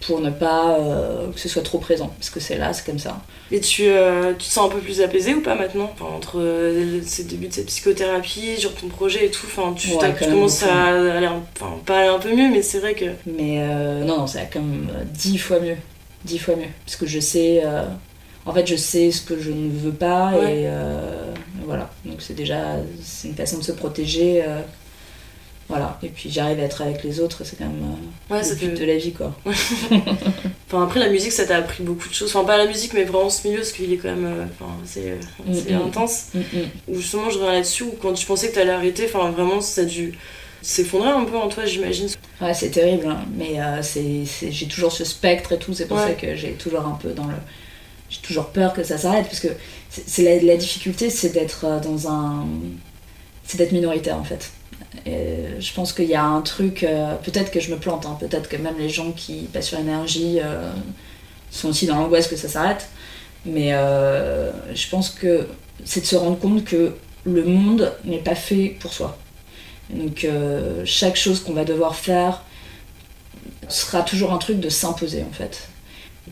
pour 0.07 0.19
ne 0.21 0.29
pas 0.29 0.77
euh, 0.79 1.31
que 1.31 1.39
ce 1.39 1.47
soit 1.49 1.61
trop 1.61 1.77
présent. 1.79 2.13
Parce 2.19 2.29
que 2.29 2.39
c'est 2.39 2.57
là, 2.57 2.73
c'est 2.73 2.85
comme 2.85 2.99
ça. 2.99 3.21
Et 3.51 3.59
tu, 3.59 3.83
euh, 3.87 4.31
tu 4.33 4.47
te 4.47 4.51
sens 4.51 4.69
un 4.71 4.73
peu 4.73 4.79
plus 4.79 5.01
apaisé 5.01 5.33
ou 5.35 5.41
pas 5.41 5.55
maintenant 5.55 5.91
enfin, 5.93 6.13
Entre 6.15 6.39
euh, 6.39 7.01
ces 7.05 7.23
débuts 7.25 7.47
de 7.47 7.53
cette 7.53 7.67
psychothérapie, 7.67 8.55
sur 8.57 8.73
ton 8.75 8.87
projet 8.87 9.25
et 9.27 9.31
tout, 9.31 9.45
enfin, 9.45 9.73
tu, 9.73 9.89
Ouais, 9.89 9.97
t'as- 9.99 10.09
quand 10.11 10.17
tu 10.19 10.23
même 10.25 10.33
commences 10.35 10.63
à 10.63 10.83
aller, 11.17 11.25
un- 11.27 11.43
enfin, 11.59 11.73
pas 11.85 11.99
aller 11.99 12.07
un 12.09 12.19
peu 12.19 12.29
mieux, 12.35 12.49
mais 12.49 12.61
c'est 12.61 12.79
vrai 12.79 12.93
que. 12.93 13.05
Mais 13.25 13.57
euh, 13.59 14.03
non, 14.03 14.17
non, 14.19 14.27
c'est 14.27 14.49
comme 14.51 14.87
euh, 14.89 15.03
dix 15.13 15.37
fois 15.37 15.59
mieux. 15.59 15.77
Dix 16.25 16.39
fois 16.39 16.55
mieux. 16.55 16.67
Parce 16.85 16.95
que 16.95 17.05
je 17.05 17.19
sais. 17.19 17.63
en 18.45 18.53
fait, 18.53 18.65
je 18.67 18.75
sais 18.75 19.11
ce 19.11 19.21
que 19.21 19.39
je 19.39 19.51
ne 19.51 19.69
veux 19.71 19.91
pas 19.93 20.31
Ouais. 20.33 20.63
et 20.63 20.69
voilà. 21.65 21.89
Donc 22.05 22.21
c'est 22.21 22.33
déjà 22.33 22.77
c'est 23.03 23.27
une 23.29 23.35
façon 23.35 23.57
de 23.57 23.63
se 23.63 23.71
protéger. 23.73 24.43
Voilà. 25.69 25.97
Et 26.03 26.09
puis 26.09 26.29
j'arrive 26.31 26.59
à 26.59 26.63
être 26.63 26.81
avec 26.81 27.03
les 27.03 27.19
autres, 27.19 27.43
c'est 27.43 27.57
quand 27.57 27.65
même 27.65 27.95
euh, 28.31 28.33
Ouais, 28.35 28.41
le 28.47 28.55
but 28.55 28.79
de 28.79 28.85
la 28.85 28.97
vie, 28.97 29.13
quoi. 29.13 29.33
Enfin, 30.67 30.83
après, 30.85 30.99
la 30.99 31.09
musique, 31.09 31.31
ça 31.31 31.45
t'a 31.45 31.57
appris 31.57 31.83
beaucoup 31.83 32.07
de 32.09 32.13
choses. 32.13 32.35
Enfin, 32.35 32.45
pas 32.45 32.57
la 32.57 32.65
musique, 32.65 32.93
mais 32.93 33.03
vraiment 33.03 33.29
ce 33.29 33.47
milieu, 33.47 33.59
parce 33.59 33.71
qu'il 33.73 33.93
est 33.93 33.97
quand 33.97 34.09
même. 34.09 34.25
euh, 34.25 34.45
Enfin, 34.59 34.71
c'est 34.85 35.11
euh, 35.11 35.15
c'est 35.53 35.71
Mhm. 35.71 35.81
intense. 35.87 36.27
Mm, 36.33 36.39
mm. 36.39 36.43
Ou 36.87 36.95
justement, 36.95 37.29
je 37.29 37.37
reviens 37.37 37.53
là-dessus, 37.53 37.83
où 37.83 37.91
quand 38.01 38.13
tu 38.13 38.25
pensais 38.25 38.49
que 38.49 38.55
t'allais 38.55 38.71
arrêter, 38.71 39.05
enfin, 39.05 39.29
vraiment, 39.29 39.61
ça 39.61 39.81
a 39.81 39.85
dû 39.85 40.17
s'effondrer 40.63 41.09
un 41.09 41.25
peu 41.25 41.37
en 41.37 41.47
toi, 41.49 41.65
j'imagine. 41.65 42.07
Ouais, 42.41 42.53
c'est 42.55 42.69
terrible, 42.71 43.05
hein. 43.07 43.23
mais 43.37 43.59
euh, 43.61 43.81
c'est, 43.83 44.23
j'ai 44.49 44.67
toujours 44.67 44.91
ce 44.91 45.05
spectre 45.05 45.51
et 45.51 45.59
tout, 45.59 45.73
c'est 45.73 45.85
pour 45.87 45.97
Ouais. 45.97 46.03
ça 46.07 46.13
que 46.13 46.35
j'ai 46.35 46.53
toujours 46.53 46.81
un 46.87 46.97
peu 47.01 47.09
dans 47.11 47.25
le. 47.27 47.35
J'ai 48.09 48.19
toujours 48.21 48.47
peur 48.47 48.73
que 48.73 48.83
ça 48.83 48.97
s'arrête, 48.97 49.25
parce 49.25 49.39
que 49.39 49.49
c'est, 49.89 50.23
la, 50.23 50.41
la 50.41 50.57
difficulté, 50.57 51.09
c'est 51.11 51.29
d'être 51.29 51.65
dans 51.83 52.09
un. 52.09 52.45
C'est 53.45 53.57
d'être 53.57 53.73
minoritaire 53.73 54.17
en 54.17 54.23
fait. 54.23 54.51
Et 55.05 55.59
je 55.59 55.73
pense 55.73 55.93
qu'il 55.93 56.05
y 56.05 56.15
a 56.15 56.23
un 56.23 56.41
truc, 56.41 56.83
euh, 56.83 57.15
peut-être 57.15 57.51
que 57.51 57.59
je 57.59 57.71
me 57.71 57.77
plante, 57.77 58.05
hein, 58.05 58.17
peut-être 58.19 58.47
que 58.47 58.57
même 58.57 58.75
les 58.77 58.89
gens 58.89 59.11
qui 59.11 59.49
passent 59.51 59.67
sur 59.67 59.79
énergie 59.79 60.39
euh, 60.41 60.71
sont 61.51 61.69
aussi 61.69 61.85
dans 61.85 61.95
l'angoisse 61.95 62.27
que 62.27 62.35
ça 62.35 62.47
s'arrête, 62.47 62.87
mais 63.45 63.73
euh, 63.73 64.51
je 64.73 64.89
pense 64.89 65.09
que 65.09 65.47
c'est 65.83 66.01
de 66.01 66.05
se 66.05 66.15
rendre 66.15 66.39
compte 66.39 66.63
que 66.63 66.95
le 67.25 67.43
monde 67.43 67.93
n'est 68.05 68.19
pas 68.19 68.35
fait 68.35 68.75
pour 68.79 68.93
soi. 68.93 69.17
Donc 69.89 70.23
euh, 70.23 70.83
chaque 70.85 71.15
chose 71.15 71.41
qu'on 71.41 71.53
va 71.53 71.65
devoir 71.65 71.95
faire 71.95 72.43
sera 73.67 74.01
toujours 74.01 74.33
un 74.33 74.37
truc 74.37 74.59
de 74.59 74.69
s'imposer 74.69 75.23
en 75.23 75.33
fait. 75.33 75.67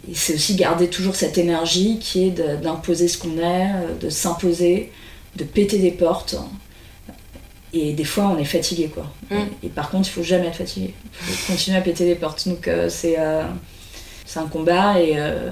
Et 0.09 0.15
c'est 0.15 0.35
aussi 0.35 0.55
garder 0.55 0.89
toujours 0.89 1.15
cette 1.15 1.37
énergie 1.37 1.99
qui 1.99 2.27
est 2.27 2.31
d'imposer 2.61 3.07
ce 3.07 3.17
qu'on 3.17 3.37
est, 3.37 3.71
euh, 3.73 3.95
de 3.99 4.09
s'imposer, 4.09 4.91
de 5.35 5.43
péter 5.43 5.79
des 5.79 5.91
portes. 5.91 6.35
Et 7.73 7.93
des 7.93 8.03
fois 8.03 8.25
on 8.25 8.37
est 8.37 8.45
fatigué 8.45 8.89
quoi. 8.93 9.11
Mm. 9.29 9.35
Et, 9.63 9.67
et 9.67 9.69
par 9.69 9.89
contre 9.89 10.07
il 10.09 10.11
faut 10.11 10.23
jamais 10.23 10.47
être 10.47 10.57
fatigué. 10.57 10.93
Il 11.27 11.33
faut 11.33 11.53
continuer 11.53 11.77
à 11.77 11.81
péter 11.81 12.05
des 12.05 12.15
portes. 12.15 12.47
Donc 12.47 12.67
euh, 12.67 12.89
c'est 12.89 13.15
euh, 13.19 13.43
c'est 14.25 14.39
un 14.39 14.47
combat 14.47 14.99
et, 14.99 15.13
euh, 15.15 15.49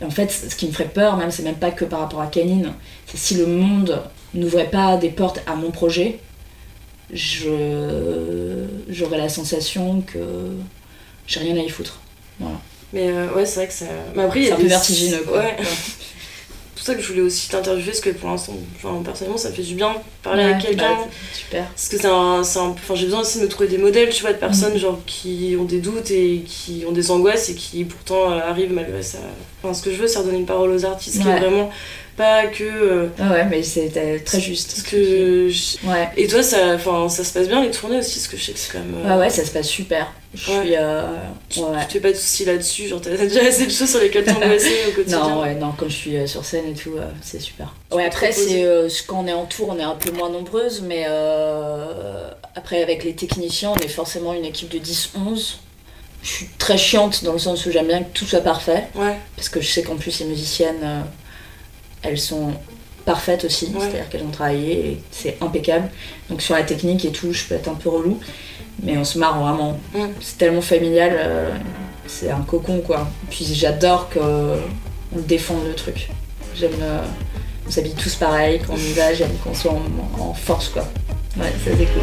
et 0.00 0.04
en 0.04 0.10
fait 0.10 0.30
ce 0.30 0.54
qui 0.54 0.66
me 0.66 0.72
ferait 0.72 0.88
peur 0.88 1.16
même 1.16 1.30
c'est 1.30 1.42
même 1.42 1.56
pas 1.56 1.70
que 1.70 1.84
par 1.84 2.00
rapport 2.00 2.20
à 2.20 2.26
Canine, 2.26 2.72
c'est 3.06 3.18
si 3.18 3.34
le 3.34 3.46
monde 3.46 4.02
n'ouvrait 4.34 4.70
pas 4.70 4.96
des 4.96 5.10
portes 5.10 5.40
à 5.46 5.54
mon 5.54 5.70
projet, 5.70 6.18
je 7.12 8.66
j'aurais 8.88 9.18
la 9.18 9.28
sensation 9.28 10.00
que 10.00 10.18
j'ai 11.26 11.40
rien 11.40 11.56
à 11.56 11.60
y 11.60 11.68
foutre. 11.68 12.00
Mais 12.92 13.08
euh, 13.08 13.32
ouais, 13.34 13.46
c'est 13.46 13.60
vrai 13.60 13.68
que 13.68 13.72
ça. 13.72 13.84
Mais 14.16 14.24
après, 14.24 14.44
C'est 14.44 14.52
un 14.52 14.56
peu 14.56 14.66
vertigineux, 14.66 15.22
quoi. 15.26 15.38
Ouais. 15.38 15.56
Pour 16.80 16.86
ça 16.86 16.94
que 16.94 17.02
je 17.02 17.08
voulais 17.08 17.20
aussi 17.22 17.48
t'interviewer, 17.48 17.86
parce 17.86 18.00
que 18.00 18.10
pour 18.10 18.28
l'instant, 18.30 18.54
enfin, 18.76 19.00
personnellement, 19.04 19.36
ça 19.38 19.50
me 19.50 19.54
fait 19.54 19.62
du 19.62 19.74
bien 19.74 19.94
parler 20.22 20.42
à 20.44 20.54
quelqu'un. 20.54 20.94
bah, 20.94 21.08
super. 21.32 21.66
Parce 21.68 21.88
que 21.88 21.96
c'est 21.98 22.06
un, 22.06 22.42
c'est 22.42 22.58
un- 22.58 22.68
Enfin, 22.70 22.94
j'ai 22.94 23.04
besoin 23.04 23.20
aussi 23.20 23.38
de 23.38 23.44
me 23.44 23.48
trouver 23.48 23.68
des 23.68 23.78
modèles, 23.78 24.10
tu 24.10 24.22
vois, 24.22 24.32
de 24.32 24.38
personnes 24.38 24.72
Mhm. 24.74 24.78
genre 24.78 24.98
qui 25.06 25.56
ont 25.58 25.64
des 25.64 25.80
doutes 25.80 26.10
et 26.10 26.42
qui 26.46 26.84
ont 26.88 26.92
des 26.92 27.10
angoisses 27.10 27.48
et 27.50 27.54
qui 27.54 27.84
pourtant 27.84 28.32
euh, 28.32 28.38
arrivent 28.40 28.72
malgré 28.72 29.02
ça. 29.02 29.18
Enfin, 29.62 29.74
ce 29.74 29.82
que 29.82 29.90
je 29.92 29.96
veux, 29.96 30.08
c'est 30.08 30.18
redonner 30.18 30.38
une 30.38 30.46
parole 30.46 30.70
aux 30.70 30.84
artistes, 30.84 31.22
qui 31.22 31.28
est 31.28 31.38
vraiment 31.38 31.70
pas 32.20 32.46
que. 32.46 32.62
euh, 32.64 33.06
Ah 33.18 33.30
ouais, 33.32 33.44
mais 33.46 33.62
c'était 33.62 34.20
très 34.20 34.40
juste. 34.40 34.72
parce 34.74 34.82
que. 34.82 35.48
je- 35.48 35.86
Ouais. 35.88 36.08
Et 36.16 36.26
toi, 36.26 36.42
ça, 36.42 36.74
enfin, 36.74 37.08
ça 37.08 37.24
se 37.24 37.32
passe 37.32 37.48
bien 37.48 37.62
les 37.62 37.70
tournées 37.70 37.98
aussi, 37.98 38.14
parce 38.18 38.28
que 38.28 38.36
je 38.36 38.44
sais 38.44 38.52
que 38.52 38.58
c'est 38.58 38.72
quand 38.72 38.78
même. 38.80 38.94
euh, 39.04 39.14
Ouais, 39.16 39.20
ouais, 39.24 39.30
ça 39.30 39.44
se 39.44 39.50
passe 39.50 39.68
super. 39.68 40.12
Je 40.34 40.50
Ouais. 40.52 40.60
suis. 40.60 40.76
euh, 40.76 41.02
Tu, 41.48 41.60
ouais. 41.60 41.66
tu 41.80 41.86
te 41.86 41.92
fais 41.94 42.00
pas 42.00 42.12
de 42.12 42.16
soucis 42.16 42.44
là-dessus, 42.44 42.86
genre 42.88 43.00
t'as 43.00 43.16
déjà 43.16 43.40
assez 43.46 43.66
de 43.66 43.70
choses 43.72 43.90
sur 43.90 44.00
lesquelles 44.00 44.24
t'angoisser 44.24 44.84
au 44.88 44.92
quotidien. 44.94 45.18
Non, 45.28 45.40
ouais, 45.42 45.54
non, 45.54 45.72
quand 45.76 45.88
je 45.88 45.94
suis 45.96 46.16
euh, 46.16 46.26
sur 46.26 46.44
scène 46.44 46.66
et 46.70 46.74
tout, 46.74 46.92
c'est 47.22 47.40
super. 47.40 47.74
Ouais, 47.90 48.04
après, 48.06 48.30
c'est 48.32 48.64
euh, 48.64 48.88
quand 49.08 49.24
on 49.24 49.26
est 49.26 49.32
en 49.32 49.46
tour, 49.46 49.70
on 49.70 49.78
est 49.78 49.82
un 49.82 49.96
peu 49.96 50.10
moins 50.12 50.28
nombreuses, 50.30 50.82
mais 50.82 51.04
euh, 51.08 52.28
après, 52.54 52.82
avec 52.82 53.04
les 53.04 53.14
techniciens, 53.14 53.70
on 53.70 53.76
est 53.80 53.88
forcément 53.88 54.32
une 54.34 54.44
équipe 54.44 54.68
de 54.68 54.78
10-11. 54.78 55.56
Je 56.22 56.28
suis 56.28 56.48
très 56.58 56.76
chiante 56.76 57.24
dans 57.24 57.32
le 57.32 57.38
sens 57.38 57.64
où 57.64 57.70
j'aime 57.72 57.86
bien 57.86 58.02
que 58.02 58.12
tout 58.12 58.26
soit 58.26 58.40
parfait, 58.42 58.84
Ouais, 58.94 59.16
parce 59.36 59.48
que 59.48 59.60
je 59.62 59.66
sais 59.70 59.82
qu'en 59.82 59.96
plus, 59.96 60.20
les 60.20 60.26
musiciennes, 60.26 61.04
elles 62.02 62.18
sont 62.18 62.52
parfaites 63.04 63.44
aussi, 63.44 63.66
Ouais. 63.66 63.80
c'est-à-dire 63.80 64.08
qu'elles 64.08 64.22
ont 64.22 64.30
travaillé 64.30 64.72
et 64.90 65.02
c'est 65.10 65.36
impeccable. 65.40 65.90
Donc 66.28 66.42
sur 66.42 66.54
la 66.54 66.62
technique 66.62 67.04
et 67.04 67.10
tout, 67.12 67.32
je 67.32 67.44
peux 67.44 67.54
être 67.54 67.68
un 67.68 67.74
peu 67.74 67.88
relou, 67.88 68.20
mais 68.82 68.96
on 68.98 69.04
se 69.04 69.18
marre 69.18 69.40
vraiment. 69.40 69.78
Mm. 69.94 70.06
C'est 70.20 70.38
tellement 70.38 70.60
familial. 70.62 71.12
euh, 71.18 71.50
c'est 72.06 72.30
un 72.30 72.40
cocon 72.40 72.80
quoi. 72.80 73.08
Puis 73.30 73.46
j'adore 73.54 74.10
qu'on 74.10 74.58
défende 75.20 75.64
le 75.66 75.74
truc. 75.74 76.10
J'aime. 76.56 76.72
euh, 76.82 77.02
on 77.66 77.70
s'habille 77.70 77.94
tous 77.94 78.16
pareil, 78.16 78.60
quand 78.66 78.72
on 78.74 78.76
y 78.76 78.92
va, 78.94 79.14
j'aime 79.14 79.30
qu'on 79.44 79.54
soit 79.54 79.72
en, 79.72 80.20
en 80.20 80.34
force 80.34 80.68
quoi. 80.70 80.82
Ouais, 81.38 81.52
ça 81.64 81.70
c'est 81.78 81.86
cool. 81.86 82.02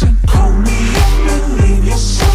Hold 0.00 0.64
me 0.64 0.78
young 0.94 1.28
and 1.28 1.60
leave 1.60 1.84
your 1.84 2.27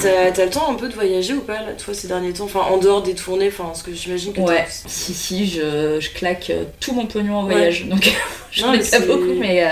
t'as 0.00 0.30
t'as 0.32 0.44
le 0.44 0.50
temps 0.50 0.70
un 0.70 0.74
peu 0.74 0.88
de 0.88 0.94
voyager 0.94 1.34
ou 1.34 1.40
pas, 1.40 1.62
là, 1.62 1.72
toi, 1.72 1.92
ces 1.94 2.08
derniers 2.08 2.32
temps? 2.32 2.44
Enfin, 2.44 2.60
en 2.60 2.78
dehors 2.78 3.02
des 3.02 3.14
tournées, 3.14 3.48
enfin, 3.48 3.64
parce 3.64 3.82
que 3.82 3.92
j'imagine 3.94 4.32
que 4.32 4.40
Ouais, 4.40 4.64
t'as- 4.64 4.88
si, 4.88 5.14
si, 5.14 5.46
je, 5.48 5.98
je 6.00 6.10
claque 6.10 6.50
euh, 6.50 6.64
tout 6.80 6.92
mon 6.94 7.06
pognon 7.06 7.36
en 7.38 7.46
Ouais. 7.46 7.52
voyage. 7.54 7.86
Donc, 7.86 8.10
je 8.50 8.62
Non, 8.62 8.68
n'en 8.68 8.74
ai 8.74 8.78
mais 8.78 8.84
pas 8.90 9.00
beaucoup, 9.00 9.34
mais 9.38 9.64
euh, 9.64 9.68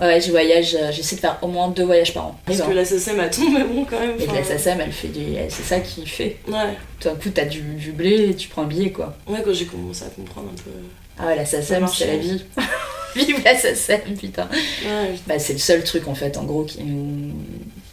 ouais, 0.00 0.20
je 0.20 0.30
voyage, 0.30 0.74
euh, 0.74 0.90
j'essaie 0.92 1.16
de 1.16 1.20
faire 1.20 1.38
au 1.42 1.48
moins 1.48 1.68
deux 1.68 1.84
voyages 1.84 2.14
par 2.14 2.26
an. 2.26 2.38
Parce 2.46 2.60
que 2.62 2.70
la 2.70 2.84
SSM 2.84 3.18
a 3.20 3.28
tombé 3.28 3.62
bon 3.64 3.84
quand 3.84 3.98
même. 4.00 4.14
Et 4.20 4.26
la 4.26 4.34
elle 4.80 4.92
fait 4.92 5.08
du. 5.08 5.20
C'est 5.48 5.62
ça 5.64 5.80
qui 5.80 6.06
fait. 6.06 6.36
Ouais, 6.48 6.76
Tout 7.00 7.08
d'un 7.08 7.14
coup, 7.16 7.30
t'as 7.34 7.44
du, 7.44 7.60
du 7.60 7.92
blé 7.92 8.30
et 8.30 8.34
tu 8.36 8.48
prends 8.48 8.62
un 8.62 8.66
billet, 8.66 8.90
quoi. 8.90 9.16
ouais, 9.28 9.40
quand 9.44 9.52
j'ai 9.52 9.66
commencé 9.66 10.04
à 10.04 10.08
comprendre 10.08 10.48
un 10.52 10.62
peu. 10.62 10.70
Ah 11.18 11.26
ouais, 11.26 11.36
la 11.36 11.44
c'est 11.44 11.60
la 12.06 12.16
vie. 12.16 12.44
Vive 13.14 13.42
la 13.44 13.54
SACEM, 13.56 14.16
putain. 14.18 14.48
Ouais, 14.84 15.14
Bah, 15.26 15.38
c'est 15.38 15.52
le 15.52 15.58
seul 15.58 15.84
truc, 15.84 16.08
en 16.08 16.14
fait, 16.14 16.38
en 16.38 16.44
gros, 16.44 16.64
qui, 16.64 16.82
nous- 16.82 17.34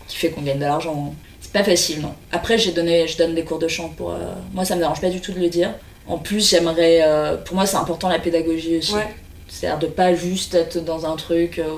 qui 0.08 0.15
fait 0.15 0.30
qu'on 0.30 0.42
gagne 0.42 0.60
de 0.60 0.63
l'argent. 0.63 1.13
C'est 1.51 1.57
pas 1.57 1.63
facile, 1.63 2.01
non. 2.01 2.13
Après, 2.31 2.59
j'ai 2.59 2.71
donné, 2.73 3.07
je 3.07 3.17
donne 3.17 3.33
des 3.33 3.43
cours 3.43 3.57
de 3.57 3.67
chant 3.67 3.89
pour. 3.89 4.12
euh, 4.12 4.17
Moi, 4.53 4.65
ça 4.65 4.75
me 4.75 4.81
dérange 4.81 5.01
pas 5.01 5.09
du 5.09 5.19
tout 5.19 5.31
de 5.31 5.39
le 5.39 5.49
dire. 5.49 5.73
En 6.07 6.19
plus, 6.19 6.47
j'aimerais. 6.47 6.99
euh, 7.03 7.38
Pour 7.38 7.55
moi, 7.55 7.65
c'est 7.65 7.77
important 7.77 8.07
la 8.07 8.19
pédagogie 8.19 8.77
aussi. 8.77 8.93
ouais. 8.93 9.07
C'est-à-dire 9.47 9.79
de 9.79 9.88
pas 9.88 10.13
juste 10.13 10.53
être 10.53 10.77
dans 10.85 11.07
un 11.12 11.15
truc 11.15 11.57
euh, 11.57 11.77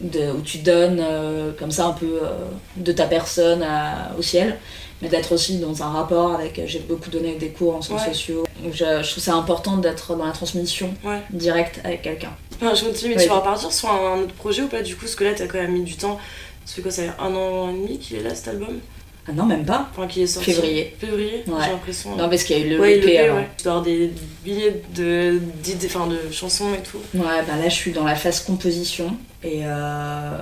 de- 0.00 0.32
où 0.32 0.40
tu 0.40 0.58
donnes 0.58 1.00
comme 1.56 1.70
ça 1.70 1.86
un 1.86 1.92
peu 1.92 2.18
de 2.76 2.90
ta 2.92 3.04
personne 3.06 3.62
à- 3.62 4.10
au 4.18 4.22
ciel, 4.22 4.56
mais 5.00 5.08
d'être 5.08 5.30
aussi 5.30 5.58
dans 5.58 5.80
un 5.84 5.90
rapport 5.90 6.32
avec. 6.34 6.60
J'ai 6.66 6.80
beaucoup 6.80 7.10
donné 7.10 7.36
des 7.36 7.50
cours 7.50 7.76
en 7.76 7.82
sciences 7.82 8.02
Ouais. 8.02 8.12
sociaux. 8.12 8.44
Donc 8.64 8.72
je, 8.72 8.84
je 9.04 9.10
trouve 9.12 9.22
ça 9.22 9.34
important 9.34 9.76
d'être 9.76 10.16
dans 10.16 10.26
la 10.26 10.32
transmission 10.32 10.92
Ouais. 11.04 11.20
directe 11.30 11.80
avec 11.84 12.02
quelqu'un. 12.02 12.32
Je 12.60 12.84
continue, 12.84 13.14
mais 13.14 13.22
tu 13.22 13.28
vas 13.28 13.36
repartir 13.36 13.70
sur 13.72 13.88
un 13.88 14.18
autre 14.22 14.34
projet 14.34 14.62
ou 14.62 14.66
pas 14.66 14.82
du 14.82 14.94
coup? 14.96 15.02
Parce 15.02 15.14
que 15.14 15.22
là, 15.22 15.30
t'as 15.36 15.46
quand 15.46 15.58
même 15.58 15.74
mis 15.74 15.82
du 15.84 15.94
temps. 15.94 16.18
Ça 16.68 16.74
fait 16.74 16.82
quoi 16.82 16.90
Ça 16.90 17.02
fait 17.04 17.10
un 17.18 17.34
an 17.34 17.70
et 17.70 17.72
demi 17.72 17.98
qu'il 17.98 18.18
est 18.18 18.22
là 18.22 18.34
cet 18.34 18.48
album 18.48 18.78
Ah 19.26 19.32
non, 19.32 19.46
même 19.46 19.64
pas. 19.64 19.88
Enfin, 19.90 20.06
qu'il 20.06 20.22
est 20.22 20.26
sorti. 20.26 20.52
Février. 20.52 20.94
Février, 20.98 21.44
Ouais. 21.46 21.54
j'ai 21.64 21.70
l'impression. 21.70 22.14
Non, 22.14 22.28
parce 22.28 22.44
qu'il 22.44 22.58
y 22.58 22.62
a 22.62 22.66
eu 22.66 22.68
le 22.68 22.78
ouais, 22.80 22.98
EP 22.98 23.18
avant. 23.20 23.38
ouais. 23.38 23.48
Tu 23.56 23.64
dois 23.64 23.72
avoir 23.72 23.84
des 23.86 24.12
billets 24.44 24.82
de, 24.94 25.40
de 25.40 26.32
chansons 26.32 26.74
et 26.74 26.82
tout. 26.82 26.98
Ouais, 27.14 27.42
bah 27.46 27.56
là 27.56 27.70
je 27.70 27.74
suis 27.74 27.92
dans 27.92 28.04
la 28.04 28.14
phase 28.16 28.40
composition 28.40 29.16
et 29.42 29.60
euh, 29.64 30.38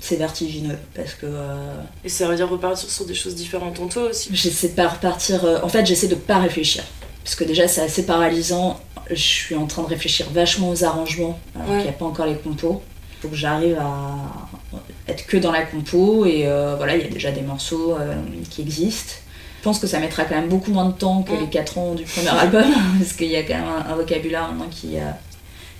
c'est 0.00 0.16
vertigineux 0.16 0.78
parce 0.96 1.14
que 1.14 1.26
euh, 1.26 1.80
Et 2.04 2.08
ça 2.08 2.26
veut 2.26 2.34
dire 2.34 2.48
repartir 2.48 2.90
sur 2.90 3.04
des 3.06 3.14
choses 3.14 3.36
différentes 3.36 3.78
en 3.78 3.86
toi 3.86 4.04
aussi. 4.10 4.30
j'essaie 4.32 4.68
de 4.70 4.74
pas 4.74 4.88
repartir. 4.88 5.44
euh, 5.44 5.58
en 5.62 5.68
fait, 5.68 5.86
j'essaie 5.86 6.08
de 6.08 6.14
pas 6.16 6.38
réfléchir 6.38 6.82
parce 7.22 7.36
que 7.36 7.44
déjà 7.44 7.68
c'est 7.68 7.82
assez 7.82 8.04
paralysant. 8.04 8.80
Je 9.10 9.14
suis 9.14 9.54
en 9.54 9.66
train 9.66 9.82
de 9.84 9.88
réfléchir 9.88 10.26
vachement 10.32 10.70
aux 10.70 10.82
arrangements 10.84 11.38
alors 11.54 11.68
qu'il 11.68 11.82
n'y 11.84 11.88
a 11.88 11.92
pas 11.92 12.04
encore 12.04 12.26
les 12.26 12.34
compos. 12.36 12.82
Faut 13.22 13.28
que 13.28 13.36
j'arrive 13.36 13.76
à 13.80 14.76
être 15.08 15.26
que 15.26 15.36
dans 15.36 15.52
la 15.52 15.62
compo 15.62 16.26
et 16.26 16.46
euh, 16.46 16.74
voilà, 16.76 16.96
il 16.96 17.02
y 17.02 17.06
a 17.06 17.10
déjà 17.10 17.30
des 17.30 17.40
morceaux 17.40 17.96
euh, 17.96 18.14
qui 18.50 18.62
existent. 18.62 19.14
Je 19.58 19.64
pense 19.64 19.78
que 19.80 19.86
ça 19.86 19.98
mettra 19.98 20.24
quand 20.24 20.36
même 20.36 20.48
beaucoup 20.48 20.70
moins 20.70 20.84
de 20.84 20.92
temps 20.92 21.22
que 21.22 21.32
les 21.32 21.48
4 21.48 21.78
ans 21.78 21.94
du 21.94 22.04
premier 22.04 22.28
album 22.38 22.66
parce 22.98 23.12
qu'il 23.14 23.28
y 23.28 23.36
a 23.36 23.42
quand 23.42 23.54
même 23.54 23.68
un, 23.68 23.92
un 23.92 23.96
vocabulaire 23.96 24.48
maintenant 24.48 24.68
qui, 24.70 24.98
euh, 24.98 25.10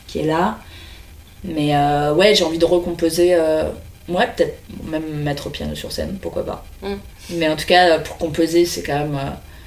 qui 0.07 0.21
est 0.21 0.27
là. 0.27 0.59
Mais 1.45 1.73
ouais, 2.15 2.35
j'ai 2.35 2.43
envie 2.43 2.59
de 2.59 2.65
recomposer. 2.65 3.37
ouais, 4.09 4.29
peut-être 4.37 4.59
même 4.85 5.05
me 5.05 5.23
mettre 5.23 5.47
au 5.47 5.51
piano 5.51 5.77
sur 5.77 5.93
scène, 5.93 6.19
pourquoi 6.21 6.45
pas. 6.45 6.65
Mm. 6.83 6.95
Mais 7.35 7.49
en 7.49 7.55
tout 7.55 7.67
cas, 7.67 8.01
pour 8.01 8.19
composer, 8.19 8.67
c'est 8.67 8.83
quand 8.83 8.99
même. 8.99 9.17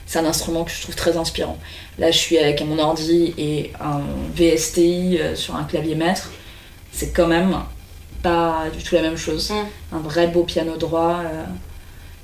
c'est 0.06 0.20
un 0.20 0.26
instrument 0.26 0.66
que 0.66 0.72
je 0.72 0.82
trouve 0.82 0.96
très 0.96 1.16
inspirant. 1.16 1.58
Là, 1.98 2.12
je 2.12 2.18
suis 2.18 2.38
avec 2.38 2.62
mon 2.66 2.78
ordi 2.78 3.34
et 3.38 3.72
un 3.80 4.02
VSTI 4.36 5.20
sur 5.36 5.56
un 5.56 5.64
clavier 5.64 5.96
maître. 5.96 6.30
C'est 6.92 7.14
quand 7.14 7.28
même 7.28 7.56
pas 8.22 8.66
du 8.76 8.84
tout 8.84 8.96
la 8.96 9.02
même 9.02 9.18
chose. 9.18 9.52
Mm. 9.52 9.96
Un 9.96 10.00
vrai 10.00 10.28
beau 10.28 10.44
piano 10.44 10.78
droit, 10.78 11.22
euh, 11.24 11.44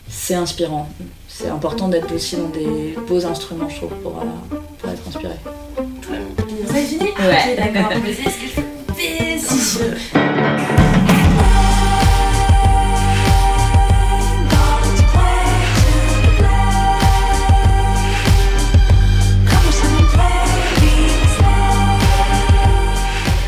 c'est 0.08 0.36
inspirant. 0.36 0.90
C'est 1.28 1.50
important 1.50 1.88
d'être 1.88 2.14
aussi 2.14 2.36
dans 2.38 2.50
des 2.50 2.96
beaux 3.08 3.26
instruments, 3.26 3.70
je 3.70 3.78
trouve, 3.78 3.94
pour, 4.02 4.18
euh, 4.18 4.58
pour 4.80 4.90
être 4.90 5.08
inspiré. 5.08 5.36
Très 6.02 6.18
bien. 6.18 6.28
Vous 6.64 6.70
avez 6.72 6.86
fini 6.86 7.06
Ouais. 7.06 7.58
Ok, 7.58 7.74
d'accord. 7.74 7.92
Mais 8.04 8.14
c'est 8.14 8.30
ce 8.30 8.38
que 8.38 8.48
je 8.48 8.52
fais 8.52 10.18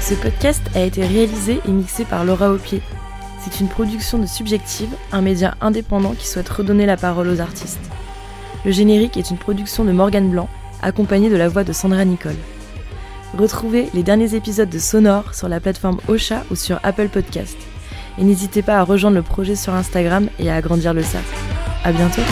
Ce 0.10 0.16
podcast 0.16 0.64
a 0.74 0.80
été 0.80 1.06
réalisé 1.06 1.60
et 1.68 1.72
mixé 1.72 2.04
par 2.04 2.26
Laura 2.26 2.50
Aupier. 2.52 2.82
C'est 3.44 3.60
une 3.60 3.68
production 3.68 4.18
de 4.18 4.26
Subjective, 4.26 4.90
un 5.12 5.22
média 5.22 5.54
indépendant 5.62 6.16
qui 6.18 6.26
souhaite 6.26 6.50
redonner 6.50 6.88
la 6.88 6.98
parole 6.98 7.28
aux 7.28 7.42
artistes. 7.42 7.92
Le 8.66 8.72
générique 8.72 9.18
est 9.18 9.30
une 9.30 9.38
production 9.38 9.86
de 9.86 9.92
Morgane 9.92 10.32
Blanc, 10.32 10.50
accompagnée 10.82 11.30
de 11.30 11.36
la 11.36 11.48
voix 11.48 11.64
de 11.64 11.74
Sandra 11.74 12.06
Nicole. 12.06 12.38
Retrouvez 13.38 13.88
les 13.94 14.02
derniers 14.02 14.34
épisodes 14.34 14.68
de 14.68 14.80
Sonore 14.80 15.36
sur 15.36 15.48
la 15.48 15.60
plateforme 15.60 16.00
Ocha 16.08 16.44
ou 16.50 16.56
sur 16.56 16.80
Apple 16.82 17.10
Podcast. 17.10 17.58
Et 18.18 18.24
n'hésitez 18.24 18.64
pas 18.64 18.80
à 18.80 18.84
rejoindre 18.84 19.18
le 19.18 19.22
projet 19.22 19.56
sur 19.56 19.76
Instagram 19.76 20.28
et 20.40 20.50
à 20.50 20.56
agrandir 20.56 20.96
le 20.96 21.04
cercle. 21.04 21.38
À 21.84 21.92
bientôt! 21.92 22.24